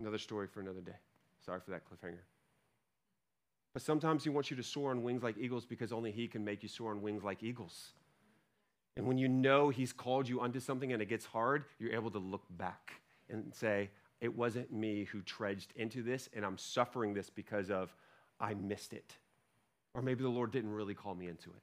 Another 0.00 0.18
story 0.18 0.48
for 0.48 0.60
another 0.60 0.80
day. 0.80 0.96
Sorry 1.46 1.60
for 1.64 1.70
that 1.70 1.82
cliffhanger. 1.88 2.24
But 3.72 3.82
sometimes 3.82 4.24
he 4.24 4.30
wants 4.30 4.50
you 4.50 4.56
to 4.56 4.62
soar 4.62 4.90
on 4.90 5.02
wings 5.02 5.22
like 5.22 5.36
eagles 5.38 5.64
because 5.64 5.92
only 5.92 6.10
he 6.10 6.26
can 6.26 6.44
make 6.44 6.62
you 6.62 6.68
soar 6.68 6.90
on 6.90 7.02
wings 7.02 7.22
like 7.22 7.42
eagles. 7.42 7.92
And 8.96 9.06
when 9.06 9.18
you 9.18 9.28
know 9.28 9.70
He's 9.70 9.92
called 9.92 10.28
you 10.28 10.40
unto 10.40 10.60
something 10.60 10.92
and 10.92 11.02
it 11.02 11.06
gets 11.06 11.24
hard, 11.24 11.64
you're 11.78 11.92
able 11.92 12.10
to 12.10 12.18
look 12.18 12.44
back 12.50 13.00
and 13.28 13.54
say, 13.54 13.90
it 14.20 14.34
wasn't 14.34 14.72
me 14.72 15.04
who 15.04 15.20
trudged 15.22 15.72
into 15.76 16.02
this, 16.02 16.28
and 16.32 16.44
I'm 16.44 16.56
suffering 16.56 17.12
this 17.12 17.28
because 17.28 17.70
of 17.70 17.94
I 18.40 18.54
missed 18.54 18.92
it. 18.92 19.16
Or 19.94 20.02
maybe 20.02 20.22
the 20.22 20.28
Lord 20.28 20.50
didn't 20.50 20.72
really 20.72 20.94
call 20.94 21.14
me 21.14 21.28
into 21.28 21.50
it. 21.50 21.62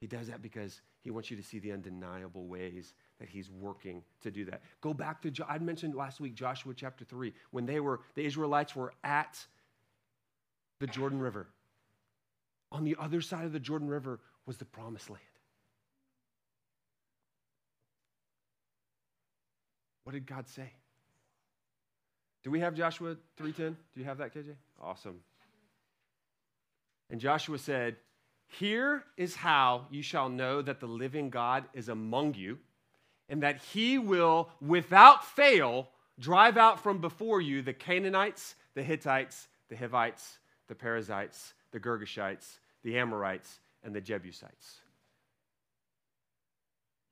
He 0.00 0.06
does 0.06 0.28
that 0.28 0.42
because 0.42 0.80
he 1.02 1.10
wants 1.10 1.30
you 1.30 1.36
to 1.36 1.42
see 1.42 1.58
the 1.58 1.72
undeniable 1.72 2.46
ways 2.46 2.94
that 3.18 3.28
he's 3.28 3.50
working 3.50 4.02
to 4.22 4.30
do 4.30 4.44
that. 4.46 4.62
Go 4.80 4.94
back 4.94 5.22
to, 5.22 5.32
I 5.48 5.58
mentioned 5.58 5.94
last 5.94 6.20
week, 6.20 6.34
Joshua 6.34 6.72
chapter 6.74 7.04
3, 7.04 7.32
when 7.50 7.66
they 7.66 7.80
were, 7.80 8.00
the 8.14 8.24
Israelites 8.24 8.76
were 8.76 8.92
at 9.02 9.38
the 10.80 10.86
Jordan 10.86 11.18
River. 11.18 11.48
On 12.70 12.84
the 12.84 12.96
other 13.00 13.20
side 13.20 13.44
of 13.44 13.52
the 13.52 13.60
Jordan 13.60 13.88
River 13.88 14.20
was 14.46 14.58
the 14.58 14.64
promised 14.64 15.10
land. 15.10 15.22
What 20.08 20.14
did 20.14 20.24
God 20.24 20.48
say? 20.48 20.72
Do 22.42 22.50
we 22.50 22.60
have 22.60 22.74
Joshua 22.74 23.18
3:10? 23.36 23.76
Do 23.92 24.00
you 24.00 24.06
have 24.06 24.16
that, 24.16 24.32
KJ? 24.32 24.56
Awesome. 24.80 25.22
And 27.10 27.20
Joshua 27.20 27.58
said, 27.58 28.00
"Here 28.46 29.04
is 29.18 29.36
how 29.36 29.86
you 29.90 30.00
shall 30.00 30.30
know 30.30 30.62
that 30.62 30.80
the 30.80 30.88
living 30.88 31.28
God 31.28 31.68
is 31.74 31.90
among 31.90 32.32
you, 32.36 32.58
and 33.28 33.42
that 33.42 33.58
he 33.58 33.98
will 33.98 34.50
without 34.62 35.26
fail 35.26 35.92
drive 36.18 36.56
out 36.56 36.80
from 36.80 37.02
before 37.02 37.42
you 37.42 37.60
the 37.60 37.74
Canaanites, 37.74 38.56
the 38.72 38.82
Hittites, 38.82 39.50
the 39.68 39.76
Hivites, 39.76 40.38
the 40.68 40.74
Perizzites, 40.74 41.52
the 41.70 41.80
Girgashites, 41.80 42.60
the 42.82 42.98
Amorites, 42.98 43.60
and 43.82 43.94
the 43.94 44.00
Jebusites." 44.00 44.80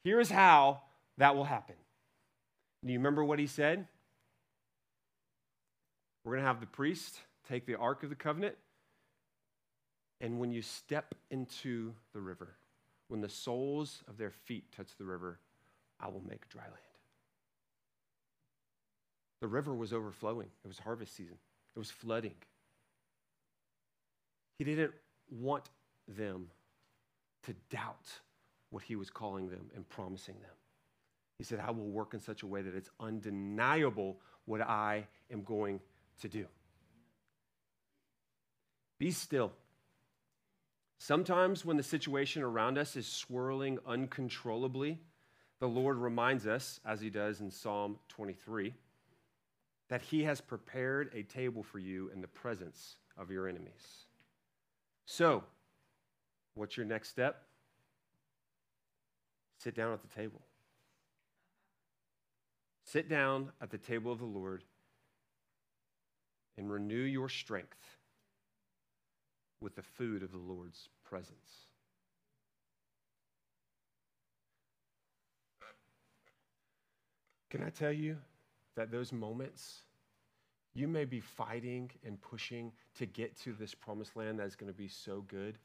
Here 0.02 0.18
is 0.18 0.30
how 0.30 0.82
that 1.18 1.36
will 1.36 1.44
happen. 1.44 1.76
Do 2.84 2.92
you 2.92 2.98
remember 2.98 3.24
what 3.24 3.38
he 3.38 3.46
said? 3.46 3.86
We're 6.24 6.32
going 6.32 6.42
to 6.42 6.48
have 6.48 6.60
the 6.60 6.66
priest 6.66 7.20
take 7.48 7.66
the 7.66 7.76
Ark 7.76 8.02
of 8.02 8.10
the 8.10 8.16
Covenant, 8.16 8.56
and 10.20 10.40
when 10.40 10.50
you 10.50 10.62
step 10.62 11.14
into 11.30 11.92
the 12.12 12.20
river, 12.20 12.56
when 13.08 13.20
the 13.20 13.28
soles 13.28 14.02
of 14.08 14.18
their 14.18 14.30
feet 14.30 14.64
touch 14.76 14.88
the 14.98 15.04
river, 15.04 15.38
I 16.00 16.08
will 16.08 16.22
make 16.28 16.48
dry 16.48 16.64
land. 16.64 16.74
The 19.40 19.48
river 19.48 19.74
was 19.74 19.92
overflowing, 19.92 20.48
it 20.64 20.68
was 20.68 20.78
harvest 20.78 21.14
season, 21.14 21.36
it 21.74 21.78
was 21.78 21.90
flooding. 21.90 22.34
He 24.58 24.64
didn't 24.64 24.94
want 25.30 25.70
them 26.08 26.48
to 27.44 27.54
doubt 27.70 28.10
what 28.70 28.82
he 28.82 28.96
was 28.96 29.10
calling 29.10 29.48
them 29.48 29.70
and 29.74 29.88
promising 29.88 30.36
them. 30.40 30.50
He 31.38 31.44
said, 31.44 31.60
I 31.60 31.70
will 31.70 31.88
work 31.88 32.14
in 32.14 32.20
such 32.20 32.42
a 32.42 32.46
way 32.46 32.62
that 32.62 32.74
it's 32.74 32.90
undeniable 32.98 34.18
what 34.46 34.60
I 34.60 35.06
am 35.30 35.42
going 35.42 35.80
to 36.20 36.28
do. 36.28 36.46
Be 38.98 39.10
still. 39.10 39.52
Sometimes, 40.98 41.64
when 41.64 41.76
the 41.76 41.82
situation 41.82 42.42
around 42.42 42.78
us 42.78 42.96
is 42.96 43.06
swirling 43.06 43.78
uncontrollably, 43.86 44.98
the 45.60 45.68
Lord 45.68 45.98
reminds 45.98 46.46
us, 46.46 46.80
as 46.86 47.00
he 47.00 47.10
does 47.10 47.40
in 47.40 47.50
Psalm 47.50 47.98
23, 48.08 48.72
that 49.88 50.00
he 50.00 50.24
has 50.24 50.40
prepared 50.40 51.10
a 51.14 51.22
table 51.22 51.62
for 51.62 51.78
you 51.78 52.10
in 52.14 52.22
the 52.22 52.28
presence 52.28 52.96
of 53.18 53.30
your 53.30 53.46
enemies. 53.46 54.06
So, 55.04 55.44
what's 56.54 56.76
your 56.76 56.86
next 56.86 57.10
step? 57.10 57.42
Sit 59.60 59.74
down 59.74 59.92
at 59.92 60.00
the 60.00 60.08
table. 60.08 60.40
Sit 62.86 63.08
down 63.08 63.50
at 63.60 63.70
the 63.70 63.78
table 63.78 64.12
of 64.12 64.20
the 64.20 64.24
Lord 64.24 64.62
and 66.56 66.70
renew 66.70 66.94
your 66.94 67.28
strength 67.28 67.98
with 69.60 69.74
the 69.74 69.82
food 69.82 70.22
of 70.22 70.30
the 70.30 70.38
Lord's 70.38 70.88
presence. 71.04 71.66
Can 77.50 77.64
I 77.64 77.70
tell 77.70 77.92
you 77.92 78.16
that 78.76 78.92
those 78.92 79.12
moments, 79.12 79.82
you 80.72 80.86
may 80.86 81.04
be 81.04 81.18
fighting 81.20 81.90
and 82.04 82.20
pushing 82.20 82.70
to 82.98 83.06
get 83.06 83.36
to 83.40 83.52
this 83.52 83.74
promised 83.74 84.14
land 84.14 84.38
that 84.38 84.46
is 84.46 84.54
going 84.54 84.72
to 84.72 84.78
be 84.78 84.88
so 84.88 85.24
good. 85.26 85.58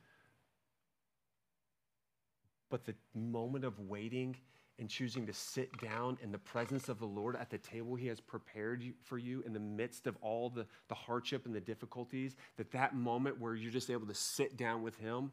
But 2.72 2.86
the 2.86 2.96
moment 3.14 3.64
of 3.64 3.80
waiting 3.80 4.38
and 4.82 4.90
choosing 4.90 5.28
to 5.28 5.32
sit 5.32 5.70
down 5.80 6.18
in 6.24 6.32
the 6.32 6.40
presence 6.40 6.90
of 6.90 6.98
the 6.98 7.06
Lord 7.06 7.36
at 7.36 7.52
the 7.52 7.60
table 7.60 7.96
He 7.96 8.08
has 8.08 8.20
prepared 8.20 8.84
for 9.04 9.20
you 9.20 9.44
in 9.46 9.54
the 9.54 9.60
midst 9.60 10.08
of 10.08 10.18
all 10.22 10.50
the, 10.50 10.66
the 10.88 10.96
hardship 10.96 11.46
and 11.46 11.54
the 11.54 11.62
difficulties, 11.62 12.36
that 12.58 12.72
that 12.72 12.96
moment 12.96 13.40
where 13.40 13.54
you're 13.54 13.72
just 13.72 13.92
able 13.92 14.08
to 14.08 14.16
sit 14.16 14.58
down 14.58 14.82
with 14.82 14.98
Him, 14.98 15.32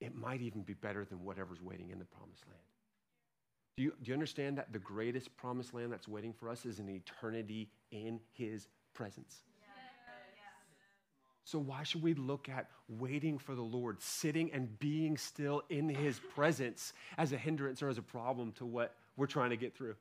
it 0.00 0.14
might 0.14 0.42
even 0.42 0.62
be 0.62 0.74
better 0.74 1.04
than 1.04 1.24
whatever's 1.24 1.60
waiting 1.60 1.90
in 1.90 1.98
the 1.98 2.04
promised 2.04 2.46
land. 2.46 2.60
Do 3.76 3.82
you, 3.82 3.92
do 4.00 4.10
you 4.10 4.14
understand 4.14 4.58
that 4.58 4.72
the 4.72 4.78
greatest 4.78 5.36
promised 5.36 5.74
land 5.74 5.92
that's 5.92 6.06
waiting 6.06 6.32
for 6.32 6.48
us 6.48 6.64
is 6.64 6.78
an 6.78 6.88
eternity 6.88 7.68
in 7.90 8.20
His 8.30 8.68
presence? 8.94 9.40
So, 11.44 11.58
why 11.58 11.82
should 11.82 12.02
we 12.02 12.14
look 12.14 12.48
at 12.48 12.68
waiting 12.88 13.38
for 13.38 13.54
the 13.54 13.62
Lord, 13.62 14.00
sitting 14.00 14.52
and 14.52 14.78
being 14.78 15.16
still 15.16 15.62
in 15.68 15.88
His 15.88 16.20
presence 16.34 16.92
as 17.18 17.32
a 17.32 17.36
hindrance 17.36 17.82
or 17.82 17.88
as 17.88 17.98
a 17.98 18.02
problem 18.02 18.52
to 18.52 18.64
what 18.64 18.94
we're 19.16 19.26
trying 19.26 19.50
to 19.50 19.56
get 19.56 19.74
through? 19.74 19.96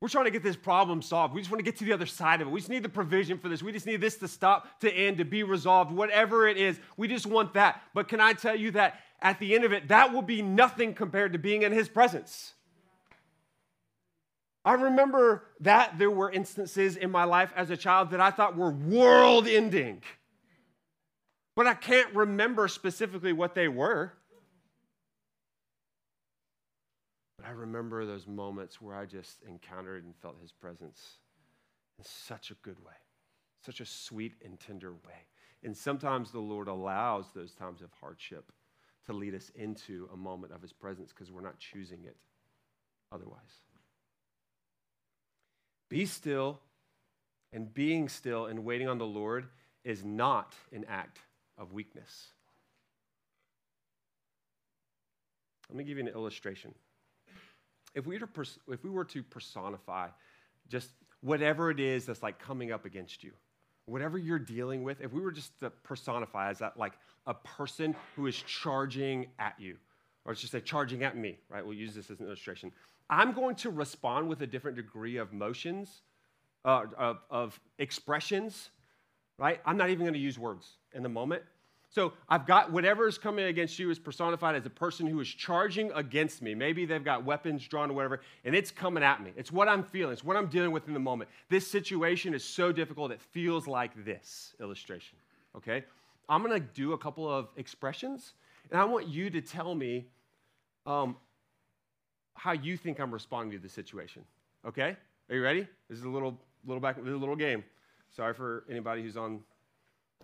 We're 0.00 0.08
trying 0.08 0.24
to 0.24 0.30
get 0.30 0.42
this 0.42 0.56
problem 0.56 1.02
solved. 1.02 1.34
We 1.34 1.42
just 1.42 1.50
want 1.50 1.58
to 1.58 1.70
get 1.70 1.76
to 1.78 1.84
the 1.84 1.92
other 1.92 2.06
side 2.06 2.40
of 2.40 2.48
it. 2.48 2.50
We 2.50 2.60
just 2.60 2.70
need 2.70 2.82
the 2.82 2.88
provision 2.88 3.36
for 3.36 3.50
this. 3.50 3.62
We 3.62 3.70
just 3.70 3.84
need 3.84 4.00
this 4.00 4.16
to 4.18 4.28
stop, 4.28 4.80
to 4.80 4.90
end, 4.90 5.18
to 5.18 5.26
be 5.26 5.42
resolved, 5.42 5.92
whatever 5.92 6.48
it 6.48 6.56
is. 6.56 6.80
We 6.96 7.06
just 7.06 7.26
want 7.26 7.52
that. 7.52 7.82
But 7.92 8.08
can 8.08 8.18
I 8.18 8.32
tell 8.32 8.56
you 8.56 8.70
that 8.70 8.98
at 9.20 9.38
the 9.38 9.54
end 9.54 9.64
of 9.64 9.74
it, 9.74 9.88
that 9.88 10.14
will 10.14 10.22
be 10.22 10.40
nothing 10.40 10.94
compared 10.94 11.34
to 11.34 11.38
being 11.38 11.62
in 11.62 11.72
His 11.72 11.90
presence. 11.90 12.54
I 14.64 14.74
remember 14.74 15.44
that 15.60 15.98
there 15.98 16.10
were 16.10 16.30
instances 16.30 16.96
in 16.96 17.10
my 17.10 17.24
life 17.24 17.52
as 17.56 17.70
a 17.70 17.76
child 17.76 18.10
that 18.10 18.20
I 18.20 18.30
thought 18.30 18.56
were 18.56 18.70
world 18.70 19.46
ending. 19.46 20.02
But 21.56 21.66
I 21.66 21.74
can't 21.74 22.14
remember 22.14 22.68
specifically 22.68 23.32
what 23.32 23.54
they 23.54 23.68
were. 23.68 24.12
But 27.38 27.46
I 27.48 27.52
remember 27.52 28.04
those 28.04 28.26
moments 28.26 28.82
where 28.82 28.94
I 28.94 29.06
just 29.06 29.42
encountered 29.48 30.04
and 30.04 30.14
felt 30.16 30.40
his 30.40 30.52
presence 30.52 31.18
in 31.98 32.04
such 32.04 32.50
a 32.50 32.54
good 32.62 32.78
way, 32.84 32.92
such 33.64 33.80
a 33.80 33.86
sweet 33.86 34.34
and 34.44 34.60
tender 34.60 34.92
way. 34.92 35.26
And 35.62 35.74
sometimes 35.74 36.30
the 36.30 36.38
Lord 36.38 36.68
allows 36.68 37.32
those 37.34 37.54
times 37.54 37.80
of 37.80 37.90
hardship 37.98 38.52
to 39.06 39.14
lead 39.14 39.34
us 39.34 39.50
into 39.54 40.08
a 40.12 40.16
moment 40.16 40.52
of 40.52 40.60
his 40.60 40.72
presence 40.72 41.12
because 41.14 41.32
we're 41.32 41.40
not 41.40 41.58
choosing 41.58 42.04
it 42.04 42.16
otherwise. 43.10 43.69
Be 45.90 46.06
still, 46.06 46.60
and 47.52 47.72
being 47.74 48.08
still 48.08 48.46
and 48.46 48.64
waiting 48.64 48.88
on 48.88 48.96
the 48.96 49.06
Lord 49.06 49.46
is 49.84 50.04
not 50.04 50.54
an 50.72 50.86
act 50.88 51.18
of 51.58 51.72
weakness. 51.72 52.28
Let 55.68 55.76
me 55.76 55.84
give 55.84 55.98
you 55.98 56.04
an 56.04 56.08
illustration. 56.08 56.74
If 57.94 58.06
we, 58.06 58.14
were 58.14 58.20
to, 58.20 58.26
pers- 58.26 58.58
if 58.68 58.82
we 58.84 58.90
were 58.90 59.04
to 59.06 59.22
personify 59.22 60.08
just 60.68 60.90
whatever 61.20 61.70
it 61.70 61.80
is 61.80 62.06
that's 62.06 62.22
like 62.22 62.38
coming 62.38 62.72
up 62.72 62.84
against 62.84 63.22
you, 63.24 63.32
whatever 63.86 64.16
you're 64.16 64.38
dealing 64.38 64.84
with, 64.84 65.00
if 65.00 65.12
we 65.12 65.20
were 65.20 65.32
just 65.32 65.58
to 65.60 65.70
personify 65.70 66.50
as 66.50 66.60
that 66.60 66.76
like 66.76 66.92
a 67.26 67.34
person 67.34 67.96
who 68.14 68.26
is 68.26 68.36
charging 68.36 69.26
at 69.38 69.54
you, 69.58 69.76
or 70.24 70.34
just 70.34 70.52
say 70.52 70.60
charging 70.60 71.02
at 71.02 71.16
me, 71.16 71.38
right? 71.48 71.64
We'll 71.64 71.74
use 71.74 71.94
this 71.94 72.10
as 72.10 72.20
an 72.20 72.26
illustration. 72.26 72.72
I'm 73.10 73.32
going 73.32 73.56
to 73.56 73.70
respond 73.70 74.28
with 74.28 74.40
a 74.40 74.46
different 74.46 74.76
degree 74.76 75.16
of 75.16 75.32
motions, 75.32 76.02
uh, 76.64 76.84
of, 76.96 77.18
of 77.28 77.60
expressions, 77.78 78.70
right? 79.36 79.60
I'm 79.66 79.76
not 79.76 79.90
even 79.90 80.04
going 80.04 80.14
to 80.14 80.20
use 80.20 80.38
words 80.38 80.76
in 80.94 81.02
the 81.02 81.08
moment. 81.08 81.42
So 81.92 82.12
I've 82.28 82.46
got 82.46 82.70
whatever 82.70 83.08
is 83.08 83.18
coming 83.18 83.46
against 83.46 83.80
you 83.80 83.90
is 83.90 83.98
personified 83.98 84.54
as 84.54 84.64
a 84.64 84.70
person 84.70 85.08
who 85.08 85.18
is 85.18 85.28
charging 85.28 85.90
against 85.90 86.40
me. 86.40 86.54
Maybe 86.54 86.86
they've 86.86 87.04
got 87.04 87.24
weapons 87.24 87.66
drawn 87.66 87.90
or 87.90 87.94
whatever, 87.94 88.20
and 88.44 88.54
it's 88.54 88.70
coming 88.70 89.02
at 89.02 89.20
me. 89.20 89.32
It's 89.36 89.50
what 89.50 89.66
I'm 89.68 89.82
feeling, 89.82 90.12
it's 90.12 90.22
what 90.22 90.36
I'm 90.36 90.46
dealing 90.46 90.70
with 90.70 90.86
in 90.86 90.94
the 90.94 91.00
moment. 91.00 91.30
This 91.48 91.66
situation 91.66 92.32
is 92.32 92.44
so 92.44 92.70
difficult, 92.70 93.10
it 93.10 93.20
feels 93.20 93.66
like 93.66 94.04
this 94.04 94.54
illustration, 94.60 95.18
okay? 95.56 95.84
I'm 96.28 96.42
gonna 96.42 96.60
do 96.60 96.92
a 96.92 96.98
couple 96.98 97.28
of 97.28 97.48
expressions, 97.56 98.34
and 98.70 98.80
I 98.80 98.84
want 98.84 99.08
you 99.08 99.28
to 99.28 99.40
tell 99.40 99.74
me 99.74 100.06
um, 100.86 101.16
how 102.40 102.52
you 102.52 102.74
think 102.74 102.98
I'm 102.98 103.12
responding 103.12 103.58
to 103.58 103.62
the 103.62 103.68
situation. 103.68 104.24
Okay? 104.66 104.96
Are 105.28 105.36
you 105.36 105.42
ready? 105.42 105.66
This 105.90 105.98
is 105.98 106.04
a 106.04 106.08
little 106.08 106.38
little 106.66 106.80
back 106.80 106.96
this 106.96 107.06
is 107.06 107.14
a 107.14 107.18
little 107.18 107.36
game. 107.36 107.62
Sorry 108.16 108.32
for 108.32 108.64
anybody 108.70 109.02
who's 109.02 109.16
on 109.16 109.40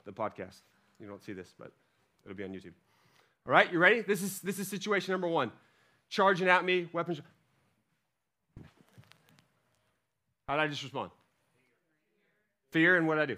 the 0.07 0.13
podcast. 0.13 0.61
You 0.99 1.07
don't 1.07 1.23
see 1.23 1.35
this, 1.35 1.53
but 1.59 1.73
it'll 2.25 2.37
be 2.37 2.45
on 2.45 2.51
YouTube. 2.51 2.73
All 3.47 3.53
right, 3.53 3.71
you 3.71 3.79
ready? 3.79 4.01
This 4.01 4.23
is 4.23 4.41
this 4.41 4.59
is 4.59 4.67
situation 4.67 5.13
number 5.13 5.29
one. 5.29 5.53
Charging 6.09 6.49
at 6.49 6.65
me, 6.65 6.89
weapons. 6.95 7.21
How 10.49 10.57
did 10.57 10.63
I 10.63 10.69
just 10.69 10.83
respond? 10.83 11.11
Fear 12.71 12.97
and 12.97 13.07
what 13.07 13.17
did 13.17 13.23
I 13.23 13.27
do? 13.27 13.37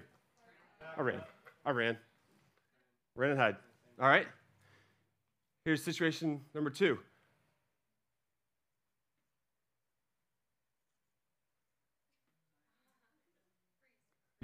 I 0.96 1.00
ran. 1.02 1.20
I 1.66 1.70
ran. 1.70 1.96
Ran 3.16 3.30
and 3.32 3.40
hide. 3.40 3.56
All 4.00 4.08
right? 4.08 4.28
Here's 5.64 5.82
situation 5.82 6.42
number 6.54 6.70
two. 6.70 6.98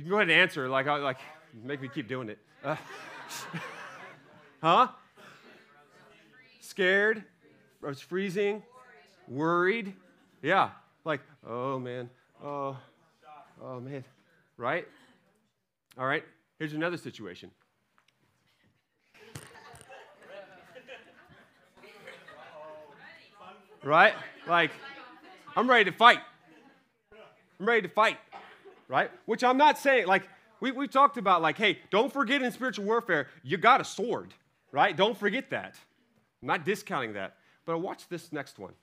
You 0.05 0.11
can 0.11 0.17
go 0.17 0.17
ahead 0.19 0.29
and 0.29 0.39
answer, 0.39 0.69
like, 0.69 0.87
I- 0.87 0.99
like, 0.99 1.17
make 1.63 1.81
me 1.81 1.89
keep 1.89 2.09
doing 2.09 2.29
it. 2.29 2.39
Uh, 2.63 2.77
huh? 4.63 4.89
Scared? 6.61 7.25
I 7.83 7.87
was 7.87 8.03
freezing? 8.03 8.63
Worried? 9.29 9.95
Yeah. 10.43 10.73
Like, 11.07 11.23
oh 11.47 11.79
man, 11.79 12.11
oh, 12.45 12.77
oh 13.63 13.81
man, 13.81 14.05
right? 14.59 14.87
All 15.97 16.05
right, 16.05 16.23
here's 16.59 16.75
another 16.75 16.99
situation. 16.99 17.51
Right? 23.83 24.13
Like, 24.47 24.71
I'm 25.57 25.69
ready 25.71 25.91
to 25.91 25.97
fight. 25.97 26.21
I'm 27.59 27.67
ready 27.67 27.81
to 27.83 27.89
fight, 27.89 28.19
right? 28.89 29.11
Which 29.27 29.45
I'm 29.45 29.57
not 29.57 29.79
saying, 29.79 30.07
like, 30.07 30.29
we, 30.61 30.73
we 30.73 30.89
talked 30.89 31.17
about, 31.17 31.43
like, 31.43 31.59
hey, 31.59 31.79
don't 31.91 32.13
forget 32.13 32.43
in 32.43 32.51
spiritual 32.53 32.85
warfare, 32.85 33.29
you 33.43 33.57
got 33.57 33.81
a 33.81 33.85
sword, 33.85 34.33
right? 34.73 34.97
Don't 34.97 35.17
forget 35.17 35.51
that. 35.51 35.75
I'm 36.43 36.49
not 36.49 36.65
discounting 36.65 37.15
that. 37.15 37.37
But 37.67 37.79
watch 37.79 38.09
this 38.09 38.33
next 38.33 38.59
one. 38.59 38.75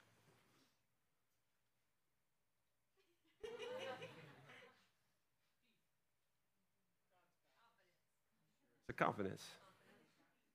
The 8.88 8.94
confidence. 8.94 9.46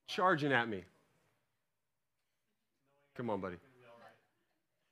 Charging 0.06 0.52
at 0.52 0.68
me. 0.68 0.84
Come 3.16 3.30
on, 3.30 3.40
buddy. 3.40 3.56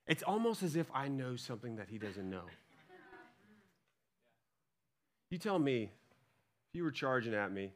It's 0.07 0.23
almost 0.23 0.63
as 0.63 0.77
if 0.77 0.87
I 0.95 1.09
know 1.09 1.37
something 1.37 1.77
that 1.77 1.89
he 1.89 1.99
doesn't 1.99 2.29
know. 2.29 2.45
You 5.35 5.39
tell 5.39 5.59
me, 5.59 5.83
if 5.83 6.75
you 6.75 6.85
were 6.85 6.93
charging 6.93 7.35
at 7.35 7.51
me 7.51 7.73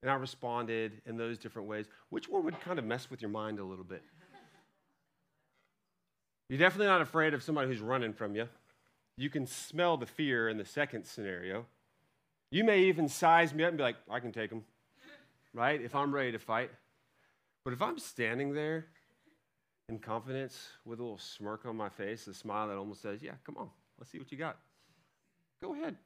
and 0.00 0.08
I 0.08 0.14
responded 0.14 1.02
in 1.06 1.16
those 1.16 1.38
different 1.38 1.66
ways, 1.66 1.86
which 2.08 2.28
one 2.28 2.44
would 2.44 2.60
kind 2.60 2.78
of 2.78 2.84
mess 2.84 3.10
with 3.10 3.20
your 3.20 3.32
mind 3.32 3.58
a 3.58 3.64
little 3.64 3.82
bit? 3.82 4.04
You're 6.48 6.60
definitely 6.60 6.86
not 6.86 7.00
afraid 7.00 7.34
of 7.34 7.42
somebody 7.42 7.66
who's 7.66 7.80
running 7.80 8.12
from 8.12 8.36
you. 8.36 8.48
You 9.16 9.28
can 9.28 9.44
smell 9.44 9.96
the 9.96 10.06
fear 10.06 10.48
in 10.48 10.56
the 10.56 10.64
second 10.64 11.04
scenario. 11.04 11.66
You 12.52 12.62
may 12.62 12.84
even 12.84 13.08
size 13.08 13.52
me 13.52 13.64
up 13.64 13.70
and 13.70 13.76
be 13.76 13.82
like, 13.82 13.96
I 14.08 14.20
can 14.20 14.30
take 14.30 14.52
him, 14.52 14.62
right? 15.52 15.82
If 15.82 15.96
I'm 15.96 16.14
ready 16.14 16.30
to 16.30 16.38
fight. 16.38 16.70
But 17.64 17.72
if 17.72 17.82
I'm 17.82 17.98
standing 17.98 18.54
there 18.54 18.86
in 19.88 19.98
confidence 19.98 20.64
with 20.84 21.00
a 21.00 21.02
little 21.02 21.18
smirk 21.18 21.66
on 21.66 21.74
my 21.74 21.88
face, 21.88 22.28
a 22.28 22.34
smile 22.34 22.68
that 22.68 22.76
almost 22.76 23.02
says, 23.02 23.20
Yeah, 23.20 23.34
come 23.44 23.56
on, 23.56 23.68
let's 23.98 24.12
see 24.12 24.18
what 24.18 24.30
you 24.30 24.38
got. 24.38 24.58
Go 25.62 25.74
ahead. 25.74 25.96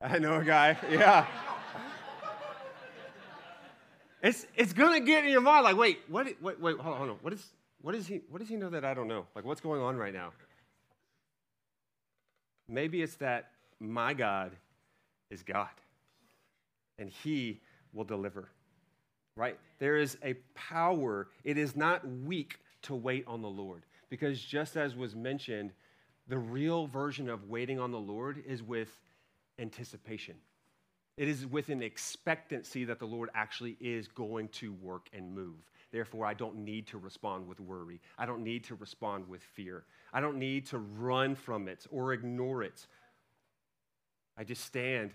I 0.00 0.18
know 0.18 0.36
a 0.36 0.44
guy, 0.44 0.76
yeah. 0.90 1.26
It's, 4.22 4.46
it's 4.56 4.72
gonna 4.72 5.00
get 5.00 5.24
in 5.24 5.32
your 5.32 5.40
mind 5.40 5.64
like, 5.64 5.76
wait, 5.76 5.98
what, 6.08 6.26
wait, 6.40 6.60
wait, 6.60 6.76
hold 6.78 6.94
on, 6.94 6.98
hold 6.98 7.10
on. 7.10 7.16
What, 7.22 7.32
is, 7.32 7.44
what, 7.82 7.94
is 7.96 8.06
he, 8.06 8.20
what 8.30 8.38
does 8.38 8.48
he 8.48 8.54
know 8.56 8.70
that 8.70 8.84
I 8.84 8.94
don't 8.94 9.08
know? 9.08 9.26
Like, 9.34 9.44
what's 9.44 9.60
going 9.60 9.82
on 9.82 9.96
right 9.96 10.14
now? 10.14 10.32
Maybe 12.68 13.02
it's 13.02 13.16
that 13.16 13.50
my 13.80 14.14
God 14.14 14.52
is 15.30 15.42
God 15.42 15.68
and 16.98 17.10
he 17.10 17.60
will 17.92 18.04
deliver, 18.04 18.48
right? 19.36 19.58
There 19.80 19.96
is 19.96 20.18
a 20.24 20.34
power. 20.54 21.28
It 21.42 21.58
is 21.58 21.74
not 21.74 22.08
weak 22.24 22.60
to 22.82 22.94
wait 22.94 23.24
on 23.26 23.42
the 23.42 23.48
Lord 23.48 23.82
because 24.08 24.40
just 24.40 24.76
as 24.76 24.94
was 24.94 25.16
mentioned, 25.16 25.72
the 26.28 26.38
real 26.38 26.86
version 26.86 27.28
of 27.28 27.48
waiting 27.48 27.78
on 27.78 27.90
the 27.90 27.98
Lord 27.98 28.42
is 28.46 28.62
with 28.62 28.90
anticipation. 29.58 30.36
It 31.16 31.28
is 31.28 31.46
with 31.46 31.70
an 31.70 31.82
expectancy 31.82 32.84
that 32.84 32.98
the 32.98 33.06
Lord 33.06 33.30
actually 33.34 33.76
is 33.80 34.06
going 34.08 34.48
to 34.48 34.72
work 34.74 35.08
and 35.14 35.34
move. 35.34 35.56
Therefore, 35.90 36.26
I 36.26 36.34
don't 36.34 36.56
need 36.56 36.86
to 36.88 36.98
respond 36.98 37.46
with 37.48 37.58
worry. 37.58 38.00
I 38.18 38.26
don't 38.26 38.42
need 38.42 38.64
to 38.64 38.74
respond 38.74 39.26
with 39.28 39.42
fear. 39.42 39.84
I 40.12 40.20
don't 40.20 40.38
need 40.38 40.66
to 40.66 40.78
run 40.78 41.34
from 41.34 41.68
it 41.68 41.86
or 41.90 42.12
ignore 42.12 42.62
it. 42.62 42.86
I 44.36 44.44
just 44.44 44.64
stand 44.64 45.12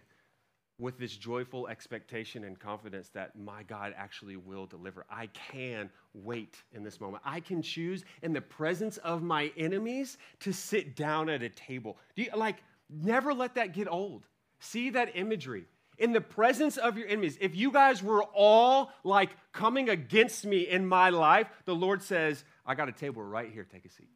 with 0.82 0.98
this 0.98 1.16
joyful 1.16 1.68
expectation 1.68 2.44
and 2.44 2.60
confidence 2.60 3.10
that 3.10 3.38
my 3.38 3.62
God 3.64 3.94
actually 3.96 4.36
will 4.36 4.66
deliver. 4.66 5.06
I 5.10 5.28
can 5.28 5.90
wait 6.14 6.56
in 6.74 6.84
this 6.84 7.00
moment. 7.00 7.22
I 7.24 7.40
can 7.40 7.62
choose 7.62 8.04
in 8.24 8.34
the 8.34 8.42
presence 8.42 8.98
of 8.98 9.22
my 9.22 9.52
enemies 9.56 10.18
to 10.40 10.52
sit 10.52 10.96
down 10.96 11.30
at 11.30 11.44
a 11.44 11.50
table. 11.50 11.98
Do 12.16 12.24
you 12.24 12.30
like 12.36 12.64
never 12.90 13.34
let 13.34 13.56
that 13.56 13.74
get 13.74 13.88
old? 13.88 14.26
See 14.60 14.90
that 14.90 15.16
imagery. 15.16 15.66
In 16.00 16.14
the 16.14 16.22
presence 16.22 16.78
of 16.78 16.98
your 16.98 17.08
enemies, 17.08 17.38
if 17.40 17.56
you 17.56 17.72
guys 17.72 18.02
were 18.02 18.24
all 18.34 18.92
like 19.04 19.30
coming 19.54 19.90
against 19.90 20.46
me 20.46 20.68
in 20.68 20.88
my 20.88 21.12
life, 21.12 21.48
the 21.66 21.76
Lord 21.76 22.02
says, 22.02 22.44
I 22.66 22.74
got 22.74 22.90
a 22.90 22.92
table 22.92 23.22
right 23.22 23.52
here, 23.52 23.68
take 23.72 23.86
a 23.86 23.90
seat. 23.90 24.10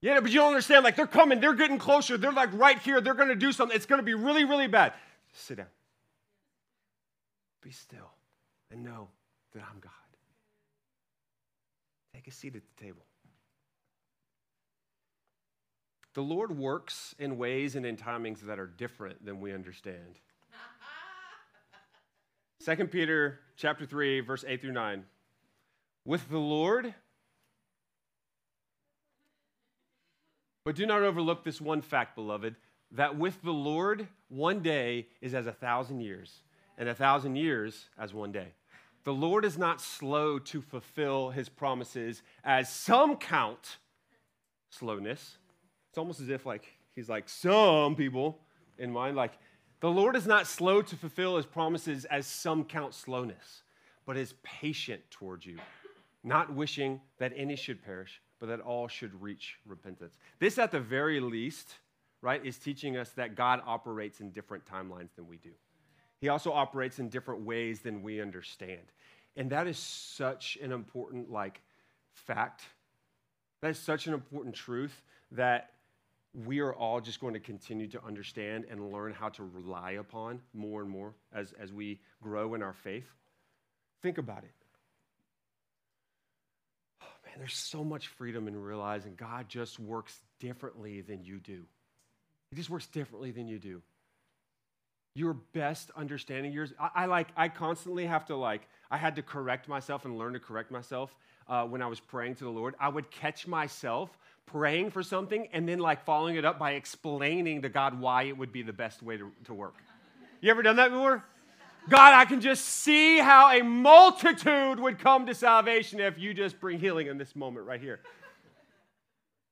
Yeah, 0.00 0.20
but 0.20 0.30
you 0.30 0.38
don't 0.38 0.48
understand. 0.48 0.84
Like 0.84 0.96
they're 0.96 1.06
coming, 1.06 1.40
they're 1.40 1.54
getting 1.54 1.78
closer, 1.78 2.16
they're 2.16 2.32
like 2.32 2.50
right 2.52 2.78
here, 2.78 3.00
they're 3.00 3.14
gonna 3.14 3.34
do 3.34 3.52
something. 3.52 3.74
It's 3.74 3.86
gonna 3.86 4.02
be 4.02 4.14
really, 4.14 4.44
really 4.44 4.68
bad. 4.68 4.92
Sit 5.32 5.58
down. 5.58 5.66
Be 7.62 7.70
still 7.70 8.10
and 8.70 8.84
know 8.84 9.08
that 9.54 9.62
I'm 9.62 9.80
God. 9.80 9.92
Take 12.14 12.28
a 12.28 12.30
seat 12.30 12.54
at 12.54 12.62
the 12.62 12.84
table. 12.84 13.02
The 16.14 16.22
Lord 16.22 16.56
works 16.56 17.14
in 17.18 17.38
ways 17.38 17.76
and 17.76 17.84
in 17.84 17.96
timings 17.96 18.40
that 18.40 18.58
are 18.58 18.66
different 18.66 19.24
than 19.24 19.40
we 19.40 19.52
understand. 19.52 20.18
2 22.64 22.86
Peter 22.86 23.40
chapter 23.56 23.84
3 23.84 24.20
verse 24.20 24.44
8 24.46 24.60
through 24.60 24.72
9. 24.72 25.04
With 26.04 26.28
the 26.28 26.38
Lord 26.38 26.94
But 30.68 30.76
do 30.76 30.84
not 30.84 31.00
overlook 31.00 31.44
this 31.44 31.62
one 31.62 31.80
fact, 31.80 32.14
beloved, 32.14 32.54
that 32.90 33.16
with 33.16 33.40
the 33.40 33.54
Lord, 33.54 34.06
one 34.28 34.60
day 34.60 35.06
is 35.22 35.32
as 35.32 35.46
a 35.46 35.52
thousand 35.52 36.00
years, 36.00 36.42
and 36.76 36.90
a 36.90 36.94
thousand 36.94 37.36
years 37.36 37.86
as 37.98 38.12
one 38.12 38.32
day. 38.32 38.48
The 39.04 39.14
Lord 39.14 39.46
is 39.46 39.56
not 39.56 39.80
slow 39.80 40.38
to 40.40 40.60
fulfill 40.60 41.30
his 41.30 41.48
promises, 41.48 42.20
as 42.44 42.68
some 42.68 43.16
count 43.16 43.78
slowness. 44.68 45.38
It's 45.88 45.96
almost 45.96 46.20
as 46.20 46.28
if 46.28 46.44
like 46.44 46.66
he's 46.94 47.08
like 47.08 47.30
some 47.30 47.96
people 47.96 48.38
in 48.76 48.92
mind, 48.92 49.16
like 49.16 49.38
the 49.80 49.88
Lord 49.90 50.16
is 50.16 50.26
not 50.26 50.46
slow 50.46 50.82
to 50.82 50.96
fulfill 50.96 51.38
his 51.38 51.46
promises, 51.46 52.04
as 52.04 52.26
some 52.26 52.62
count 52.62 52.92
slowness, 52.92 53.62
but 54.04 54.18
is 54.18 54.34
patient 54.42 55.00
towards 55.10 55.46
you, 55.46 55.56
not 56.22 56.52
wishing 56.52 57.00
that 57.16 57.32
any 57.34 57.56
should 57.56 57.82
perish 57.82 58.20
but 58.38 58.48
that 58.48 58.60
all 58.60 58.88
should 58.88 59.20
reach 59.20 59.58
repentance. 59.66 60.16
This, 60.38 60.58
at 60.58 60.70
the 60.70 60.80
very 60.80 61.20
least, 61.20 61.74
right, 62.22 62.44
is 62.44 62.56
teaching 62.56 62.96
us 62.96 63.10
that 63.10 63.34
God 63.34 63.60
operates 63.66 64.20
in 64.20 64.30
different 64.30 64.64
timelines 64.64 65.14
than 65.16 65.26
we 65.28 65.36
do. 65.36 65.50
He 66.20 66.28
also 66.28 66.52
operates 66.52 66.98
in 66.98 67.08
different 67.08 67.42
ways 67.42 67.80
than 67.80 68.02
we 68.02 68.20
understand. 68.20 68.92
And 69.36 69.50
that 69.50 69.66
is 69.66 69.78
such 69.78 70.58
an 70.60 70.72
important, 70.72 71.30
like, 71.30 71.60
fact. 72.12 72.62
That 73.60 73.70
is 73.70 73.78
such 73.78 74.06
an 74.06 74.14
important 74.14 74.54
truth 74.54 75.02
that 75.32 75.70
we 76.46 76.60
are 76.60 76.74
all 76.74 77.00
just 77.00 77.20
going 77.20 77.34
to 77.34 77.40
continue 77.40 77.86
to 77.88 78.04
understand 78.04 78.66
and 78.70 78.92
learn 78.92 79.12
how 79.12 79.28
to 79.30 79.44
rely 79.44 79.92
upon 79.92 80.40
more 80.54 80.82
and 80.82 80.90
more 80.90 81.14
as, 81.32 81.52
as 81.58 81.72
we 81.72 82.00
grow 82.22 82.54
in 82.54 82.62
our 82.62 82.72
faith. 82.72 83.06
Think 84.02 84.18
about 84.18 84.44
it 84.44 84.57
man, 87.28 87.38
there's 87.38 87.54
so 87.54 87.84
much 87.84 88.08
freedom 88.08 88.48
in 88.48 88.60
realizing 88.60 89.14
God 89.16 89.48
just 89.48 89.78
works 89.78 90.18
differently 90.40 91.02
than 91.02 91.24
you 91.24 91.38
do. 91.38 91.64
He 92.50 92.56
just 92.56 92.70
works 92.70 92.86
differently 92.86 93.30
than 93.30 93.46
you 93.46 93.58
do. 93.58 93.82
Your 95.14 95.34
best 95.34 95.90
understanding 95.96 96.52
yours. 96.52 96.72
I, 96.80 96.90
I 96.94 97.06
like. 97.06 97.28
I 97.36 97.48
constantly 97.48 98.06
have 98.06 98.26
to 98.26 98.36
like. 98.36 98.62
I 98.90 98.96
had 98.96 99.16
to 99.16 99.22
correct 99.22 99.68
myself 99.68 100.04
and 100.04 100.16
learn 100.16 100.32
to 100.32 100.40
correct 100.40 100.70
myself 100.70 101.14
uh, 101.48 101.64
when 101.64 101.82
I 101.82 101.86
was 101.86 102.00
praying 102.00 102.36
to 102.36 102.44
the 102.44 102.50
Lord. 102.50 102.74
I 102.80 102.88
would 102.88 103.10
catch 103.10 103.46
myself 103.46 104.16
praying 104.46 104.90
for 104.90 105.02
something 105.02 105.48
and 105.52 105.68
then 105.68 105.78
like 105.78 106.04
following 106.04 106.36
it 106.36 106.44
up 106.44 106.58
by 106.58 106.72
explaining 106.72 107.62
to 107.62 107.68
God 107.68 108.00
why 108.00 108.24
it 108.24 108.38
would 108.38 108.52
be 108.52 108.62
the 108.62 108.72
best 108.72 109.02
way 109.02 109.16
to, 109.16 109.30
to 109.44 109.54
work. 109.54 109.74
You 110.40 110.50
ever 110.50 110.62
done 110.62 110.76
that 110.76 110.90
before? 110.90 111.24
God, 111.88 112.14
I 112.14 112.24
can 112.24 112.40
just 112.40 112.64
see 112.64 113.18
how 113.18 113.50
a 113.50 113.62
multitude 113.62 114.78
would 114.78 114.98
come 114.98 115.26
to 115.26 115.34
salvation 115.34 116.00
if 116.00 116.18
you 116.18 116.34
just 116.34 116.60
bring 116.60 116.78
healing 116.78 117.06
in 117.06 117.18
this 117.18 117.34
moment 117.34 117.66
right 117.66 117.80
here. 117.80 118.00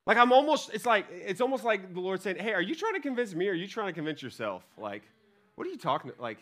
Like 0.05 0.17
I'm 0.17 0.31
almost, 0.31 0.69
it's 0.73 0.85
like, 0.85 1.05
it's 1.11 1.41
almost 1.41 1.63
like 1.63 1.93
the 1.93 1.99
Lord 1.99 2.21
saying, 2.21 2.37
Hey, 2.37 2.53
are 2.53 2.61
you 2.61 2.75
trying 2.75 2.93
to 2.93 3.01
convince 3.01 3.33
me 3.33 3.47
or 3.47 3.51
are 3.51 3.55
you 3.55 3.67
trying 3.67 3.87
to 3.87 3.93
convince 3.93 4.21
yourself? 4.21 4.63
Like, 4.77 5.03
what 5.55 5.67
are 5.67 5.69
you 5.69 5.77
talking 5.77 6.11
like? 6.19 6.37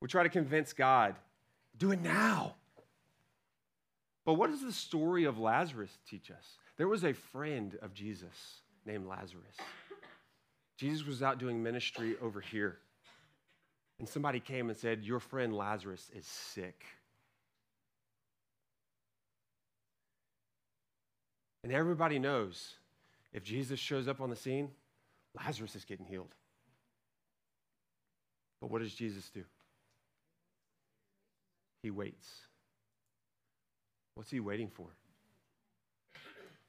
We 0.00 0.08
try 0.08 0.22
to 0.22 0.28
convince 0.28 0.72
God. 0.72 1.14
Do 1.78 1.92
it 1.92 2.02
now. 2.02 2.56
But 4.24 4.34
what 4.34 4.50
does 4.50 4.62
the 4.62 4.72
story 4.72 5.24
of 5.24 5.38
Lazarus 5.38 5.96
teach 6.08 6.30
us? 6.30 6.58
There 6.76 6.88
was 6.88 7.04
a 7.04 7.12
friend 7.12 7.76
of 7.82 7.94
Jesus 7.94 8.60
named 8.84 9.06
Lazarus. 9.06 9.56
Jesus 10.76 11.06
was 11.06 11.22
out 11.22 11.38
doing 11.38 11.62
ministry 11.62 12.16
over 12.20 12.40
here. 12.40 12.78
And 13.98 14.08
somebody 14.08 14.40
came 14.40 14.68
and 14.70 14.78
said, 14.78 15.04
Your 15.04 15.20
friend 15.20 15.56
Lazarus 15.56 16.10
is 16.14 16.26
sick. 16.26 16.84
And 21.62 21.72
everybody 21.72 22.18
knows 22.18 22.74
if 23.32 23.42
Jesus 23.42 23.80
shows 23.80 24.08
up 24.08 24.20
on 24.20 24.30
the 24.30 24.36
scene, 24.36 24.70
Lazarus 25.34 25.74
is 25.76 25.84
getting 25.84 26.06
healed. 26.06 26.34
But 28.60 28.70
what 28.70 28.82
does 28.82 28.94
Jesus 28.94 29.30
do? 29.30 29.44
He 31.82 31.90
waits. 31.90 32.28
What's 34.14 34.30
he 34.30 34.40
waiting 34.40 34.68
for? 34.68 34.86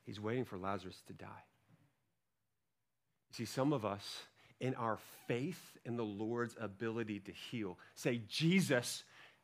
He's 0.05 0.19
waiting 0.19 0.45
for 0.45 0.57
Lazarus 0.57 1.01
to 1.07 1.13
die. 1.13 1.43
See, 3.35 3.43
some 3.43 3.73
of 3.73 3.83
us, 3.83 4.23
in 4.61 4.75
our 4.75 4.97
faith 5.27 5.59
in 5.83 5.97
the 5.97 6.05
Lord's 6.05 6.55
ability 6.57 7.19
to 7.19 7.33
heal, 7.33 7.77
say, 7.93 8.21
Jesus, 8.29 9.03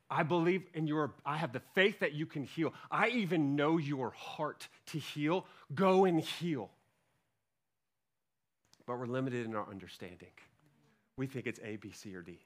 I 0.09 0.23
believe 0.23 0.63
in 0.73 0.87
your, 0.87 1.13
I 1.25 1.35
have 1.35 1.51
the 1.51 1.61
faith 1.75 1.99
that 1.99 2.13
you 2.13 2.25
can 2.25 2.43
heal. 2.43 2.73
I 2.89 3.09
even 3.09 3.57
know 3.57 3.77
your 3.77 4.11
heart 4.11 4.69
to 4.87 4.97
heal. 4.97 5.45
Go 5.75 6.05
and 6.05 6.21
heal. 6.21 6.69
But 8.85 8.97
we're 8.97 9.07
limited 9.07 9.45
in 9.45 9.55
our 9.55 9.69
understanding. 9.69 10.31
We 11.17 11.27
think 11.27 11.45
it's 11.45 11.59
A, 11.61 11.75
B, 11.75 11.91
C, 11.91 12.15
or 12.15 12.21
D. 12.21 12.39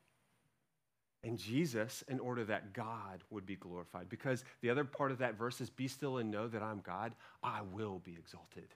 And 1.23 1.37
Jesus, 1.37 2.03
in 2.07 2.19
order 2.19 2.43
that 2.45 2.73
God 2.73 3.23
would 3.29 3.45
be 3.45 3.55
glorified, 3.55 4.09
because 4.09 4.43
the 4.61 4.71
other 4.71 4.83
part 4.83 5.11
of 5.11 5.19
that 5.19 5.37
verse 5.37 5.61
is 5.61 5.69
be 5.69 5.87
still 5.87 6.17
and 6.17 6.31
know 6.31 6.47
that 6.47 6.63
I'm 6.63 6.79
God, 6.79 7.13
I 7.43 7.61
will 7.61 8.01
be 8.03 8.13
exalted 8.13 8.73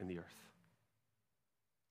in 0.00 0.08
the 0.08 0.18
earth. 0.18 0.45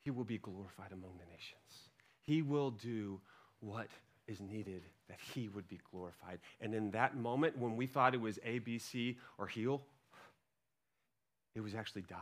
He 0.05 0.11
will 0.11 0.23
be 0.23 0.37
glorified 0.37 0.91
among 0.93 1.17
the 1.17 1.25
nations. 1.25 1.89
He 2.21 2.43
will 2.43 2.69
do 2.69 3.19
what 3.59 3.87
is 4.27 4.39
needed 4.39 4.83
that 5.09 5.17
he 5.33 5.49
would 5.49 5.67
be 5.67 5.79
glorified. 5.91 6.39
And 6.61 6.75
in 6.75 6.91
that 6.91 7.17
moment, 7.17 7.57
when 7.57 7.75
we 7.75 7.87
thought 7.87 8.13
it 8.13 8.21
was 8.21 8.37
A, 8.45 8.59
B, 8.59 8.77
C, 8.77 9.17
or 9.39 9.47
heal, 9.47 9.81
it 11.55 11.61
was 11.61 11.73
actually 11.73 12.03
die. 12.03 12.17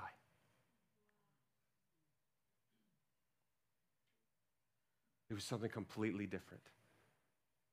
It 5.30 5.34
was 5.34 5.44
something 5.44 5.70
completely 5.70 6.26
different. 6.26 6.64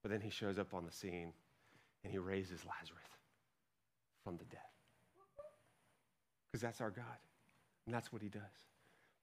But 0.02 0.10
then 0.10 0.20
he 0.20 0.30
shows 0.30 0.58
up 0.58 0.74
on 0.74 0.84
the 0.84 0.92
scene 0.92 1.32
and 2.02 2.12
he 2.12 2.18
raises 2.18 2.64
Lazarus 2.64 3.10
from 4.24 4.38
the 4.38 4.44
dead. 4.44 4.60
Because 6.50 6.62
that's 6.62 6.80
our 6.80 6.90
God. 6.90 7.04
And 7.86 7.94
that's 7.94 8.12
what 8.12 8.22
he 8.22 8.28
does. 8.28 8.69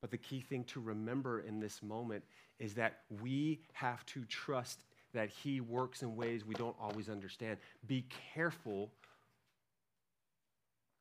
But 0.02 0.12
the 0.12 0.18
key 0.18 0.42
thing 0.42 0.64
to 0.66 0.80
remember 0.80 1.40
in 1.40 1.60
this 1.60 1.82
moment 1.82 2.24
is 2.60 2.74
that 2.76 3.00
we 3.22 3.62
have 3.74 4.06
to 4.08 4.24
trust 4.26 4.80
that 5.14 5.30
He 5.30 5.62
works 5.62 6.04
in 6.04 6.16
ways 6.16 6.46
we 6.46 6.56
don't 6.56 6.76
always 6.80 7.10
understand. 7.10 7.58
Be 7.88 8.06
careful 8.34 8.92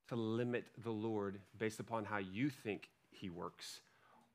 to 0.08 0.16
limit 0.16 0.66
the 0.84 0.90
Lord 0.90 1.40
based 1.58 1.80
upon 1.80 2.04
how 2.04 2.18
you 2.18 2.48
think 2.48 2.88
He 3.10 3.28
works 3.28 3.80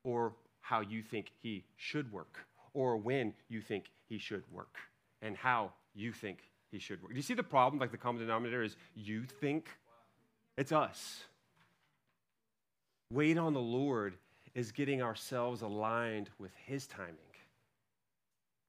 or 0.03 0.34
how 0.59 0.82
you 0.82 1.01
think 1.01 1.32
He 1.41 1.64
should 1.78 2.12
work 2.12 2.39
or 2.74 2.97
when 2.97 3.34
you 3.49 3.62
think 3.62 3.86
He 4.07 4.18
should 4.18 4.43
work 4.51 4.78
and 5.22 5.36
how 5.36 5.72
you 5.95 6.12
think 6.12 6.39
He 6.72 6.80
should 6.80 7.01
work. 7.01 7.12
Do 7.12 7.18
you 7.18 7.24
see 7.24 7.34
the 7.34 7.43
problem? 7.43 7.80
Like 7.80 7.91
the 7.91 7.97
common 7.97 8.22
denominator 8.22 8.62
is 8.62 8.76
you 8.93 9.24
think, 9.24 9.70
it's 10.57 10.72
us. 10.72 11.24
Wait 13.12 13.38
on 13.38 13.53
the 13.53 13.59
Lord 13.59 14.16
is 14.55 14.71
getting 14.71 15.01
ourselves 15.01 15.61
aligned 15.61 16.29
with 16.39 16.51
His 16.65 16.87
timing, 16.87 17.15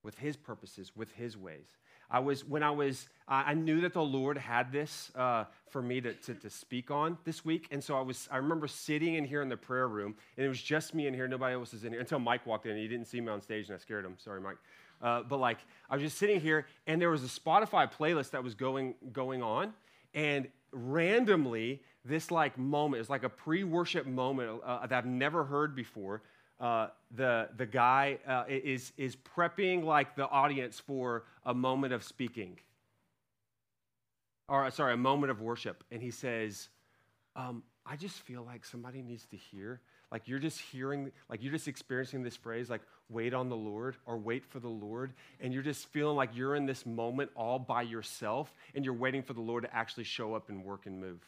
with 0.03 0.19
His 0.19 0.37
purposes, 0.37 0.93
with 0.95 1.13
His 1.13 1.37
ways. 1.37 1.77
I 2.13 2.19
was, 2.19 2.45
when 2.45 2.63
I 2.63 2.71
was, 2.71 3.09
I 3.27 3.55
knew 3.55 3.81
that 3.81 3.95
the 3.95 4.03
Lord 4.03 4.37
had 4.37 4.71
this 4.71 5.11
uh, 5.15 5.45
for 5.71 5.81
me 5.81 6.03
to, 6.03 6.13
to, 6.13 6.35
to, 6.35 6.51
speak 6.51 6.91
on 6.91 7.17
this 7.25 7.43
week. 7.43 7.69
And 7.71 7.83
so 7.83 7.97
I 7.97 8.03
was, 8.03 8.29
I 8.31 8.37
remember 8.37 8.67
sitting 8.67 9.15
in 9.15 9.25
here 9.25 9.41
in 9.41 9.49
the 9.49 9.57
prayer 9.57 9.89
room, 9.89 10.15
and 10.37 10.45
it 10.45 10.49
was 10.49 10.61
just 10.61 10.95
me 10.95 11.07
in 11.07 11.15
here, 11.15 11.27
nobody 11.27 11.55
else 11.55 11.73
was 11.73 11.85
in 11.85 11.93
here 11.93 12.01
until 12.01 12.19
Mike 12.19 12.45
walked 12.45 12.67
in. 12.67 12.77
He 12.77 12.87
didn't 12.87 13.07
see 13.07 13.19
me 13.23 13.29
on 13.29 13.41
stage, 13.41 13.69
and 13.69 13.77
I 13.77 13.79
scared 13.79 14.05
him. 14.05 14.17
Sorry, 14.19 14.43
Mike. 14.43 14.59
Uh, 15.01 15.23
but 15.23 15.39
like, 15.39 15.59
I 15.89 15.95
was 15.95 16.03
just 16.03 16.19
sitting 16.19 16.39
here, 16.39 16.67
and 16.87 17.01
there 17.01 17.09
was 17.09 17.25
a 17.25 17.29
Spotify 17.29 17.91
playlist 17.91 18.33
that 18.33 18.45
was 18.45 18.55
going, 18.55 18.95
going 19.11 19.43
on, 19.43 19.73
and 20.13 20.49
randomly, 20.73 21.83
this 22.05 22.31
like 22.31 22.59
moment 22.59 23.01
is 23.01 23.11
like 23.11 23.23
a 23.23 23.29
pre-worship 23.29 24.07
moment 24.07 24.61
uh, 24.65 24.87
that 24.87 24.97
I've 24.97 25.07
never 25.07 25.45
heard 25.45 25.75
before. 25.77 26.23
Uh, 26.61 26.89
the 27.17 27.49
the 27.57 27.67
guy 27.67 28.19
uh, 28.27 28.45
is 28.49 28.93
is 28.97 29.17
prepping 29.17 29.85
like 29.85 30.15
the 30.17 30.29
audience 30.29 30.79
for 30.79 31.25
a 31.45 31.55
moment 31.55 31.93
of 31.93 32.03
speaking, 32.03 32.59
or 34.49 34.71
sorry, 34.71 34.95
a 34.95 34.97
moment 34.97 35.31
of 35.31 35.41
worship, 35.41 35.83
and 35.91 36.01
he 36.01 36.11
says, 36.11 36.69
um, 37.35 37.63
"I 37.85 37.97
just 37.97 38.21
feel 38.21 38.43
like 38.45 38.65
somebody 38.65 39.03
needs 39.03 39.27
to 39.27 39.37
hear." 39.37 39.81
Like 40.13 40.29
you're 40.29 40.39
just 40.39 40.61
hearing, 40.61 41.11
like 41.31 41.43
you're 41.43 41.53
just 41.53 41.67
experiencing 41.67 42.23
this 42.23 42.37
phrase, 42.37 42.69
like 42.69 42.83
wait 43.09 43.33
on 43.33 43.49
the 43.49 43.57
Lord 43.57 43.97
or 44.05 44.19
wait 44.19 44.45
for 44.45 44.61
the 44.61 44.69
Lord. 44.69 45.15
And 45.41 45.55
you're 45.55 45.63
just 45.63 45.87
feeling 45.89 46.17
like 46.17 46.37
you're 46.37 46.55
in 46.55 46.67
this 46.67 46.85
moment 46.85 47.31
all 47.35 47.59
by 47.59 47.81
yourself 47.81 48.53
and 48.75 48.85
you're 48.85 48.93
waiting 48.93 49.23
for 49.23 49.33
the 49.33 49.41
Lord 49.41 49.65
to 49.65 49.75
actually 49.75 50.05
show 50.05 50.35
up 50.35 50.51
and 50.51 50.63
work 50.63 50.85
and 50.85 51.01
move. 51.01 51.27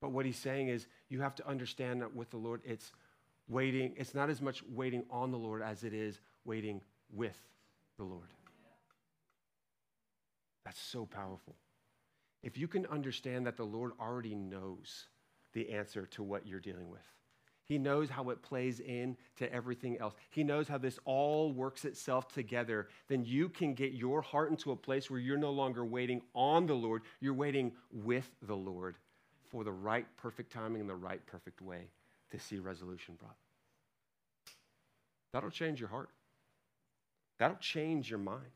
But 0.00 0.12
what 0.12 0.24
he's 0.24 0.38
saying 0.38 0.68
is 0.68 0.86
you 1.10 1.20
have 1.20 1.34
to 1.36 1.46
understand 1.46 2.00
that 2.00 2.16
with 2.16 2.30
the 2.30 2.38
Lord, 2.38 2.62
it's 2.64 2.90
waiting, 3.48 3.92
it's 3.96 4.14
not 4.14 4.30
as 4.30 4.40
much 4.40 4.62
waiting 4.74 5.04
on 5.10 5.30
the 5.30 5.36
Lord 5.36 5.60
as 5.60 5.84
it 5.84 5.92
is 5.92 6.20
waiting 6.46 6.80
with 7.12 7.38
the 7.98 8.04
Lord. 8.04 8.28
That's 10.64 10.80
so 10.80 11.04
powerful. 11.04 11.54
If 12.42 12.56
you 12.56 12.66
can 12.66 12.86
understand 12.86 13.46
that 13.46 13.58
the 13.58 13.64
Lord 13.64 13.92
already 14.00 14.34
knows 14.34 15.08
the 15.52 15.68
answer 15.70 16.06
to 16.12 16.22
what 16.22 16.46
you're 16.46 16.60
dealing 16.60 16.88
with, 16.88 17.04
He 17.70 17.78
knows 17.78 18.10
how 18.10 18.30
it 18.30 18.42
plays 18.42 18.80
in 18.80 19.16
to 19.36 19.50
everything 19.52 19.96
else. 20.00 20.14
He 20.30 20.42
knows 20.42 20.66
how 20.66 20.76
this 20.76 20.98
all 21.04 21.52
works 21.52 21.84
itself 21.84 22.26
together. 22.26 22.88
Then 23.06 23.24
you 23.24 23.48
can 23.48 23.74
get 23.74 23.92
your 23.92 24.22
heart 24.22 24.50
into 24.50 24.72
a 24.72 24.76
place 24.76 25.08
where 25.08 25.20
you're 25.20 25.38
no 25.38 25.52
longer 25.52 25.84
waiting 25.84 26.20
on 26.34 26.66
the 26.66 26.74
Lord, 26.74 27.02
you're 27.20 27.32
waiting 27.32 27.70
with 27.92 28.28
the 28.42 28.56
Lord 28.56 28.96
for 29.52 29.62
the 29.62 29.70
right 29.70 30.04
perfect 30.16 30.52
timing 30.52 30.80
and 30.80 30.90
the 30.90 30.96
right 30.96 31.24
perfect 31.26 31.62
way 31.62 31.82
to 32.32 32.40
see 32.40 32.58
resolution 32.58 33.14
brought. 33.20 33.36
That'll 35.32 35.48
change 35.48 35.78
your 35.78 35.90
heart. 35.90 36.08
That'll 37.38 37.56
change 37.58 38.10
your 38.10 38.18
mind. 38.18 38.50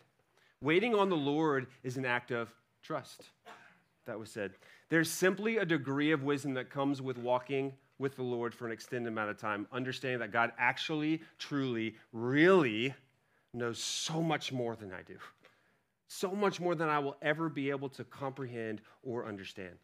Waiting 0.60 0.92
on 0.92 1.08
the 1.08 1.16
Lord 1.16 1.68
is 1.84 1.96
an 1.96 2.04
act 2.04 2.32
of 2.32 2.52
trust. 2.82 3.30
That 4.06 4.18
was 4.18 4.32
said. 4.32 4.54
There's 4.88 5.08
simply 5.08 5.58
a 5.58 5.64
degree 5.64 6.10
of 6.10 6.24
wisdom 6.24 6.54
that 6.54 6.68
comes 6.68 7.00
with 7.00 7.16
walking 7.16 7.74
with 7.98 8.16
the 8.16 8.22
Lord 8.22 8.54
for 8.54 8.66
an 8.66 8.72
extended 8.72 9.08
amount 9.08 9.30
of 9.30 9.38
time, 9.38 9.66
understanding 9.72 10.20
that 10.20 10.32
God 10.32 10.52
actually, 10.58 11.22
truly, 11.38 11.96
really 12.12 12.94
knows 13.52 13.78
so 13.78 14.20
much 14.20 14.52
more 14.52 14.76
than 14.76 14.92
I 14.92 15.02
do. 15.02 15.16
So 16.08 16.32
much 16.32 16.60
more 16.60 16.74
than 16.74 16.88
I 16.88 16.98
will 16.98 17.16
ever 17.22 17.48
be 17.48 17.70
able 17.70 17.88
to 17.90 18.04
comprehend 18.04 18.80
or 19.02 19.26
understand. 19.26 19.76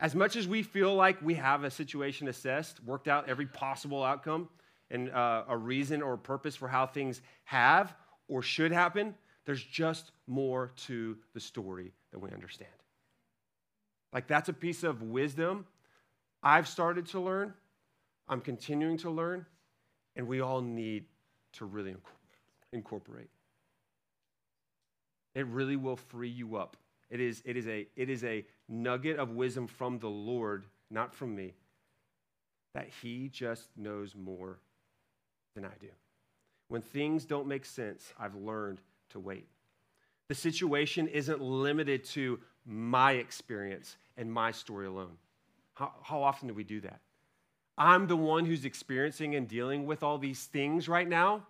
As 0.00 0.14
much 0.14 0.36
as 0.36 0.46
we 0.46 0.62
feel 0.62 0.94
like 0.94 1.20
we 1.22 1.34
have 1.34 1.64
a 1.64 1.70
situation 1.70 2.28
assessed, 2.28 2.82
worked 2.84 3.08
out 3.08 3.28
every 3.28 3.46
possible 3.46 4.02
outcome, 4.02 4.48
and 4.90 5.10
uh, 5.10 5.44
a 5.48 5.56
reason 5.56 6.02
or 6.02 6.14
a 6.14 6.18
purpose 6.18 6.56
for 6.56 6.68
how 6.68 6.86
things 6.86 7.20
have 7.44 7.94
or 8.28 8.42
should 8.42 8.72
happen, 8.72 9.14
there's 9.44 9.62
just 9.62 10.12
more 10.26 10.72
to 10.76 11.16
the 11.34 11.40
story 11.40 11.92
than 12.10 12.20
we 12.20 12.30
understand. 12.30 12.70
Like, 14.12 14.26
that's 14.26 14.48
a 14.48 14.54
piece 14.54 14.84
of 14.84 15.02
wisdom 15.02 15.66
I've 16.42 16.68
started 16.68 17.06
to 17.08 17.20
learn, 17.20 17.54
I'm 18.28 18.40
continuing 18.40 18.98
to 18.98 19.10
learn, 19.10 19.46
and 20.16 20.26
we 20.26 20.40
all 20.40 20.60
need 20.60 21.04
to 21.54 21.64
really 21.64 21.96
incorporate. 22.72 23.30
It 25.34 25.46
really 25.46 25.76
will 25.76 25.96
free 25.96 26.28
you 26.28 26.56
up 26.56 26.76
it 27.10 27.20
is, 27.20 27.42
it, 27.44 27.56
is 27.56 27.66
a, 27.66 27.86
it 27.96 28.10
is 28.10 28.24
a 28.24 28.44
nugget 28.68 29.18
of 29.18 29.30
wisdom 29.30 29.66
from 29.66 29.98
the 29.98 30.08
Lord, 30.08 30.66
not 30.90 31.14
from 31.14 31.34
me, 31.34 31.54
that 32.74 32.88
He 33.00 33.28
just 33.28 33.70
knows 33.76 34.14
more 34.14 34.58
than 35.54 35.64
I 35.64 35.72
do. 35.80 35.88
When 36.68 36.82
things 36.82 37.24
don't 37.24 37.46
make 37.46 37.64
sense, 37.64 38.12
I've 38.18 38.34
learned 38.34 38.80
to 39.10 39.20
wait. 39.20 39.48
The 40.28 40.34
situation 40.34 41.08
isn't 41.08 41.40
limited 41.40 42.04
to 42.04 42.40
my 42.66 43.12
experience 43.12 43.96
and 44.18 44.30
my 44.30 44.50
story 44.50 44.86
alone. 44.86 45.16
How, 45.78 45.92
how 46.02 46.22
often 46.22 46.48
do 46.48 46.54
we 46.54 46.64
do 46.64 46.80
that? 46.80 47.00
I'm 47.76 48.08
the 48.08 48.16
one 48.16 48.44
who's 48.44 48.64
experiencing 48.64 49.36
and 49.36 49.46
dealing 49.46 49.86
with 49.86 50.02
all 50.02 50.18
these 50.18 50.46
things 50.46 50.88
right 50.88 51.08
now. 51.08 51.46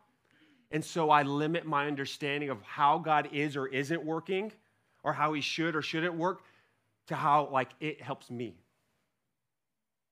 And 0.71 0.85
so 0.85 1.09
I 1.09 1.23
limit 1.23 1.65
my 1.65 1.87
understanding 1.87 2.51
of 2.51 2.61
how 2.61 2.99
God 2.99 3.31
is 3.33 3.57
or 3.57 3.69
isn't 3.69 4.05
working 4.05 4.53
or 5.03 5.15
how 5.15 5.33
he 5.33 5.41
should 5.41 5.75
or 5.75 5.81
shouldn't 5.81 6.15
work 6.15 6.43
to 7.07 7.15
how 7.15 7.49
like 7.51 7.71
it 7.81 8.03
helps 8.03 8.31
me. 8.31 8.55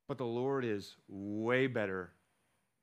But 0.09 0.17
the 0.17 0.25
Lord 0.25 0.65
is 0.65 0.97
way 1.09 1.67
better 1.67 2.11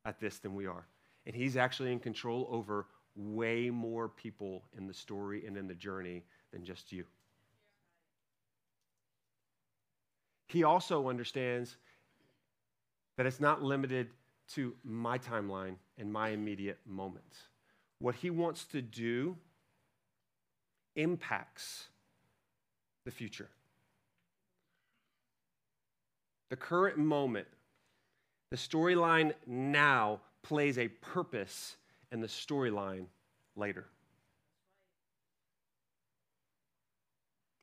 at 0.06 0.20
this 0.20 0.38
than 0.38 0.54
we 0.54 0.68
are. 0.68 0.86
And 1.26 1.36
he's 1.36 1.58
actually 1.58 1.92
in 1.92 2.00
control 2.00 2.48
over 2.52 2.86
way 3.16 3.72
more 3.72 4.08
people 4.08 4.62
in 4.78 4.86
the 4.86 4.94
story 4.94 5.48
and 5.48 5.58
in 5.58 5.68
the 5.68 5.74
journey 5.74 6.24
than 6.52 6.64
just 6.64 6.92
you. 6.92 7.06
He 10.54 10.64
also 10.64 11.10
understands 11.10 11.78
that 13.18 13.26
it's 13.26 13.40
not 13.40 13.64
limited 13.64 14.10
to 14.50 14.76
my 14.84 15.18
timeline 15.18 15.78
and 15.98 16.14
my 16.14 16.30
immediate 16.30 16.78
moments. 16.86 17.36
What 17.98 18.14
he 18.14 18.30
wants 18.30 18.66
to 18.66 18.82
do 18.84 19.36
impacts 20.96 21.88
the 23.04 23.10
future. 23.10 23.50
The 26.52 26.56
current 26.56 27.00
moment, 27.00 27.48
the 28.52 28.58
storyline 28.58 29.34
now 29.48 30.22
plays 30.44 30.78
a 30.78 30.88
purpose 30.88 31.78
in 32.12 32.22
the 32.22 32.28
storyline 32.28 33.08
later. 33.56 33.88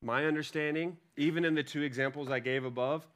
My 0.03 0.25
understanding, 0.27 0.97
even 1.17 1.45
in 1.45 1.55
the 1.55 1.63
two 1.63 1.83
examples 1.83 2.31
I 2.31 2.41
gave 2.41 2.65
above, 2.65 3.07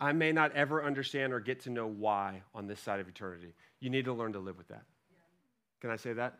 I 0.00 0.12
may 0.12 0.32
not 0.32 0.52
ever 0.52 0.84
understand 0.84 1.32
or 1.32 1.40
get 1.40 1.60
to 1.60 1.70
know 1.70 1.86
why 1.86 2.42
on 2.54 2.66
this 2.66 2.80
side 2.80 3.00
of 3.00 3.08
eternity. 3.08 3.54
You 3.80 3.90
need 3.90 4.04
to 4.06 4.12
learn 4.12 4.32
to 4.32 4.38
live 4.38 4.58
with 4.58 4.68
that. 4.68 4.82
Can 5.80 5.90
I 5.90 5.96
say 5.96 6.12
that? 6.14 6.38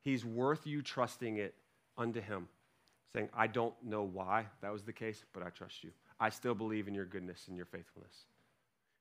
He's 0.00 0.24
worth 0.24 0.66
you 0.66 0.82
trusting 0.82 1.36
it 1.36 1.54
unto 1.98 2.20
Him, 2.20 2.48
saying, 3.12 3.28
I 3.34 3.46
don't 3.46 3.74
know 3.84 4.02
why 4.02 4.46
that 4.62 4.72
was 4.72 4.84
the 4.84 4.92
case, 4.92 5.24
but 5.32 5.42
I 5.42 5.50
trust 5.50 5.84
you. 5.84 5.90
I 6.18 6.30
still 6.30 6.54
believe 6.54 6.88
in 6.88 6.94
your 6.94 7.04
goodness 7.04 7.44
and 7.48 7.56
your 7.56 7.66
faithfulness. 7.66 8.24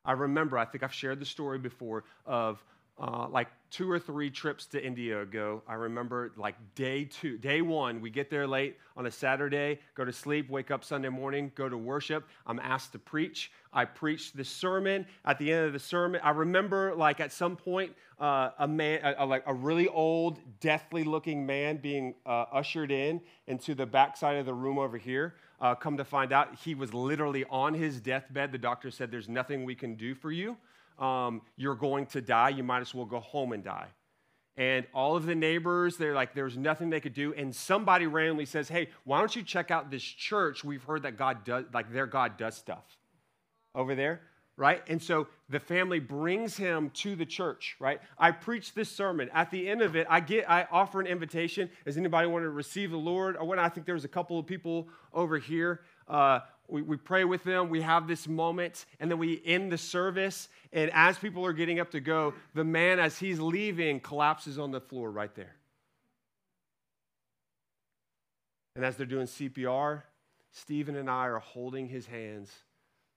I 0.04 0.12
remember, 0.12 0.58
I 0.58 0.66
think 0.66 0.84
I've 0.84 0.94
shared 0.94 1.20
the 1.20 1.26
story 1.26 1.58
before 1.58 2.04
of 2.26 2.64
uh, 2.98 3.28
like 3.30 3.50
two 3.72 3.92
or 3.92 4.00
three 4.00 4.30
trips 4.30 4.66
to 4.68 4.84
India 4.84 5.22
ago, 5.22 5.62
I 5.68 5.74
remember 5.74 6.32
like 6.38 6.56
day 6.76 7.04
two, 7.04 7.38
day 7.38 7.62
one, 7.62 8.00
we 8.00 8.10
get 8.10 8.30
there 8.30 8.48
late 8.48 8.78
on 8.96 9.06
a 9.06 9.12
Saturday, 9.12 9.80
go 9.96 10.06
to 10.06 10.14
sleep, 10.14 10.50
wake 10.50 10.72
up 10.72 10.84
Sunday 10.86 11.10
morning, 11.10 11.52
go 11.56 11.68
to 11.68 11.78
worship. 11.78 12.26
I'm 12.48 12.60
asked 12.60 12.94
to 12.94 13.00
preach. 13.00 13.52
I 13.74 13.84
preached 13.84 14.38
the 14.38 14.46
sermon. 14.46 15.06
At 15.26 15.38
the 15.40 15.52
end 15.52 15.66
of 15.66 15.74
the 15.74 15.80
sermon, 15.80 16.22
I 16.24 16.30
remember 16.30 16.96
like 16.96 17.20
at 17.20 17.34
some 17.34 17.58
point, 17.58 17.94
uh, 18.18 18.52
a 18.60 18.68
man, 18.68 19.02
a, 19.04 19.24
a, 19.24 19.26
like 19.26 19.44
a 19.46 19.54
really 19.54 19.90
old, 19.90 20.40
deathly 20.62 21.04
looking 21.04 21.46
man 21.46 21.76
being 21.78 22.16
uh, 22.26 22.46
ushered 22.54 22.92
in 22.92 23.20
into 23.48 23.76
the 23.76 23.86
backside 23.86 24.38
of 24.38 24.46
the 24.46 24.54
room 24.54 24.80
over 24.80 24.98
here. 24.98 25.36
Uh, 25.60 25.76
come 25.76 25.98
to 25.98 26.06
find 26.06 26.32
out, 26.32 26.56
he 26.56 26.76
was 26.76 26.94
literally 26.94 27.44
on 27.50 27.74
his 27.74 28.00
deathbed. 28.00 28.54
The 28.54 28.58
doctor 28.58 28.90
said, 28.90 29.12
There's 29.12 29.28
nothing 29.28 29.66
we 29.66 29.76
can 29.76 29.96
do 29.96 30.16
for 30.16 30.32
you 30.32 30.56
um, 31.00 31.42
you're 31.58 31.76
going 31.76 32.06
to 32.08 32.22
die. 32.22 32.50
You 32.50 32.64
might 32.64 32.82
as 32.82 32.94
well 32.94 33.06
go 33.06 33.20
home 33.20 33.52
and 33.52 33.64
die. 33.64 33.88
And 34.58 34.86
all 34.94 35.18
of 35.18 35.26
the 35.26 35.36
neighbors, 35.36 35.98
they're 35.98 36.16
like, 36.16 36.34
there's 36.34 36.58
nothing 36.58 36.90
they 36.90 37.02
could 37.02 37.14
do. 37.14 37.34
And 37.34 37.54
somebody 37.54 38.08
randomly 38.08 38.46
says, 38.46 38.70
hey, 38.70 38.88
why 39.04 39.20
don't 39.20 39.36
you 39.36 39.44
check 39.44 39.70
out 39.70 39.92
this 39.92 40.04
church? 40.04 40.64
We've 40.64 40.84
heard 40.84 41.04
that 41.04 41.18
God 41.18 41.44
does, 41.44 41.66
like 41.74 41.92
their 41.92 42.08
God 42.08 42.38
does 42.38 42.56
stuff 42.56 42.86
over 43.74 43.96
there, 43.96 44.22
right? 44.56 44.82
And 44.88 45.04
so 45.04 45.28
the 45.50 45.60
family 45.60 46.00
brings 46.00 46.56
him 46.56 46.90
to 46.92 47.18
the 47.18 47.26
church, 47.26 47.76
right? 47.82 48.00
I 48.18 48.32
preach 48.32 48.74
this 48.74 48.90
sermon. 48.90 49.30
At 49.34 49.52
the 49.52 49.68
end 49.68 49.82
of 49.82 49.98
it, 49.98 50.08
I 50.10 50.22
get, 50.22 50.50
I 50.50 50.66
offer 50.72 51.02
an 51.02 51.08
invitation. 51.08 51.70
Does 51.84 51.98
anybody 51.98 52.26
want 52.30 52.44
to 52.44 52.50
receive 52.50 52.92
the 52.92 52.98
Lord? 52.98 53.36
I 53.36 53.68
think 53.68 53.86
there 53.86 53.96
was 53.96 54.06
a 54.06 54.10
couple 54.10 54.40
of 54.40 54.46
people 54.46 54.88
over 55.14 55.38
here. 55.38 55.82
Uh, 56.08 56.40
we, 56.68 56.82
we 56.82 56.98
pray 56.98 57.24
with 57.24 57.44
them, 57.44 57.70
we 57.70 57.82
have 57.82 58.08
this 58.08 58.28
moment, 58.28 58.86
and 59.00 59.10
then 59.10 59.18
we 59.18 59.42
end 59.46 59.72
the 59.72 59.78
service. 59.78 60.50
And 60.74 60.90
as 60.94 61.18
people 61.18 61.46
are 61.46 61.54
getting 61.54 61.80
up 61.80 61.92
to 61.92 62.00
go, 62.00 62.34
the 62.54 62.64
man, 62.64 63.00
as 63.00 63.18
he's 63.20 63.40
leaving, 63.40 64.00
collapses 64.00 64.58
on 64.58 64.72
the 64.72 64.82
floor 64.82 65.12
right 65.12 65.34
there. 65.36 65.56
And 68.76 68.84
as 68.84 68.98
they're 68.98 69.06
doing 69.06 69.28
CPR, 69.28 70.04
Stephen 70.52 70.96
and 70.96 71.10
I 71.10 71.28
are 71.28 71.40
holding 71.40 71.88
his 71.88 72.06
hands, 72.06 72.52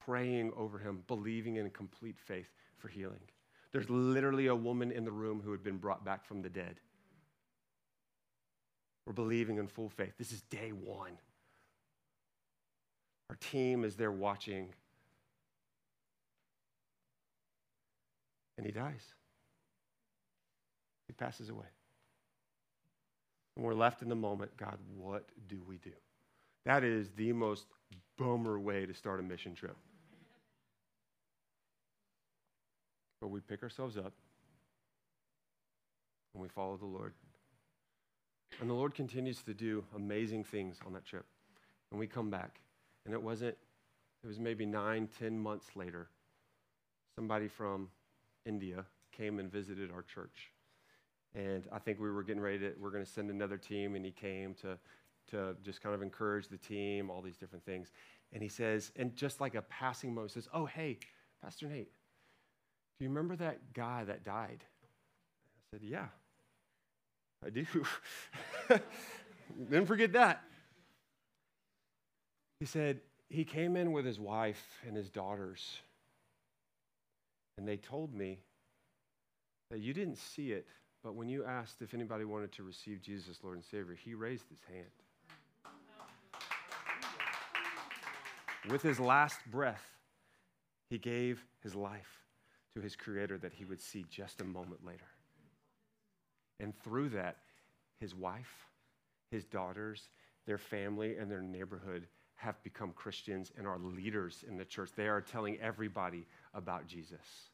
praying 0.05 0.53
over 0.57 0.79
him, 0.79 1.03
believing 1.07 1.57
in 1.57 1.71
complete 1.71 2.19
faith 2.19 2.51
for 2.77 2.89
healing. 2.89 3.21
There's 3.73 3.91
literally 3.91 4.47
a 4.47 4.55
woman 4.55 4.91
in 4.93 5.05
the 5.05 5.11
room 5.11 5.41
who 5.45 5.53
had 5.53 5.63
been 5.63 5.77
brought 5.77 6.05
back 6.05 6.25
from 6.25 6.43
the 6.43 6.49
dead. 6.49 6.77
We're 9.07 9.13
believing 9.13 9.59
in 9.59 9.69
full 9.69 9.89
faith. 9.89 10.13
This 10.19 10.33
is 10.33 10.43
day 10.43 10.71
one. 10.71 11.13
Our 13.31 13.37
team 13.37 13.85
is 13.85 13.97
there 13.97 14.13
watching. 14.13 14.69
And 18.57 18.67
he 18.67 18.73
dies. 18.73 19.03
He 21.07 21.13
passes 21.13 21.49
away. 21.49 21.67
And 23.57 23.65
we're 23.65 23.75
left 23.75 24.03
in 24.03 24.09
the 24.09 24.15
moment 24.15 24.57
God, 24.57 24.79
what 24.97 25.27
do 25.49 25.61
we 25.67 25.79
do? 25.79 25.93
That 26.65 26.85
is 26.85 27.11
the 27.17 27.33
most 27.33 27.67
bummer 28.17 28.59
way 28.59 28.87
to 28.87 28.95
start 28.95 29.21
a 29.21 29.23
mission 29.23 29.55
trip. 29.55 29.77
But 33.21 33.29
we 33.29 33.41
pick 33.41 33.63
ourselves 33.63 33.97
up 33.97 34.13
and 36.35 36.43
we 36.43 36.49
follow 36.49 36.77
the 36.77 36.87
Lord. 36.87 37.15
And 38.61 38.69
the 38.69 38.75
Lord 38.75 38.95
continues 38.95 39.43
to 39.43 39.55
do 39.55 39.85
amazing 39.95 40.45
things 40.45 40.79
on 40.87 40.93
that 40.93 41.05
trip. 41.05 41.25
And 41.91 41.99
we 41.99 42.07
come 42.07 42.31
back. 42.31 42.61
And 43.09 43.15
it 43.15 43.23
wasn't, 43.23 43.57
it 44.23 44.27
was 44.27 44.39
maybe 44.39 44.67
nine, 44.67 45.09
ten 45.19 45.39
months 45.39 45.69
later, 45.75 46.11
somebody 47.17 47.49
from 47.49 47.89
India 48.45 48.85
came 49.13 49.39
and 49.39 49.51
visited 49.51 49.91
our 49.91 50.03
church. 50.03 50.53
And 51.35 51.67
I 51.73 51.79
think 51.79 51.99
we 51.99 52.11
were 52.11 52.23
getting 52.23 52.43
ready 52.43 52.59
to, 52.59 52.75
we're 52.79 52.91
going 52.91 53.07
to 53.07 53.11
send 53.11 53.31
another 53.31 53.57
team, 53.57 53.95
and 53.95 54.05
he 54.05 54.11
came 54.11 54.53
to, 54.57 54.77
to 55.31 55.57
just 55.65 55.81
kind 55.81 55.95
of 55.95 56.03
encourage 56.03 56.49
the 56.49 56.59
team, 56.59 57.09
all 57.09 57.23
these 57.23 57.39
different 57.39 57.65
things. 57.65 57.93
And 58.35 58.43
he 58.43 58.49
says, 58.51 58.93
and 58.95 59.17
just 59.17 59.41
like 59.41 59.55
a 59.55 59.63
passing 59.63 60.13
moment, 60.13 60.33
says, 60.33 60.47
Oh, 60.53 60.67
hey, 60.67 60.99
Pastor 61.43 61.67
Nate, 61.67 61.91
do 62.99 63.07
you 63.07 63.09
remember 63.09 63.37
that 63.37 63.73
guy 63.73 64.05
that 64.05 64.23
died? 64.23 64.65
I 65.73 65.79
said, 65.79 65.81
Yeah, 65.83 66.09
I 67.43 67.49
do. 67.49 67.65
Didn't 69.71 69.87
forget 69.87 70.13
that. 70.13 70.43
He 72.61 72.67
said, 72.67 73.01
he 73.29 73.45
came 73.45 73.77
in 73.77 73.93
with 73.93 74.05
his 74.05 74.19
wife 74.19 74.81
and 74.87 74.97
his 74.97 75.11
daughters, 75.11 75.81
and 77.57 77.69
they 77.69 77.77
told 77.77 78.15
me 78.15 78.41
that 79.71 79.81
you 79.81 79.93
didn't 79.93 80.17
see 80.17 80.53
it, 80.53 80.67
but 81.05 81.15
when 81.15 81.29
you 81.29 81.45
asked 81.45 81.83
if 81.83 81.95
anybody 81.95 82.25
wanted 82.25 82.51
to 82.53 82.63
receive 82.63 83.03
Jesus, 83.03 83.39
Lord 83.43 83.57
and 83.57 83.65
Savior, 83.65 83.95
he 83.95 84.15
raised 84.15 84.49
his 84.49 84.59
hand. 84.69 84.87
With 88.71 88.83
his 88.83 88.99
last 88.99 89.39
breath, 89.51 89.85
he 90.91 90.99
gave 90.99 91.45
his 91.63 91.75
life 91.75 92.25
to 92.75 92.83
his 92.83 92.97
Creator 92.97 93.39
that 93.39 93.53
he 93.53 93.65
would 93.65 93.81
see 93.81 94.05
just 94.11 94.41
a 94.41 94.45
moment 94.45 94.85
later. 94.85 95.07
And 96.61 96.75
through 96.83 97.11
that, 97.11 97.37
his 98.01 98.15
wife, 98.15 98.67
his 99.31 99.45
daughters, 99.45 100.09
their 100.47 100.59
family, 100.59 101.17
and 101.19 101.31
their 101.31 101.43
neighborhood 101.43 102.07
have 102.39 102.63
become 102.63 102.93
Christians 102.93 103.53
and 103.59 103.67
are 103.67 103.79
leaders 103.79 104.45
in 104.49 104.57
the 104.57 104.65
church. 104.65 104.91
They 104.97 105.09
are 105.09 105.21
telling 105.21 105.59
everybody 105.61 106.25
about 106.55 106.87
Jesus. 106.87 107.51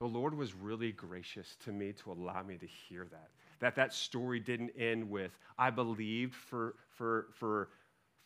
The 0.00 0.06
Lord 0.06 0.34
was 0.34 0.54
really 0.54 0.92
gracious 0.92 1.56
to 1.64 1.72
me 1.72 1.92
to 2.04 2.12
allow 2.12 2.42
me 2.42 2.56
to 2.58 2.66
hear 2.66 3.06
that. 3.10 3.30
That 3.60 3.74
that 3.76 3.92
story 3.92 4.38
didn't 4.38 4.72
end 4.78 5.10
with 5.10 5.32
I 5.58 5.70
believed 5.70 6.34
for 6.34 6.76
for 6.90 7.26
for 7.32 7.70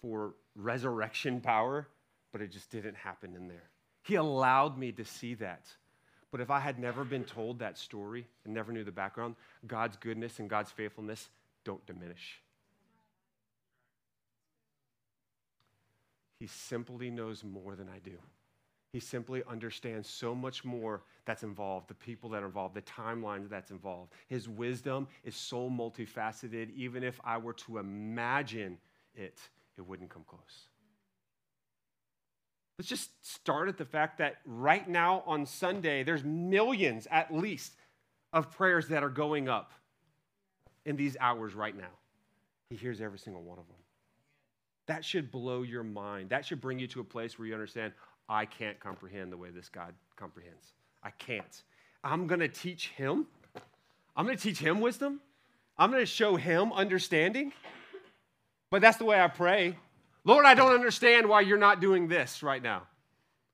for 0.03 0.35
resurrection 0.57 1.41
power, 1.41 1.89
but 2.33 2.43
it 2.43 2.51
just 2.51 2.71
didn't 2.71 2.97
happen 2.97 3.35
in 3.37 3.49
there. 3.49 3.71
He 4.03 4.17
allowed 4.17 4.77
me 4.77 4.93
to 4.93 5.05
see 5.05 5.35
that. 5.35 5.67
But 6.33 6.41
if 6.41 6.51
I 6.51 6.59
had 6.59 6.79
never 6.79 7.05
been 7.05 7.25
told 7.25 7.61
that 7.61 7.79
story 7.79 8.27
and 8.45 8.53
never 8.53 8.73
knew 8.73 8.85
the 8.85 8.91
background, 8.91 9.37
God's 9.67 9.97
goodness 9.97 10.41
and 10.41 10.51
God's 10.51 10.73
faithfulness 10.73 11.31
don't 11.65 11.87
diminish. 11.87 12.42
He 16.43 16.49
simply 16.49 17.09
knows 17.09 17.45
more 17.45 17.77
than 17.77 17.89
I 17.89 18.01
do. 18.01 18.19
He 18.93 18.99
simply 18.99 19.45
understands 19.49 20.09
so 20.09 20.35
much 20.35 20.65
more 20.65 21.05
that's 21.25 21.45
involved, 21.45 21.87
the 21.87 21.95
people 21.95 22.31
that 22.31 22.43
are 22.43 22.47
involved, 22.47 22.75
the 22.75 22.83
timelines 22.83 23.49
that's 23.49 23.71
involved. 23.71 24.13
His 24.27 24.49
wisdom 24.49 25.07
is 25.23 25.37
so 25.37 25.71
multifaceted, 25.71 26.75
even 26.75 27.05
if 27.05 27.21
I 27.23 27.39
were 27.39 27.53
to 27.53 27.79
imagine 27.79 28.79
it, 29.15 29.39
it 29.79 29.83
wouldn't 29.83 30.11
come 30.11 30.25
close. 30.27 30.67
Let's 32.77 32.89
just 32.89 33.25
start 33.25 33.69
at 33.69 33.79
the 33.79 33.85
fact 33.85 34.19
that 34.19 34.39
right 34.45 34.89
now 34.89 35.23
on 35.25 35.47
Sunday, 35.47 36.03
there's 36.03 36.25
millions 36.25 37.07
at 37.13 37.33
least 37.33 37.75
of 38.33 38.51
prayers 38.51 38.89
that 38.89 39.05
are 39.05 39.11
going 39.11 39.49
up 39.49 39.71
in 40.85 40.97
these 40.97 41.17
hours 41.21 41.55
right 41.55 41.77
now. 41.77 41.93
He 42.69 42.75
hears 42.75 43.01
every 43.01 43.21
single 43.21 43.43
one 43.43 43.61
of 43.61 43.69
them. 43.69 43.77
That 44.87 45.05
should 45.05 45.31
blow 45.31 45.63
your 45.63 45.85
mind. 45.85 46.31
That 46.31 46.45
should 46.45 46.61
bring 46.61 46.79
you 46.79 46.87
to 46.89 47.01
a 47.01 47.05
place 47.05 47.39
where 47.39 47.47
you 47.47 47.55
understand, 47.55 47.93
I 48.29 48.45
can't 48.47 48.79
comprehend 48.81 49.33
the 49.33 49.37
way 49.37 49.51
this 49.51 49.69
God 49.69 49.95
comprehends. 50.17 50.73
I 51.03 51.11
can't. 51.11 51.63
I'm 52.05 52.27
going 52.27 52.41
to 52.41 52.49
teach 52.49 52.89
him. 52.89 53.27
I'm 54.17 54.27
going 54.27 54.37
to 54.37 54.43
teach 54.43 54.59
him 54.59 54.81
wisdom. 54.81 55.21
I'm 55.79 55.91
going 55.91 56.03
to 56.03 56.07
show 56.07 56.37
him 56.37 56.73
understanding. 56.73 57.53
But 58.71 58.83
that's 58.83 58.99
the 58.99 59.05
way 59.05 59.21
I 59.21 59.29
pray. 59.29 59.77
Lord, 60.25 60.45
I 60.45 60.55
don't 60.55 60.73
understand 60.73 61.29
why 61.29 61.41
you're 61.41 61.59
not 61.59 61.81
doing 61.81 62.09
this 62.09 62.43
right 62.43 62.63
now. 62.63 62.83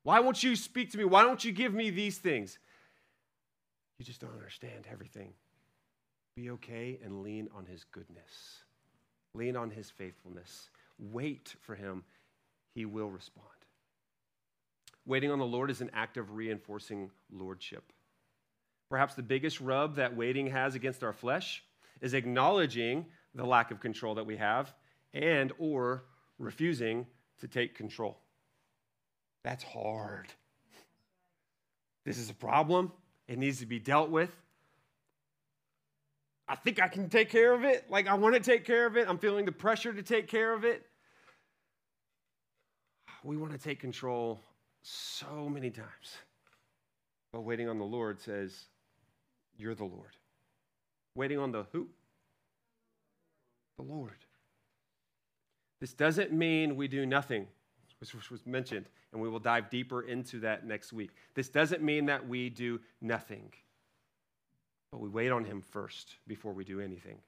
Why 0.02 0.20
won't 0.20 0.42
you 0.42 0.56
speak 0.56 0.92
to 0.92 0.98
me? 0.98 1.04
Why 1.04 1.22
don't 1.22 1.44
you 1.44 1.52
give 1.52 1.74
me 1.74 1.90
these 1.90 2.18
things? 2.18 2.58
You 3.98 4.04
just 4.04 4.20
don't 4.20 4.32
understand 4.32 4.86
everything. 4.90 5.32
Be 6.36 6.50
okay 6.50 6.98
and 7.04 7.22
lean 7.22 7.48
on 7.56 7.66
his 7.66 7.84
goodness, 7.84 8.62
lean 9.34 9.56
on 9.56 9.70
his 9.70 9.90
faithfulness. 9.90 10.70
Wait 10.98 11.54
for 11.60 11.74
him, 11.74 12.04
he 12.74 12.84
will 12.84 13.10
respond. 13.10 13.46
Waiting 15.06 15.30
on 15.30 15.38
the 15.38 15.46
Lord 15.46 15.70
is 15.70 15.80
an 15.80 15.90
act 15.94 16.16
of 16.16 16.34
reinforcing 16.34 17.10
lordship. 17.32 17.92
Perhaps 18.90 19.14
the 19.14 19.22
biggest 19.22 19.60
rub 19.60 19.96
that 19.96 20.16
waiting 20.16 20.48
has 20.48 20.74
against 20.74 21.02
our 21.02 21.12
flesh 21.12 21.62
is 22.00 22.14
acknowledging 22.14 23.06
the 23.34 23.44
lack 23.44 23.70
of 23.70 23.80
control 23.80 24.14
that 24.14 24.26
we 24.26 24.36
have 24.36 24.74
and 25.12 25.52
or 25.58 26.04
refusing 26.38 27.06
to 27.40 27.48
take 27.48 27.74
control. 27.74 28.18
That's 29.44 29.64
hard. 29.64 30.28
This 32.04 32.18
is 32.18 32.30
a 32.30 32.34
problem. 32.34 32.92
It 33.26 33.38
needs 33.38 33.60
to 33.60 33.66
be 33.66 33.78
dealt 33.78 34.10
with. 34.10 34.30
I 36.48 36.54
think 36.54 36.80
I 36.80 36.88
can 36.88 37.10
take 37.10 37.28
care 37.28 37.52
of 37.52 37.64
it. 37.64 37.90
Like, 37.90 38.06
I 38.06 38.14
want 38.14 38.34
to 38.34 38.40
take 38.40 38.64
care 38.64 38.86
of 38.86 38.96
it. 38.96 39.06
I'm 39.08 39.18
feeling 39.18 39.44
the 39.44 39.52
pressure 39.52 39.92
to 39.92 40.02
take 40.02 40.28
care 40.28 40.54
of 40.54 40.64
it. 40.64 40.86
We 43.28 43.36
want 43.36 43.52
to 43.52 43.58
take 43.58 43.78
control 43.78 44.40
so 44.80 45.50
many 45.50 45.68
times. 45.68 46.16
But 47.30 47.42
waiting 47.42 47.68
on 47.68 47.78
the 47.78 47.84
Lord 47.84 48.18
says, 48.18 48.68
You're 49.58 49.74
the 49.74 49.84
Lord. 49.84 50.16
Waiting 51.14 51.38
on 51.38 51.52
the 51.52 51.66
who? 51.70 51.88
The 53.76 53.82
Lord. 53.82 54.16
This 55.78 55.92
doesn't 55.92 56.32
mean 56.32 56.74
we 56.74 56.88
do 56.88 57.04
nothing, 57.04 57.46
which 58.00 58.30
was 58.30 58.46
mentioned, 58.46 58.86
and 59.12 59.20
we 59.20 59.28
will 59.28 59.40
dive 59.40 59.68
deeper 59.68 60.00
into 60.00 60.40
that 60.40 60.66
next 60.66 60.94
week. 60.94 61.10
This 61.34 61.50
doesn't 61.50 61.82
mean 61.82 62.06
that 62.06 62.26
we 62.26 62.48
do 62.48 62.80
nothing, 63.02 63.52
but 64.90 65.02
we 65.02 65.10
wait 65.10 65.32
on 65.32 65.44
Him 65.44 65.60
first 65.60 66.14
before 66.26 66.54
we 66.54 66.64
do 66.64 66.80
anything. 66.80 67.18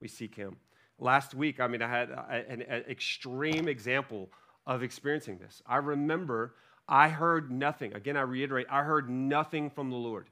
We 0.00 0.08
seek 0.08 0.36
Him. 0.36 0.56
Last 0.98 1.34
week, 1.34 1.60
I 1.60 1.66
mean, 1.66 1.82
I 1.82 1.88
had 1.90 2.08
an, 2.48 2.62
extreme 2.88 3.68
example 3.68 4.30
of 4.66 4.82
experiencing 4.82 5.38
this. 5.38 5.62
I 5.66 5.76
remember 5.76 6.54
I 6.88 7.08
heard 7.08 7.50
nothing. 7.50 7.94
Again, 7.94 8.16
I 8.16 8.22
reiterate, 8.22 8.66
I 8.70 8.82
heard 8.82 9.08
nothing 9.08 9.70
from 9.70 9.90
the 9.90 9.96
Lord. 9.96 10.28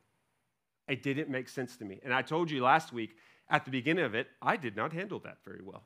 It 0.88 1.02
didn't 1.02 1.28
make 1.28 1.48
sense 1.48 1.76
to 1.76 1.84
me. 1.84 2.00
And 2.04 2.12
I 2.12 2.22
told 2.22 2.50
you 2.50 2.62
last 2.62 2.92
week, 2.92 3.16
at 3.48 3.64
the 3.64 3.70
beginning 3.70 4.04
of 4.04 4.14
it, 4.14 4.28
I 4.40 4.56
did 4.56 4.76
not 4.76 4.92
handle 4.92 5.18
that 5.20 5.38
very 5.44 5.62
well. 5.62 5.82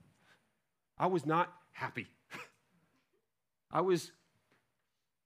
I 0.98 1.06
was 1.06 1.26
not 1.26 1.52
happy. 1.72 2.06
I 3.70 3.80
was 3.82 4.10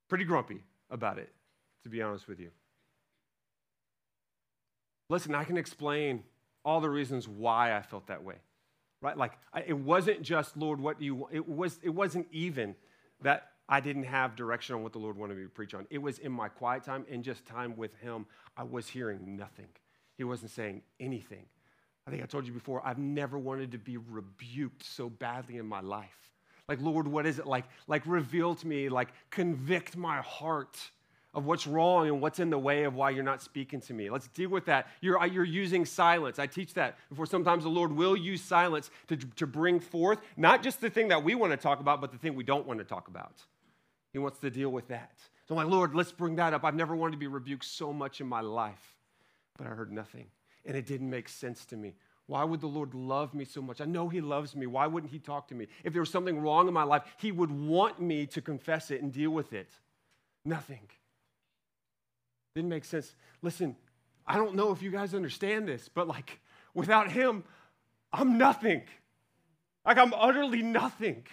pretty 0.09 0.25
grumpy 0.25 0.62
about 0.91 1.18
it, 1.18 1.31
to 1.85 1.89
be 1.89 2.03
honest 2.03 2.27
with 2.27 2.41
you. 2.41 2.51
Listen, 5.09 5.35
I 5.35 5.45
can 5.45 5.57
explain 5.57 6.25
all 6.64 6.81
the 6.81 6.91
reasons 6.91 7.27
why 7.29 7.77
I 7.77 7.83
felt 7.83 8.09
that 8.09 8.23
way. 8.23 8.37
Right? 9.01 9.16
Like 9.16 9.33
I, 9.53 9.62
it 9.66 9.79
wasn't 9.79 10.23
just 10.23 10.57
Lord 10.57 10.79
what 10.79 10.99
do 10.99 11.07
you 11.07 11.27
it 11.33 11.49
was 11.49 11.79
it 11.83 11.89
wasn't 11.89 12.27
even 12.33 12.75
that 13.23 13.49
I 13.68 13.81
didn't 13.81 14.05
have 14.05 14.35
direction 14.35 14.75
on 14.75 14.83
what 14.83 14.93
the 14.93 14.99
Lord 14.99 15.16
wanted 15.16 15.37
me 15.37 15.45
to 15.45 15.49
preach 15.49 15.75
on. 15.75 15.87
It 15.91 15.99
was 15.99 16.18
in 16.18 16.33
my 16.33 16.49
quiet 16.49 16.83
time 16.83 17.07
and 17.11 17.23
just 17.23 17.47
time 17.47 17.77
with 17.77 17.95
him, 17.97 18.27
I 18.57 18.64
was 18.64 18.89
hearing 18.89 19.37
nothing. 19.37 19.68
He 20.16 20.25
wasn't 20.25 20.51
saying 20.51 20.83
anything. 20.99 21.47
I 22.07 22.11
think 22.11 22.23
I 22.23 22.27
told 22.27 22.47
you 22.47 22.53
before, 22.53 22.83
I've 22.85 22.99
never 22.99 23.39
wanted 23.39 23.73
to 23.73 23.79
be 23.79 23.97
rebuked 23.97 24.83
so 24.83 25.09
badly 25.09 25.59
in 25.59 25.66
my 25.66 25.81
life. 25.81 26.33
Like, 26.68 26.81
Lord, 26.81 27.07
what 27.07 27.27
is 27.27 27.39
it 27.39 27.47
like? 27.47 27.64
Like, 27.87 28.03
reveal 28.07 28.55
to 28.57 28.66
me, 28.66 28.89
like, 28.89 29.09
convict 29.31 29.97
my 29.97 30.18
heart 30.18 30.79
of 31.33 31.47
what's 31.47 31.66
wrong 31.66 32.09
and 32.09 32.20
what's 32.20 32.41
in 32.41 32.51
the 32.51 32.59
way 32.59 32.85
of 32.85 32.95
why 32.95 33.11
you're 33.11 33.22
not 33.22 33.41
speaking 33.41 33.81
to 33.81 33.95
me. 33.95 34.11
Let's 34.11 34.28
deal 34.28 34.51
with 34.51 34.64
that. 34.66 34.89
You're, 35.01 35.24
you're 35.26 35.45
using 35.45 35.85
silence. 35.85 36.39
I 36.39 36.47
teach 36.47 36.74
that 36.74 36.99
before. 37.09 37.26
Sometimes 37.26 37.62
the 37.62 37.70
Lord 37.70 37.93
will 37.93 38.16
use 38.16 38.43
silence 38.43 38.91
to, 39.09 39.16
to 39.16 39.47
bring 39.47 39.78
forth 39.78 40.18
not 40.37 40.62
just 40.62 40.81
the 40.81 40.91
thing 40.91 41.09
that 41.09 41.22
we 41.22 41.35
want 41.35 41.53
to 41.53 41.57
talk 41.57 41.81
about, 41.81 42.01
but 42.01 42.11
the 42.11 42.18
thing 42.18 42.35
we 42.35 42.45
don't 42.45 42.66
want 42.66 42.81
to 42.81 42.85
talk 42.85 43.09
about. 43.09 43.43
He 44.12 44.18
wants 44.18 44.39
to 44.41 44.51
deal 44.51 44.70
with 44.70 44.89
that. 44.89 45.12
So 45.47 45.55
like, 45.55 45.68
Lord, 45.68 45.95
let's 45.95 46.12
bring 46.12 46.37
that 46.37 46.53
up. 46.53 46.64
I've 46.64 46.74
never 46.74 46.97
wanted 46.97 47.12
to 47.12 47.18
be 47.18 47.28
rebuked 47.28 47.64
so 47.64 47.93
much 47.93 48.20
in 48.20 48.26
my 48.26 48.41
life, 48.41 48.97
but 49.57 49.66
I 49.66 49.70
heard 49.70 49.93
nothing 49.93 50.26
and 50.64 50.76
it 50.76 50.87
didn't 50.87 51.11
make 51.11 51.28
sense 51.28 51.64
to 51.66 51.76
me. 51.76 51.95
Why 52.26 52.45
would 52.45 52.61
the 52.61 52.68
Lord 52.68 52.95
love 52.95 53.35
me 53.35 53.45
so 53.45 53.61
much? 53.61 53.81
I 53.81 53.87
know 53.87 54.09
He 54.09 54.20
loves 54.20 54.55
me. 54.55 54.66
Why 54.66 54.87
wouldn't 54.87 55.12
He 55.12 55.18
talk 55.18 55.49
to 55.49 55.55
me? 55.55 55.66
If 55.83 55.93
there 55.93 56.03
was 56.03 56.11
something 56.11 56.41
wrong 56.41 56.68
in 56.68 56.74
my 56.74 56.85
life, 56.85 57.03
He 57.18 57.33
would 57.33 57.51
want 57.51 58.01
me 58.01 58.26
to 58.26 58.41
confess 58.41 58.91
it 58.91 59.03
and 59.03 59.12
deal 59.12 59.31
with 59.31 59.53
it. 59.53 59.68
Nothing. 60.45 60.89
Didn't 62.55 62.70
make 62.70 62.84
sense. 62.84 63.14
Listen, 63.42 63.76
I 64.26 64.36
don't 64.36 64.55
know 64.55 64.72
if 64.72 64.82
you 64.82 64.90
guys 64.90 65.14
understand 65.14 65.68
this, 65.68 65.88
but 65.88 66.09
like 66.09 66.40
without 66.74 67.11
Him, 67.11 67.44
I'm 68.12 68.38
nothing. 68.38 68.82
Like 69.84 69.98
I'm 69.98 70.12
utterly 70.14 70.62
nothing. 70.62 71.26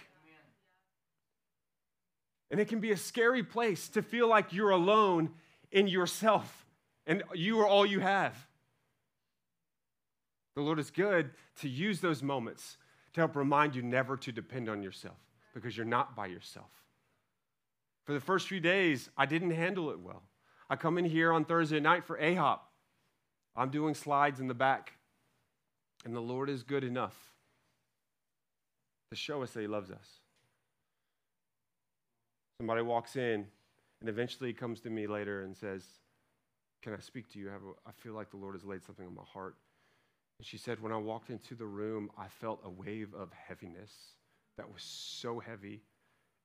And 2.50 2.60
it 2.60 2.70
can 2.70 2.80
be 2.80 2.92
a 2.92 2.98
scary 2.98 3.44
place 3.44 3.90
to 3.90 4.02
feel 4.02 4.28
like 4.28 4.54
you're 4.54 4.70
alone 4.70 5.32
in 5.72 5.88
yourself 5.88 6.66
and 7.06 7.24
you 7.34 7.60
are 7.60 7.68
all 7.68 7.86
you 7.86 8.00
have. 8.00 8.48
The 10.56 10.62
Lord 10.62 10.80
is 10.80 10.90
good 10.90 11.32
to 11.62 11.70
use 11.70 12.00
those 12.00 12.24
moments 12.24 12.78
to 13.14 13.22
help 13.22 13.36
remind 13.36 13.76
you 13.76 13.82
never 13.82 14.18
to 14.18 14.32
depend 14.32 14.70
on 14.70 14.82
yourself 14.82 15.18
because 15.54 15.76
you're 15.76 15.86
not 15.86 16.16
by 16.16 16.28
yourself. 16.28 16.72
For 18.06 18.14
the 18.14 18.20
first 18.20 18.48
few 18.48 18.60
days, 18.60 19.10
I 19.18 19.26
didn't 19.26 19.52
handle 19.52 19.90
it 19.92 20.00
well. 20.00 20.24
I 20.70 20.76
come 20.76 20.98
in 20.98 21.06
here 21.06 21.32
on 21.32 21.46
Thursday 21.46 21.80
night 21.80 22.04
for 22.06 22.18
AHOP. 22.18 22.60
I'm 23.56 23.70
doing 23.70 23.96
slides 23.96 24.40
in 24.40 24.48
the 24.48 24.54
back, 24.54 24.94
and 26.06 26.16
the 26.16 26.22
Lord 26.22 26.50
is 26.50 26.64
good 26.64 26.84
enough 26.84 27.16
to 29.12 29.18
show 29.18 29.42
us 29.42 29.52
that 29.52 29.62
He 29.62 29.68
loves 29.68 29.90
us. 29.90 30.20
Somebody 32.60 32.82
walks 32.82 33.16
in, 33.16 33.46
and 34.02 34.10
eventually 34.10 34.54
comes 34.54 34.80
to 34.82 34.90
me 34.90 35.08
later 35.08 35.44
and 35.44 35.56
says, 35.56 35.84
Can 36.84 36.94
I 36.94 37.00
speak 37.00 37.32
to 37.34 37.40
you? 37.40 37.52
I, 37.86 37.92
feel 37.92 38.14
like 38.14 38.30
the 38.30 38.38
Lord 38.38 38.56
has 38.56 38.64
laid 38.64 38.84
something 38.84 39.06
on 39.06 39.16
my 39.16 39.24
heart. 39.34 39.56
And 40.40 40.46
she 40.46 40.58
said, 40.58 40.82
When 40.82 40.92
I 40.92 40.98
walked 40.98 41.30
into 41.30 41.56
the 41.56 41.66
room, 41.66 42.12
I 42.18 42.28
felt 42.28 42.60
a 42.64 42.70
wave 42.70 43.14
of 43.18 43.30
heaviness 43.32 43.92
that 44.58 44.72
was 44.72 44.84
so 44.84 45.40
heavy 45.40 45.82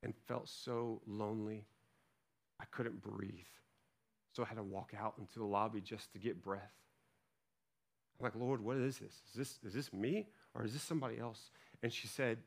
and 0.02 0.14
felt 0.28 0.48
so 0.48 1.00
lonely. 1.06 1.64
I 2.60 2.64
couldn't 2.70 3.02
breathe. 3.02 3.44
So 4.32 4.42
I 4.42 4.46
had 4.46 4.56
to 4.56 4.62
walk 4.62 4.92
out 4.98 5.14
into 5.18 5.38
the 5.38 5.44
lobby 5.44 5.80
just 5.80 6.12
to 6.12 6.18
get 6.18 6.42
breath. 6.42 6.72
I'm 8.18 8.24
like, 8.24 8.34
Lord, 8.34 8.62
what 8.62 8.76
is 8.76 8.98
this? 8.98 9.12
Is 9.30 9.34
this, 9.34 9.58
is 9.64 9.74
this 9.74 9.92
me 9.92 10.26
or 10.54 10.64
is 10.64 10.72
this 10.72 10.82
somebody 10.82 11.18
else? 11.18 11.50
And 11.82 11.92
she 11.92 12.06
said, 12.06 12.38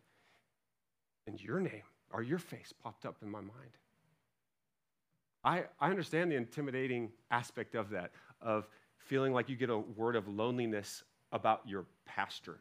and 1.28 1.42
your 1.42 1.60
name 1.60 1.84
or 2.12 2.24
your 2.24 2.40
face 2.40 2.74
popped 2.84 3.06
up 3.06 3.18
in 3.22 3.30
my 3.30 3.42
mind. 3.42 3.78
I, 5.44 5.66
I 5.80 5.90
understand 5.90 6.32
the 6.32 6.36
intimidating 6.36 7.12
aspect 7.30 7.76
of 7.76 7.92
that, 7.92 8.12
of 8.42 8.68
feeling 8.98 9.34
like 9.34 9.48
you 9.48 9.56
get 9.56 9.70
a 9.70 9.78
word 9.78 10.16
of 10.16 10.28
loneliness 10.28 11.04
about 11.32 11.62
your 11.68 11.86
pastor. 12.06 12.60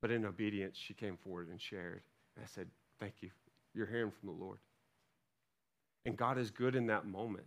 But 0.00 0.12
in 0.12 0.24
obedience, 0.24 0.76
she 0.76 0.94
came 0.94 1.16
forward 1.16 1.48
and 1.48 1.60
shared. 1.60 2.02
And 2.36 2.44
I 2.44 2.46
said, 2.46 2.68
Thank 3.00 3.14
you. 3.20 3.30
You're 3.74 3.86
hearing 3.86 4.10
from 4.10 4.28
the 4.28 4.44
Lord. 4.44 4.58
And 6.04 6.16
God 6.16 6.38
is 6.38 6.50
good 6.50 6.74
in 6.74 6.86
that 6.86 7.06
moment. 7.06 7.46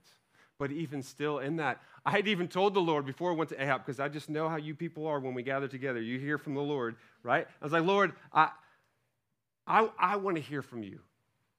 But 0.62 0.72
even 0.72 1.02
still, 1.02 1.40
in 1.40 1.56
that, 1.56 1.82
I 2.06 2.12
had 2.12 2.28
even 2.28 2.48
told 2.48 2.76
the 2.76 2.82
Lord 2.82 3.04
before 3.04 3.32
I 3.32 3.34
went 3.34 3.50
to 3.50 3.56
AHOP, 3.56 3.80
because 3.80 4.00
I 4.00 4.10
just 4.10 4.30
know 4.30 4.48
how 4.48 4.58
you 4.58 4.76
people 4.76 5.08
are 5.08 5.20
when 5.20 5.34
we 5.34 5.42
gather 5.42 5.68
together. 5.68 6.00
You 6.00 6.20
hear 6.20 6.38
from 6.38 6.54
the 6.54 6.62
Lord, 6.62 6.98
right? 7.24 7.48
I 7.60 7.66
was 7.66 7.74
like, 7.74 7.84
Lord, 7.84 8.14
I, 8.32 8.50
I, 9.66 9.90
I 9.98 10.18
want 10.18 10.38
to 10.38 10.42
hear 10.44 10.62
from 10.62 10.84
you. 10.84 11.00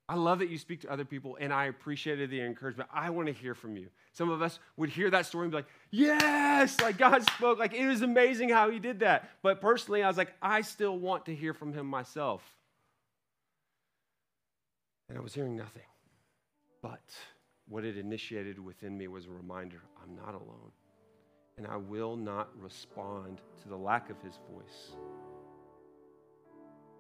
I 0.09 0.15
love 0.15 0.39
that 0.39 0.51
you 0.51 0.57
speak 0.57 0.83
to 0.83 0.93
other 0.93 1.05
people, 1.05 1.37
and 1.41 1.53
I 1.53 1.65
appreciated 1.65 2.31
the 2.31 2.43
encouragement. 2.43 2.91
I 2.95 3.11
want 3.11 3.27
to 3.27 3.33
hear 3.33 3.57
from 3.57 3.77
you. 3.77 3.89
Some 4.13 4.31
of 4.31 4.41
us 4.41 4.61
would 4.77 4.89
hear 4.89 5.11
that 5.11 5.27
story 5.27 5.47
and 5.47 5.51
be 5.51 5.57
like, 5.57 5.67
Yes, 5.91 6.81
like 6.81 6.97
God 6.97 7.25
spoke. 7.25 7.59
Like 7.59 7.75
it 7.75 7.89
was 7.89 8.03
amazing 8.03 8.51
how 8.51 8.71
He 8.71 8.79
did 8.79 9.01
that. 9.01 9.31
But 9.43 9.61
personally, 9.61 10.05
I 10.05 10.07
was 10.07 10.17
like, 10.17 10.33
I 10.41 10.61
still 10.61 10.97
want 10.97 11.27
to 11.27 11.35
hear 11.35 11.55
from 11.55 11.73
Him 11.73 11.87
myself. 11.87 12.41
And 15.09 15.19
I 15.19 15.21
was 15.21 15.35
hearing 15.35 15.57
nothing. 15.57 15.83
But 16.83 17.01
what 17.73 17.87
it 17.87 17.97
initiated 17.97 18.59
within 18.59 18.99
me 18.99 19.09
was 19.09 19.25
a 19.25 19.31
reminder 19.31 19.81
I'm 20.03 20.15
not 20.15 20.35
alone. 20.35 20.71
And 21.57 21.67
I 21.67 21.77
will 21.77 22.17
not 22.17 22.51
respond 22.61 23.41
to 23.63 23.69
the 23.69 23.77
lack 23.77 24.11
of 24.11 24.21
his 24.21 24.39
voice. 24.53 24.93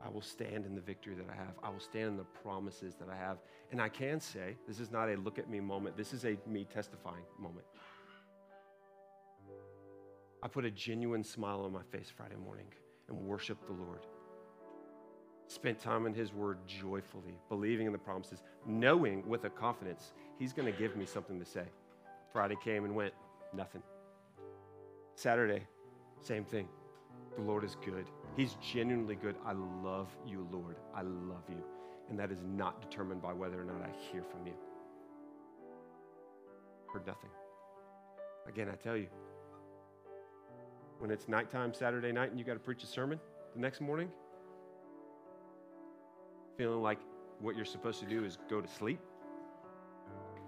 I 0.03 0.09
will 0.09 0.23
stand 0.23 0.65
in 0.65 0.75
the 0.75 0.81
victory 0.81 1.15
that 1.15 1.27
I 1.31 1.37
have. 1.37 1.55
I 1.63 1.69
will 1.69 1.79
stand 1.79 2.09
in 2.09 2.17
the 2.17 2.25
promises 2.25 2.95
that 2.95 3.11
I 3.11 3.17
have. 3.17 3.37
And 3.71 3.83
I 3.83 3.91
can 3.91 4.19
say, 4.19 4.57
this 4.67 4.81
is 4.81 4.91
not 4.91 5.11
a 5.11 5.17
look 5.17 5.39
at 5.39 5.51
me 5.51 5.61
moment, 5.61 5.95
this 5.95 6.15
is 6.15 6.25
a 6.25 6.39
me 6.47 6.67
testifying 6.73 7.25
moment. 7.39 7.67
I 10.43 10.49
put 10.49 10.65
a 10.65 10.71
genuine 10.71 11.23
smile 11.23 11.61
on 11.61 11.73
my 11.73 11.83
face 11.93 12.11
Friday 12.15 12.37
morning 12.43 12.67
and 13.09 13.19
worshiped 13.19 13.67
the 13.67 13.75
Lord. 13.75 14.07
Spent 15.49 15.79
time 15.79 16.07
in 16.07 16.15
His 16.15 16.33
Word 16.33 16.59
joyfully, 16.67 17.39
believing 17.51 17.87
in 17.87 17.93
the 17.93 17.99
promises, 17.99 18.43
knowing 18.67 19.29
with 19.29 19.45
a 19.45 19.51
confidence 19.51 20.15
He's 20.43 20.53
going 20.53 20.67
to 20.67 20.77
give 20.77 20.97
me 20.97 21.07
something 21.07 21.39
to 21.39 21.45
say. 21.45 21.63
Friday 22.33 22.57
came 22.65 22.85
and 22.85 22.97
went, 22.97 23.15
nothing. 23.55 23.81
Saturday, 25.15 25.63
same 26.21 26.45
thing. 26.45 26.67
The 27.37 27.43
Lord 27.43 27.63
is 27.63 27.77
good. 27.85 28.07
He's 28.37 28.57
genuinely 28.61 29.15
good. 29.15 29.37
I 29.47 29.53
love 29.53 30.09
you, 30.27 30.49
Lord. 30.51 30.79
I 30.97 31.03
love 31.03 31.45
you. 31.49 31.63
And 32.11 32.19
that 32.19 32.33
is 32.33 32.43
not 32.43 32.83
determined 32.83 33.23
by 33.23 33.33
whether 33.33 33.61
or 33.61 33.63
not 33.63 33.83
I 33.83 33.91
hear 34.11 34.25
from 34.25 34.45
you. 34.45 34.55
Heard 36.93 37.07
nothing. 37.07 37.31
Again, 38.49 38.69
I 38.69 38.75
tell 38.75 38.97
you, 38.97 39.07
when 40.99 41.13
it's 41.13 41.29
nighttime 41.29 41.73
Saturday 41.73 42.11
night 42.11 42.31
and 42.31 42.39
you 42.41 42.45
got 42.45 42.55
to 42.55 42.59
preach 42.59 42.83
a 42.83 42.89
sermon 42.89 43.21
the 43.55 43.61
next 43.61 43.81
morning, 43.81 44.09
feeling 46.59 46.83
like 46.83 46.99
what 47.39 47.55
you're 47.55 47.65
supposed 47.65 48.01
to 48.01 48.07
do 48.07 48.25
is 48.25 48.39
go 48.51 48.61
to 48.61 48.67
sleep 48.67 48.99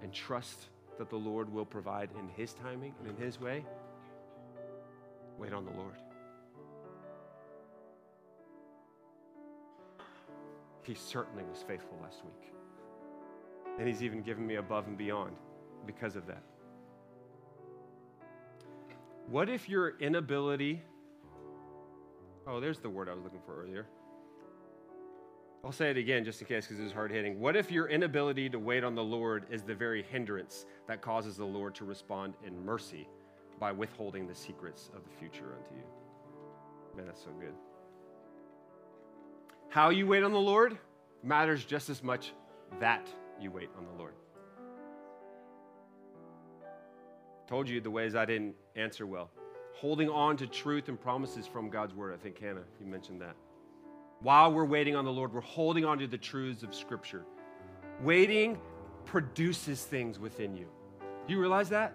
and 0.04 0.12
trust 0.12 0.66
that 0.98 1.08
the 1.08 1.16
Lord 1.16 1.50
will 1.52 1.64
provide 1.64 2.10
in 2.20 2.28
His 2.28 2.52
timing 2.52 2.94
and 3.00 3.08
in 3.08 3.16
His 3.16 3.40
way, 3.40 3.64
wait 5.38 5.52
on 5.52 5.64
the 5.64 5.72
Lord. 5.72 5.96
He 10.82 10.94
certainly 10.94 11.42
was 11.50 11.64
faithful 11.66 11.98
last 12.02 12.22
week. 12.22 12.52
And 13.78 13.88
He's 13.88 14.02
even 14.02 14.20
given 14.20 14.46
me 14.46 14.56
above 14.56 14.86
and 14.86 14.98
beyond 14.98 15.32
because 15.86 16.16
of 16.16 16.26
that. 16.26 16.42
What 19.26 19.48
if 19.48 19.70
your 19.70 19.98
inability, 20.00 20.82
oh, 22.46 22.60
there's 22.60 22.78
the 22.78 22.90
word 22.90 23.08
I 23.08 23.14
was 23.14 23.24
looking 23.24 23.40
for 23.46 23.62
earlier. 23.62 23.86
I'll 25.64 25.72
say 25.72 25.90
it 25.90 25.96
again 25.96 26.24
just 26.24 26.42
in 26.42 26.46
case 26.46 26.66
because 26.66 26.78
it 26.78 26.82
was 26.82 26.92
hard 26.92 27.10
hitting. 27.10 27.40
What 27.40 27.56
if 27.56 27.70
your 27.70 27.88
inability 27.88 28.50
to 28.50 28.58
wait 28.58 28.84
on 28.84 28.94
the 28.94 29.02
Lord 29.02 29.46
is 29.50 29.62
the 29.62 29.74
very 29.74 30.02
hindrance 30.02 30.66
that 30.86 31.00
causes 31.00 31.38
the 31.38 31.44
Lord 31.44 31.74
to 31.76 31.86
respond 31.86 32.34
in 32.46 32.62
mercy 32.62 33.08
by 33.58 33.72
withholding 33.72 34.26
the 34.26 34.34
secrets 34.34 34.90
of 34.94 35.02
the 35.04 35.10
future 35.18 35.54
unto 35.56 35.74
you? 35.74 35.84
Man, 36.94 37.06
that's 37.06 37.22
so 37.22 37.30
good. 37.40 37.54
How 39.70 39.88
you 39.88 40.06
wait 40.06 40.22
on 40.22 40.32
the 40.32 40.38
Lord 40.38 40.76
matters 41.22 41.64
just 41.64 41.88
as 41.88 42.02
much 42.02 42.32
that 42.78 43.08
you 43.40 43.50
wait 43.50 43.70
on 43.78 43.86
the 43.86 43.92
Lord. 43.92 44.12
Told 47.46 47.70
you 47.70 47.80
the 47.80 47.90
ways 47.90 48.14
I 48.14 48.26
didn't 48.26 48.54
answer 48.76 49.06
well. 49.06 49.30
Holding 49.72 50.10
on 50.10 50.36
to 50.36 50.46
truth 50.46 50.88
and 50.88 51.00
promises 51.00 51.46
from 51.46 51.70
God's 51.70 51.94
word. 51.94 52.12
I 52.12 52.22
think 52.22 52.38
Hannah, 52.38 52.64
you 52.78 52.86
mentioned 52.86 53.22
that. 53.22 53.34
While 54.20 54.52
we're 54.52 54.64
waiting 54.64 54.96
on 54.96 55.04
the 55.04 55.12
Lord, 55.12 55.32
we're 55.32 55.40
holding 55.40 55.84
on 55.84 55.98
to 55.98 56.06
the 56.06 56.18
truths 56.18 56.62
of 56.62 56.74
Scripture. 56.74 57.24
Waiting 58.02 58.58
produces 59.04 59.82
things 59.84 60.18
within 60.18 60.56
you. 60.56 60.66
Do 61.26 61.34
you 61.34 61.40
realize 61.40 61.68
that? 61.70 61.94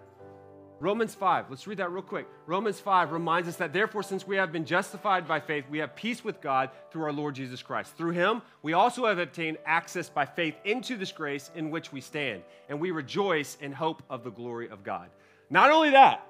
Romans 0.80 1.14
5, 1.14 1.50
let's 1.50 1.66
read 1.66 1.76
that 1.76 1.90
real 1.90 2.02
quick. 2.02 2.26
Romans 2.46 2.80
5 2.80 3.12
reminds 3.12 3.46
us 3.46 3.56
that 3.56 3.74
therefore, 3.74 4.02
since 4.02 4.26
we 4.26 4.36
have 4.36 4.50
been 4.50 4.64
justified 4.64 5.28
by 5.28 5.38
faith, 5.38 5.66
we 5.68 5.78
have 5.78 5.94
peace 5.94 6.24
with 6.24 6.40
God 6.40 6.70
through 6.90 7.02
our 7.02 7.12
Lord 7.12 7.34
Jesus 7.34 7.60
Christ. 7.60 7.94
Through 7.98 8.12
him, 8.12 8.40
we 8.62 8.72
also 8.72 9.04
have 9.04 9.18
obtained 9.18 9.58
access 9.66 10.08
by 10.08 10.24
faith 10.24 10.54
into 10.64 10.96
this 10.96 11.12
grace 11.12 11.50
in 11.54 11.70
which 11.70 11.92
we 11.92 12.00
stand, 12.00 12.42
and 12.70 12.80
we 12.80 12.92
rejoice 12.92 13.58
in 13.60 13.72
hope 13.72 14.02
of 14.08 14.24
the 14.24 14.30
glory 14.30 14.70
of 14.70 14.82
God. 14.82 15.10
Not 15.50 15.70
only 15.70 15.90
that, 15.90 16.26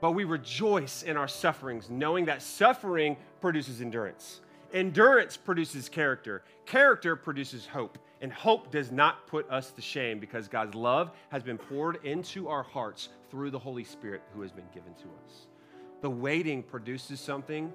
but 0.00 0.12
we 0.12 0.24
rejoice 0.24 1.02
in 1.02 1.18
our 1.18 1.28
sufferings, 1.28 1.90
knowing 1.90 2.24
that 2.26 2.40
suffering 2.40 3.18
produces 3.42 3.82
endurance. 3.82 4.40
Endurance 4.72 5.36
produces 5.36 5.88
character. 5.88 6.42
Character 6.64 7.16
produces 7.16 7.66
hope. 7.66 7.98
And 8.20 8.32
hope 8.32 8.70
does 8.70 8.90
not 8.90 9.26
put 9.26 9.48
us 9.50 9.70
to 9.72 9.82
shame 9.82 10.18
because 10.18 10.48
God's 10.48 10.74
love 10.74 11.10
has 11.28 11.42
been 11.42 11.58
poured 11.58 12.04
into 12.04 12.48
our 12.48 12.62
hearts 12.62 13.10
through 13.30 13.50
the 13.50 13.58
Holy 13.58 13.84
Spirit 13.84 14.22
who 14.34 14.40
has 14.40 14.52
been 14.52 14.68
given 14.72 14.94
to 14.94 15.04
us. 15.24 15.46
The 16.00 16.10
waiting 16.10 16.62
produces 16.62 17.20
something 17.20 17.72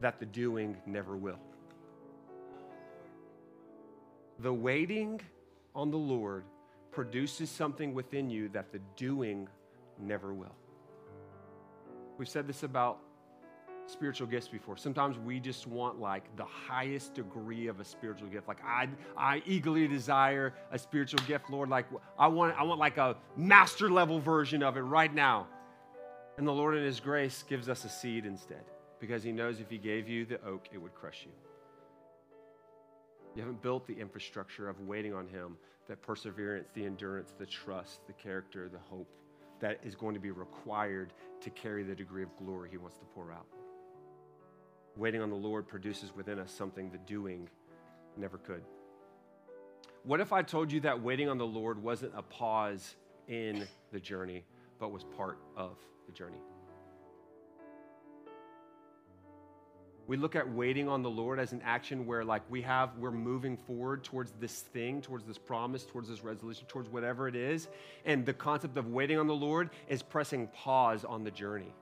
that 0.00 0.20
the 0.20 0.26
doing 0.26 0.76
never 0.86 1.16
will. 1.16 1.38
The 4.40 4.52
waiting 4.52 5.20
on 5.74 5.90
the 5.90 5.96
Lord 5.96 6.44
produces 6.90 7.50
something 7.50 7.94
within 7.94 8.28
you 8.28 8.48
that 8.50 8.72
the 8.72 8.80
doing 8.96 9.48
never 9.98 10.34
will. 10.34 10.54
We've 12.18 12.28
said 12.28 12.46
this 12.46 12.62
about 12.62 13.00
spiritual 13.86 14.26
gifts 14.26 14.48
before. 14.48 14.76
Sometimes 14.76 15.18
we 15.18 15.38
just 15.40 15.66
want 15.66 16.00
like 16.00 16.24
the 16.36 16.44
highest 16.44 17.14
degree 17.14 17.66
of 17.66 17.80
a 17.80 17.84
spiritual 17.84 18.28
gift. 18.28 18.48
Like 18.48 18.64
I 18.64 18.88
I 19.16 19.42
eagerly 19.46 19.86
desire 19.86 20.54
a 20.70 20.78
spiritual 20.78 21.20
gift, 21.26 21.50
Lord. 21.50 21.68
Like 21.68 21.86
I 22.18 22.26
want 22.28 22.58
I 22.58 22.62
want 22.62 22.80
like 22.80 22.96
a 22.96 23.16
master 23.36 23.90
level 23.90 24.20
version 24.20 24.62
of 24.62 24.76
it 24.76 24.82
right 24.82 25.12
now. 25.12 25.46
And 26.36 26.46
the 26.46 26.52
Lord 26.52 26.76
in 26.76 26.82
his 26.82 26.98
grace 26.98 27.44
gives 27.48 27.68
us 27.68 27.84
a 27.84 27.88
seed 27.88 28.26
instead 28.26 28.64
because 29.00 29.22
he 29.22 29.32
knows 29.32 29.60
if 29.60 29.70
he 29.70 29.78
gave 29.78 30.08
you 30.08 30.24
the 30.24 30.42
oak, 30.44 30.68
it 30.72 30.78
would 30.78 30.94
crush 30.94 31.22
you. 31.24 31.32
You 33.36 33.42
haven't 33.42 33.62
built 33.62 33.86
the 33.86 33.94
infrastructure 33.94 34.68
of 34.68 34.80
waiting 34.80 35.12
on 35.12 35.26
him, 35.28 35.56
that 35.88 36.00
perseverance, 36.02 36.68
the 36.74 36.84
endurance, 36.84 37.34
the 37.38 37.46
trust, 37.46 38.06
the 38.06 38.12
character, 38.12 38.68
the 38.68 38.78
hope 38.78 39.08
that 39.60 39.78
is 39.84 39.94
going 39.94 40.14
to 40.14 40.20
be 40.20 40.30
required 40.30 41.12
to 41.40 41.50
carry 41.50 41.82
the 41.82 41.94
degree 41.94 42.22
of 42.22 42.36
glory 42.36 42.68
he 42.70 42.76
wants 42.76 42.98
to 42.98 43.04
pour 43.14 43.32
out. 43.32 43.46
Waiting 44.96 45.20
on 45.20 45.30
the 45.30 45.36
Lord 45.36 45.66
produces 45.66 46.14
within 46.14 46.38
us 46.38 46.52
something 46.52 46.90
the 46.90 46.98
doing 46.98 47.48
never 48.16 48.38
could. 48.38 48.62
What 50.04 50.20
if 50.20 50.32
I 50.32 50.42
told 50.42 50.70
you 50.70 50.80
that 50.80 51.02
waiting 51.02 51.28
on 51.28 51.38
the 51.38 51.46
Lord 51.46 51.82
wasn't 51.82 52.12
a 52.14 52.22
pause 52.22 52.94
in 53.26 53.66
the 53.90 53.98
journey, 53.98 54.44
but 54.78 54.92
was 54.92 55.02
part 55.16 55.38
of 55.56 55.76
the 56.06 56.12
journey? 56.12 56.38
We 60.06 60.18
look 60.18 60.36
at 60.36 60.46
waiting 60.52 60.86
on 60.86 61.02
the 61.02 61.08
Lord 61.08 61.38
as 61.40 61.52
an 61.52 61.62
action 61.64 62.04
where, 62.04 62.22
like, 62.22 62.42
we 62.50 62.60
have, 62.60 62.90
we're 62.98 63.10
moving 63.10 63.56
forward 63.56 64.04
towards 64.04 64.32
this 64.38 64.60
thing, 64.60 65.00
towards 65.00 65.24
this 65.24 65.38
promise, 65.38 65.86
towards 65.86 66.10
this 66.10 66.22
resolution, 66.22 66.66
towards 66.68 66.90
whatever 66.90 67.26
it 67.26 67.34
is. 67.34 67.68
And 68.04 68.26
the 68.26 68.34
concept 68.34 68.76
of 68.76 68.88
waiting 68.88 69.18
on 69.18 69.26
the 69.26 69.34
Lord 69.34 69.70
is 69.88 70.02
pressing 70.02 70.48
pause 70.48 71.06
on 71.06 71.24
the 71.24 71.30
journey. 71.30 71.72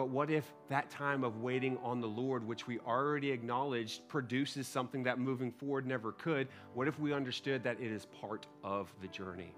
But 0.00 0.08
what 0.08 0.30
if 0.30 0.50
that 0.70 0.88
time 0.88 1.24
of 1.24 1.42
waiting 1.42 1.76
on 1.82 2.00
the 2.00 2.08
Lord, 2.08 2.42
which 2.46 2.66
we 2.66 2.78
already 2.78 3.30
acknowledged, 3.30 4.08
produces 4.08 4.66
something 4.66 5.02
that 5.02 5.18
moving 5.18 5.52
forward 5.52 5.86
never 5.86 6.12
could? 6.12 6.48
What 6.72 6.88
if 6.88 6.98
we 6.98 7.12
understood 7.12 7.62
that 7.64 7.78
it 7.78 7.92
is 7.92 8.06
part 8.06 8.46
of 8.64 8.90
the 9.02 9.08
journey? 9.08 9.52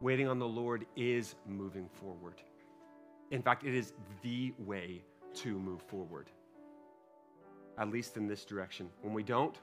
Waiting 0.00 0.26
on 0.26 0.40
the 0.40 0.48
Lord 0.48 0.84
is 0.96 1.36
moving 1.46 1.88
forward. 1.88 2.42
In 3.30 3.40
fact, 3.40 3.62
it 3.62 3.72
is 3.72 3.92
the 4.22 4.52
way 4.58 5.04
to 5.34 5.56
move 5.56 5.82
forward, 5.82 6.28
at 7.78 7.88
least 7.88 8.16
in 8.16 8.26
this 8.26 8.44
direction. 8.44 8.88
When 9.02 9.14
we 9.14 9.22
don't, 9.22 9.56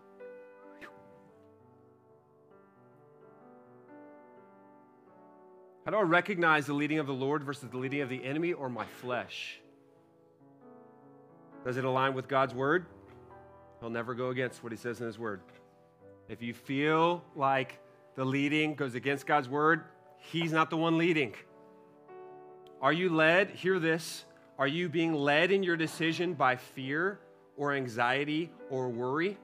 how 5.84 5.92
do 5.92 5.98
I 5.98 6.04
recognize 6.04 6.68
the 6.68 6.74
leading 6.74 7.00
of 7.00 7.08
the 7.08 7.14
Lord 7.14 7.44
versus 7.44 7.70
the 7.70 7.78
leading 7.78 8.00
of 8.00 8.08
the 8.08 8.24
enemy 8.24 8.54
or 8.54 8.70
my 8.70 8.86
flesh? 8.86 9.60
Does 11.66 11.78
it 11.78 11.86
align 11.86 12.14
with 12.14 12.28
God's 12.28 12.54
word? 12.54 12.86
He'll 13.80 13.90
never 13.90 14.14
go 14.14 14.30
against 14.30 14.64
what 14.64 14.72
he 14.72 14.78
says 14.78 15.00
in 15.00 15.06
his 15.06 15.20
word. 15.20 15.42
If 16.28 16.42
you 16.42 16.54
feel 16.54 17.24
like 17.36 17.80
the 18.16 18.26
leading 18.26 18.76
goes 18.76 18.96
against 18.96 19.26
God's 19.26 19.50
word, 19.50 19.84
he's 20.18 20.52
not 20.52 20.70
the 20.70 20.78
one 20.78 20.98
leading. 20.98 21.34
Are 22.82 22.94
you 22.94 23.10
led? 23.10 23.50
Hear 23.52 23.80
this. 23.80 24.26
Are 24.58 24.68
you 24.68 24.90
being 24.90 25.14
led 25.14 25.52
in 25.52 25.64
your 25.64 25.78
decision 25.78 26.34
by 26.34 26.56
fear 26.56 27.20
or 27.58 27.74
anxiety 27.74 28.52
or 28.70 28.90
worry? 28.90 29.38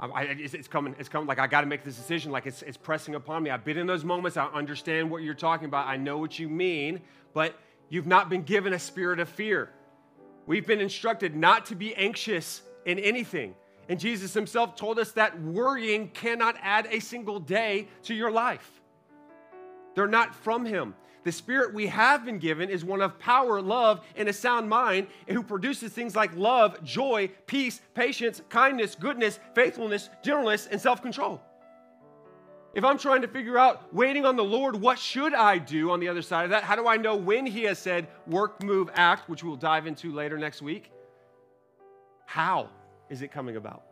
I, 0.00 0.22
it's, 0.22 0.54
it's, 0.54 0.68
coming, 0.68 0.96
it's 0.98 1.08
coming. 1.08 1.26
Like, 1.26 1.38
I 1.38 1.46
got 1.46 1.60
to 1.60 1.66
make 1.66 1.84
this 1.84 1.96
decision. 1.96 2.32
Like, 2.32 2.46
it's, 2.46 2.62
it's 2.62 2.76
pressing 2.78 3.14
upon 3.14 3.42
me. 3.42 3.50
I've 3.50 3.64
been 3.64 3.76
in 3.76 3.86
those 3.86 4.04
moments. 4.04 4.36
I 4.36 4.46
understand 4.46 5.10
what 5.10 5.22
you're 5.22 5.34
talking 5.34 5.66
about. 5.66 5.86
I 5.86 5.96
know 5.96 6.18
what 6.18 6.38
you 6.38 6.48
mean, 6.48 7.00
but 7.34 7.54
you've 7.90 8.06
not 8.06 8.30
been 8.30 8.42
given 8.42 8.72
a 8.72 8.78
spirit 8.78 9.20
of 9.20 9.28
fear. 9.28 9.70
We've 10.46 10.66
been 10.66 10.80
instructed 10.80 11.36
not 11.36 11.66
to 11.66 11.74
be 11.74 11.94
anxious 11.94 12.62
in 12.84 12.98
anything. 12.98 13.54
And 13.88 13.98
Jesus 13.98 14.32
himself 14.32 14.76
told 14.76 14.98
us 14.98 15.12
that 15.12 15.40
worrying 15.42 16.08
cannot 16.10 16.56
add 16.62 16.86
a 16.90 17.00
single 17.00 17.40
day 17.40 17.88
to 18.04 18.14
your 18.14 18.30
life. 18.30 18.80
They're 19.94 20.06
not 20.06 20.34
from 20.34 20.64
him. 20.64 20.94
The 21.22 21.32
spirit 21.32 21.74
we 21.74 21.88
have 21.88 22.24
been 22.24 22.38
given 22.38 22.70
is 22.70 22.84
one 22.84 23.02
of 23.02 23.18
power, 23.18 23.60
love, 23.60 24.00
and 24.16 24.28
a 24.28 24.32
sound 24.32 24.70
mind, 24.70 25.08
and 25.28 25.36
who 25.36 25.42
produces 25.42 25.92
things 25.92 26.16
like 26.16 26.34
love, 26.34 26.82
joy, 26.82 27.30
peace, 27.46 27.80
patience, 27.94 28.40
kindness, 28.48 28.94
goodness, 28.94 29.38
faithfulness, 29.54 30.08
gentleness, 30.22 30.66
and 30.70 30.80
self 30.80 31.02
control. 31.02 31.42
If 32.72 32.84
I'm 32.84 32.98
trying 32.98 33.22
to 33.22 33.28
figure 33.28 33.58
out 33.58 33.92
waiting 33.92 34.24
on 34.24 34.36
the 34.36 34.44
Lord, 34.44 34.76
what 34.76 34.98
should 34.98 35.34
I 35.34 35.58
do 35.58 35.90
on 35.90 35.98
the 35.98 36.08
other 36.08 36.22
side 36.22 36.44
of 36.44 36.50
that? 36.50 36.62
How 36.62 36.76
do 36.76 36.86
I 36.86 36.96
know 36.96 37.16
when 37.16 37.44
He 37.44 37.64
has 37.64 37.78
said 37.78 38.06
work, 38.26 38.62
move, 38.62 38.88
act, 38.94 39.28
which 39.28 39.42
we'll 39.42 39.56
dive 39.56 39.86
into 39.86 40.12
later 40.12 40.38
next 40.38 40.62
week? 40.62 40.92
How 42.26 42.68
is 43.08 43.22
it 43.22 43.32
coming 43.32 43.56
about? 43.56 43.82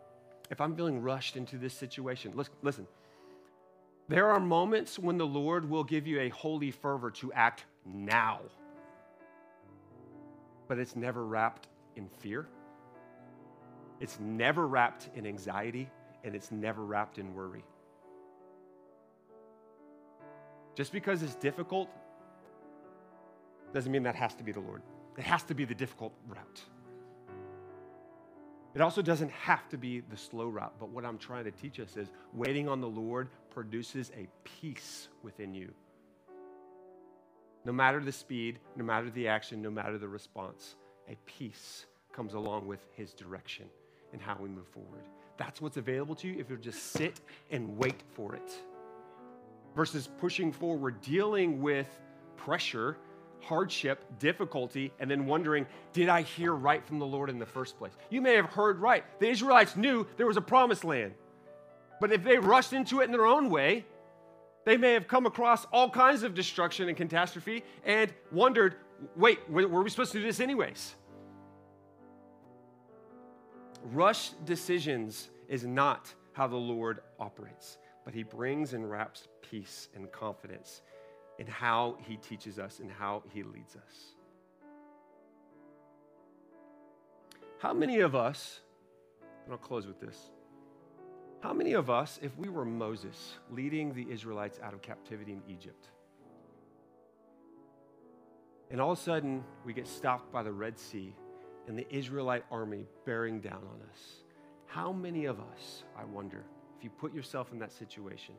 If 0.50 0.60
I'm 0.60 0.76
feeling 0.76 1.02
rushed 1.02 1.36
into 1.36 1.58
this 1.58 1.74
situation, 1.74 2.32
listen, 2.62 2.86
there 4.06 4.30
are 4.30 4.40
moments 4.40 4.98
when 4.98 5.18
the 5.18 5.26
Lord 5.26 5.68
will 5.68 5.84
give 5.84 6.06
you 6.06 6.20
a 6.20 6.28
holy 6.28 6.70
fervor 6.70 7.10
to 7.10 7.32
act 7.32 7.64
now, 7.84 8.40
but 10.68 10.78
it's 10.78 10.94
never 10.94 11.26
wrapped 11.26 11.66
in 11.96 12.08
fear. 12.20 12.46
It's 14.00 14.20
never 14.20 14.68
wrapped 14.68 15.10
in 15.16 15.26
anxiety, 15.26 15.90
and 16.22 16.34
it's 16.34 16.52
never 16.52 16.84
wrapped 16.84 17.18
in 17.18 17.34
worry. 17.34 17.64
Just 20.78 20.92
because 20.92 21.24
it's 21.24 21.34
difficult 21.34 21.90
doesn't 23.74 23.90
mean 23.90 24.04
that 24.04 24.14
has 24.14 24.32
to 24.36 24.44
be 24.44 24.52
the 24.52 24.60
Lord. 24.60 24.80
It 25.16 25.24
has 25.24 25.42
to 25.42 25.54
be 25.54 25.64
the 25.64 25.74
difficult 25.74 26.12
route. 26.28 26.60
It 28.76 28.80
also 28.80 29.02
doesn't 29.02 29.32
have 29.32 29.68
to 29.70 29.76
be 29.76 30.02
the 30.08 30.16
slow 30.16 30.46
route, 30.46 30.74
but 30.78 30.90
what 30.90 31.04
I'm 31.04 31.18
trying 31.18 31.42
to 31.46 31.50
teach 31.50 31.80
us 31.80 31.96
is 31.96 32.12
waiting 32.32 32.68
on 32.68 32.80
the 32.80 32.86
Lord 32.86 33.28
produces 33.50 34.12
a 34.16 34.28
peace 34.44 35.08
within 35.24 35.52
you. 35.52 35.74
No 37.64 37.72
matter 37.72 37.98
the 37.98 38.12
speed, 38.12 38.60
no 38.76 38.84
matter 38.84 39.10
the 39.10 39.26
action, 39.26 39.60
no 39.60 39.72
matter 39.72 39.98
the 39.98 40.06
response, 40.06 40.76
a 41.10 41.16
peace 41.26 41.86
comes 42.12 42.34
along 42.34 42.68
with 42.68 42.86
his 42.92 43.14
direction 43.14 43.66
and 44.12 44.22
how 44.22 44.36
we 44.40 44.48
move 44.48 44.68
forward. 44.68 45.02
That's 45.38 45.60
what's 45.60 45.76
available 45.76 46.14
to 46.14 46.28
you 46.28 46.38
if 46.38 46.48
you'll 46.48 46.60
just 46.60 46.92
sit 46.92 47.20
and 47.50 47.76
wait 47.76 48.00
for 48.14 48.36
it. 48.36 48.52
Versus 49.78 50.08
pushing 50.18 50.50
forward, 50.50 51.00
dealing 51.02 51.62
with 51.62 51.86
pressure 52.36 52.96
hardship, 53.40 54.04
difficulty, 54.18 54.92
and 54.98 55.08
then 55.08 55.24
wondering, 55.24 55.68
did 55.92 56.08
I 56.08 56.22
hear 56.22 56.52
right 56.52 56.84
from 56.84 56.98
the 56.98 57.06
Lord 57.06 57.30
in 57.30 57.38
the 57.38 57.46
first 57.46 57.78
place? 57.78 57.92
You 58.10 58.20
may 58.20 58.34
have 58.34 58.46
heard 58.46 58.80
right. 58.80 59.04
The 59.20 59.28
Israelites 59.28 59.76
knew 59.76 60.04
there 60.16 60.26
was 60.26 60.36
a 60.36 60.40
promised 60.40 60.82
land. 60.82 61.14
But 62.00 62.10
if 62.10 62.24
they 62.24 62.38
rushed 62.38 62.72
into 62.72 63.02
it 63.02 63.04
in 63.04 63.12
their 63.12 63.24
own 63.24 63.50
way, 63.50 63.86
they 64.66 64.76
may 64.76 64.94
have 64.94 65.06
come 65.06 65.26
across 65.26 65.64
all 65.66 65.88
kinds 65.88 66.24
of 66.24 66.34
destruction 66.34 66.88
and 66.88 66.96
catastrophe 66.96 67.62
and 67.84 68.12
wondered, 68.32 68.74
wait, 69.14 69.38
were 69.48 69.84
we 69.84 69.90
supposed 69.90 70.10
to 70.10 70.18
do 70.18 70.24
this 70.24 70.40
anyways? 70.40 70.96
Rush 73.84 74.30
decisions 74.44 75.30
is 75.48 75.64
not 75.64 76.12
how 76.32 76.48
the 76.48 76.56
Lord 76.56 76.98
operates, 77.20 77.78
but 78.08 78.14
He 78.14 78.22
brings 78.22 78.72
and 78.72 78.90
wraps 78.90 79.28
peace 79.42 79.90
and 79.94 80.10
confidence 80.10 80.80
in 81.38 81.46
how 81.46 81.98
he 82.00 82.16
teaches 82.16 82.58
us 82.58 82.78
and 82.78 82.90
how 82.90 83.22
he 83.34 83.42
leads 83.42 83.76
us. 83.76 84.14
How 87.58 87.74
many 87.74 88.00
of 88.00 88.14
us, 88.14 88.60
and 89.44 89.52
I'll 89.52 89.58
close 89.58 89.86
with 89.86 90.00
this, 90.00 90.30
how 91.40 91.52
many 91.52 91.74
of 91.74 91.90
us, 91.90 92.18
if 92.22 92.34
we 92.38 92.48
were 92.48 92.64
Moses 92.64 93.34
leading 93.50 93.92
the 93.92 94.06
Israelites 94.10 94.58
out 94.62 94.72
of 94.72 94.80
captivity 94.80 95.32
in 95.32 95.42
Egypt, 95.46 95.90
and 98.70 98.80
all 98.80 98.92
of 98.92 98.98
a 98.98 99.02
sudden 99.02 99.44
we 99.66 99.74
get 99.74 99.86
stopped 99.86 100.32
by 100.32 100.42
the 100.42 100.50
Red 100.50 100.78
Sea 100.78 101.14
and 101.66 101.78
the 101.78 101.86
Israelite 101.94 102.46
army 102.50 102.86
bearing 103.04 103.38
down 103.38 103.60
on 103.70 103.82
us, 103.92 104.22
how 104.64 104.94
many 104.94 105.26
of 105.26 105.40
us, 105.40 105.84
I 105.94 106.06
wonder, 106.06 106.46
if 106.78 106.84
you 106.84 106.90
put 106.90 107.12
yourself 107.12 107.52
in 107.52 107.58
that 107.58 107.72
situation, 107.72 108.34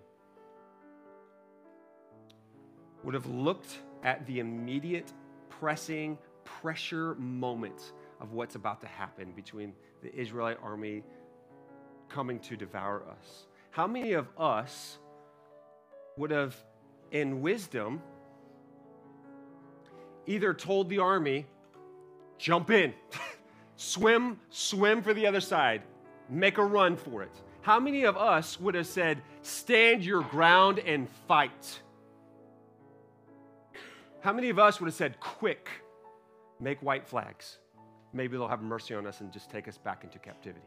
would 3.03 3.13
have 3.13 3.25
looked 3.25 3.79
at 4.03 4.25
the 4.27 4.39
immediate, 4.39 5.11
pressing, 5.49 6.17
pressure 6.45 7.15
moment 7.15 7.91
of 8.21 8.31
what's 8.31 8.55
about 8.55 8.79
to 8.81 8.87
happen 8.87 9.33
between 9.35 9.73
the 10.01 10.13
Israelite 10.15 10.57
army 10.63 11.03
coming 12.07 12.39
to 12.39 12.55
devour 12.55 13.03
us. 13.11 13.45
How 13.71 13.87
many 13.87 14.13
of 14.13 14.27
us 14.37 14.97
would 16.15 16.31
have, 16.31 16.55
in 17.11 17.41
wisdom, 17.41 18.01
either 20.27 20.53
told 20.53 20.89
the 20.89 20.99
army, 20.99 21.45
jump 22.37 22.71
in, 22.71 22.93
swim, 23.75 24.39
swim 24.49 25.01
for 25.01 25.13
the 25.13 25.27
other 25.27 25.41
side, 25.41 25.81
make 26.29 26.57
a 26.57 26.63
run 26.63 26.95
for 26.95 27.21
it? 27.21 27.41
How 27.69 27.79
many 27.79 28.05
of 28.05 28.17
us 28.17 28.59
would 28.59 28.73
have 28.73 28.87
said, 28.87 29.21
stand 29.43 30.03
your 30.03 30.23
ground 30.23 30.79
and 30.79 31.07
fight? 31.27 31.81
How 34.21 34.33
many 34.33 34.49
of 34.49 34.57
us 34.57 34.79
would 34.79 34.87
have 34.87 34.95
said, 34.95 35.19
quick, 35.19 35.69
make 36.59 36.81
white 36.81 37.05
flags? 37.05 37.59
Maybe 38.11 38.37
they'll 38.37 38.47
have 38.47 38.63
mercy 38.63 38.95
on 38.95 39.05
us 39.05 39.21
and 39.21 39.31
just 39.31 39.51
take 39.51 39.67
us 39.67 39.77
back 39.77 40.03
into 40.03 40.17
captivity. 40.17 40.65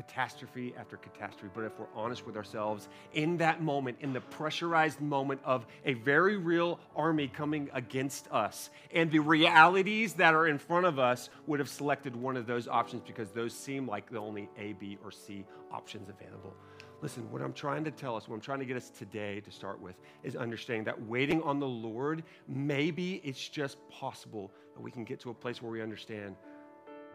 Catastrophe 0.00 0.72
after 0.78 0.96
catastrophe. 0.96 1.50
But 1.54 1.64
if 1.64 1.78
we're 1.78 1.86
honest 1.94 2.24
with 2.24 2.34
ourselves, 2.34 2.88
in 3.12 3.36
that 3.36 3.62
moment, 3.62 3.98
in 4.00 4.14
the 4.14 4.22
pressurized 4.22 4.98
moment 4.98 5.42
of 5.44 5.66
a 5.84 5.92
very 5.92 6.38
real 6.38 6.80
army 6.96 7.28
coming 7.28 7.68
against 7.74 8.26
us, 8.32 8.70
and 8.94 9.10
the 9.10 9.18
realities 9.18 10.14
that 10.14 10.34
are 10.34 10.46
in 10.46 10.56
front 10.56 10.86
of 10.86 10.98
us, 10.98 11.28
would 11.46 11.60
have 11.60 11.68
selected 11.68 12.16
one 12.16 12.38
of 12.38 12.46
those 12.46 12.66
options 12.66 13.02
because 13.06 13.30
those 13.30 13.52
seem 13.52 13.86
like 13.86 14.10
the 14.10 14.18
only 14.18 14.48
A, 14.56 14.72
B, 14.72 14.96
or 15.04 15.10
C 15.10 15.44
options 15.70 16.08
available. 16.08 16.54
Listen, 17.02 17.30
what 17.30 17.42
I'm 17.42 17.52
trying 17.52 17.84
to 17.84 17.90
tell 17.90 18.16
us, 18.16 18.26
what 18.26 18.36
I'm 18.36 18.40
trying 18.40 18.60
to 18.60 18.64
get 18.64 18.78
us 18.78 18.88
today 18.88 19.40
to 19.40 19.50
start 19.50 19.82
with, 19.82 19.96
is 20.22 20.34
understanding 20.34 20.84
that 20.84 21.02
waiting 21.06 21.42
on 21.42 21.60
the 21.60 21.68
Lord, 21.68 22.22
maybe 22.48 23.20
it's 23.22 23.46
just 23.46 23.76
possible 23.90 24.50
that 24.74 24.80
we 24.80 24.90
can 24.90 25.04
get 25.04 25.20
to 25.20 25.30
a 25.30 25.34
place 25.34 25.60
where 25.60 25.70
we 25.70 25.82
understand 25.82 26.36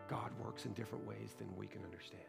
God 0.08 0.30
works 0.44 0.66
in 0.66 0.74
different 0.74 1.08
ways 1.08 1.36
than 1.40 1.48
we 1.58 1.66
can 1.66 1.84
understand. 1.84 2.22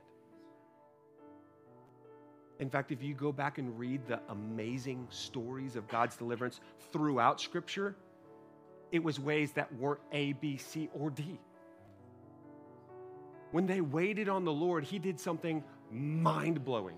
In 2.58 2.70
fact, 2.70 2.90
if 2.90 3.02
you 3.02 3.14
go 3.14 3.32
back 3.32 3.58
and 3.58 3.78
read 3.78 4.06
the 4.06 4.20
amazing 4.30 5.06
stories 5.10 5.76
of 5.76 5.86
God's 5.88 6.16
deliverance 6.16 6.60
throughout 6.92 7.40
Scripture, 7.40 7.94
it 8.92 9.02
was 9.02 9.20
ways 9.20 9.52
that 9.52 9.74
weren't 9.74 10.00
A, 10.12 10.32
B, 10.34 10.56
C, 10.56 10.88
or 10.94 11.10
D. 11.10 11.38
When 13.50 13.66
they 13.66 13.80
waited 13.80 14.28
on 14.28 14.44
the 14.44 14.52
Lord, 14.52 14.84
He 14.84 14.98
did 14.98 15.20
something 15.20 15.62
mind 15.90 16.64
blowing. 16.64 16.96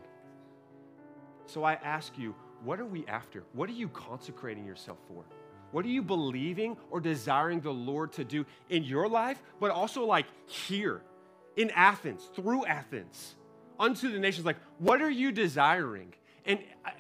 So 1.47 1.65
I 1.65 1.75
ask 1.75 2.17
you, 2.19 2.35
what 2.63 2.79
are 2.81 2.87
we 2.87 3.07
after? 3.07 3.45
What 3.53 3.69
are 3.69 3.75
you 3.75 3.89
consecrating 3.89 4.65
yourself 4.65 4.99
for? 5.09 5.25
What 5.71 5.85
are 5.85 5.89
you 5.89 6.03
believing 6.03 6.77
or 6.91 7.01
desiring 7.01 7.61
the 7.61 7.73
Lord 7.73 8.13
to 8.13 8.25
do 8.25 8.47
in 8.71 8.85
your 8.85 9.09
life, 9.09 9.43
but 9.61 9.71
also 9.71 10.05
like 10.05 10.27
here 10.47 11.03
in 11.57 11.71
Athens, 11.71 12.29
through 12.35 12.65
Athens, 12.67 13.35
unto 13.79 14.11
the 14.11 14.19
nations? 14.19 14.47
Like, 14.47 14.59
what 14.79 15.03
are 15.03 15.11
you 15.11 15.33
desiring? 15.33 16.15
And 16.45 16.61
uh, 16.85 16.91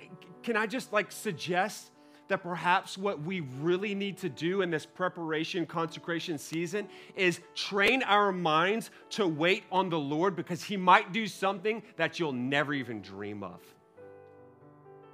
can 0.42 0.56
I 0.56 0.66
just 0.66 0.92
like 0.92 1.10
suggest 1.12 1.90
that 2.28 2.42
perhaps 2.42 2.98
what 2.98 3.22
we 3.22 3.40
really 3.60 3.94
need 3.94 4.18
to 4.18 4.28
do 4.28 4.62
in 4.62 4.70
this 4.70 4.86
preparation 4.86 5.66
consecration 5.66 6.38
season 6.38 6.86
is 7.16 7.40
train 7.55 8.02
our 8.02 8.32
minds 8.32 8.90
to 9.10 9.26
wait 9.26 9.64
on 9.72 9.88
the 9.88 9.98
Lord 9.98 10.36
because 10.36 10.62
He 10.62 10.76
might 10.76 11.12
do 11.12 11.26
something 11.26 11.82
that 11.96 12.18
you'll 12.18 12.32
never 12.32 12.74
even 12.74 13.00
dream 13.00 13.42
of. 13.42 13.60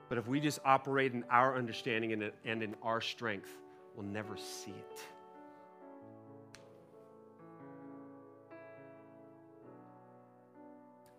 But 0.08 0.18
if 0.18 0.28
we 0.28 0.40
just 0.40 0.58
operate 0.64 1.12
in 1.12 1.24
our 1.30 1.56
understanding 1.56 2.12
and, 2.12 2.30
and 2.44 2.62
in 2.62 2.74
our 2.82 3.00
strength, 3.00 3.48
we'll 3.96 4.06
never 4.06 4.36
see 4.36 4.72
it. 4.72 5.13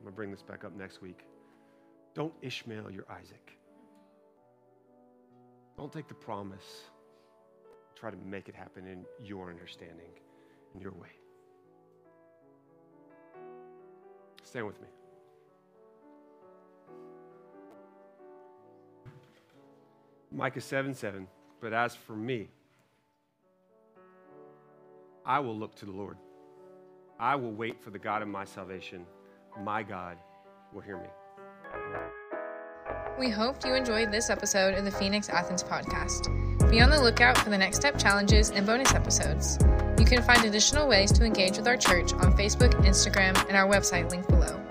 I'm 0.06 0.12
going 0.12 0.14
to 0.14 0.18
bring 0.18 0.32
this 0.32 0.44
back 0.44 0.64
up 0.64 0.78
next 0.78 1.02
week. 1.02 1.26
Don't 2.14 2.32
Ishmael 2.44 2.92
your 2.92 3.06
Isaac. 3.10 3.58
Don't 5.78 5.92
take 5.92 6.08
the 6.08 6.14
promise. 6.14 6.84
Try 7.96 8.12
to 8.12 8.18
make 8.18 8.48
it 8.48 8.54
happen 8.54 8.86
in 8.86 9.04
your 9.26 9.50
understanding, 9.50 10.12
in 10.76 10.80
your 10.82 10.92
way. 10.92 11.10
Stand 14.44 14.68
with 14.68 14.80
me. 14.80 14.88
Micah 20.32 20.62
7 20.62 20.94
7. 20.94 21.28
But 21.60 21.74
as 21.74 21.96
for 21.96 22.16
me, 22.16 22.50
I 25.26 25.40
will 25.40 25.58
look 25.58 25.74
to 25.78 25.86
the 25.86 25.92
Lord. 25.92 26.18
I 27.20 27.34
will 27.34 27.54
wait 27.54 27.82
for 27.82 27.90
the 27.90 27.98
God 27.98 28.22
of 28.22 28.28
my 28.28 28.46
salvation. 28.46 29.08
My 29.64 29.84
God 29.84 30.18
will 30.74 30.82
hear 30.82 30.98
me. 30.98 31.08
We 33.18 33.30
hope 33.30 33.66
you 33.66 33.74
enjoyed 33.74 34.12
this 34.12 34.30
episode 34.30 34.74
of 34.74 34.84
the 34.84 34.92
Phoenix 34.92 35.30
Athens 35.30 35.64
podcast. 35.64 36.30
Be 36.70 36.82
on 36.82 36.90
the 36.90 37.02
lookout 37.02 37.38
for 37.38 37.50
the 37.50 37.58
next 37.58 37.78
step 37.78 37.98
challenges 37.98 38.50
and 38.50 38.66
bonus 38.66 38.94
episodes. 38.94 39.58
You 39.98 40.06
can 40.06 40.22
find 40.22 40.44
additional 40.44 40.88
ways 40.88 41.12
to 41.14 41.24
engage 41.24 41.58
with 41.58 41.68
our 41.68 41.78
church 41.78 42.12
on 42.14 42.36
Facebook, 42.38 42.74
Instagram, 42.86 43.38
and 43.48 43.56
our 43.56 43.68
website 43.68 44.12
linked 44.12 44.28
below. 44.28 44.65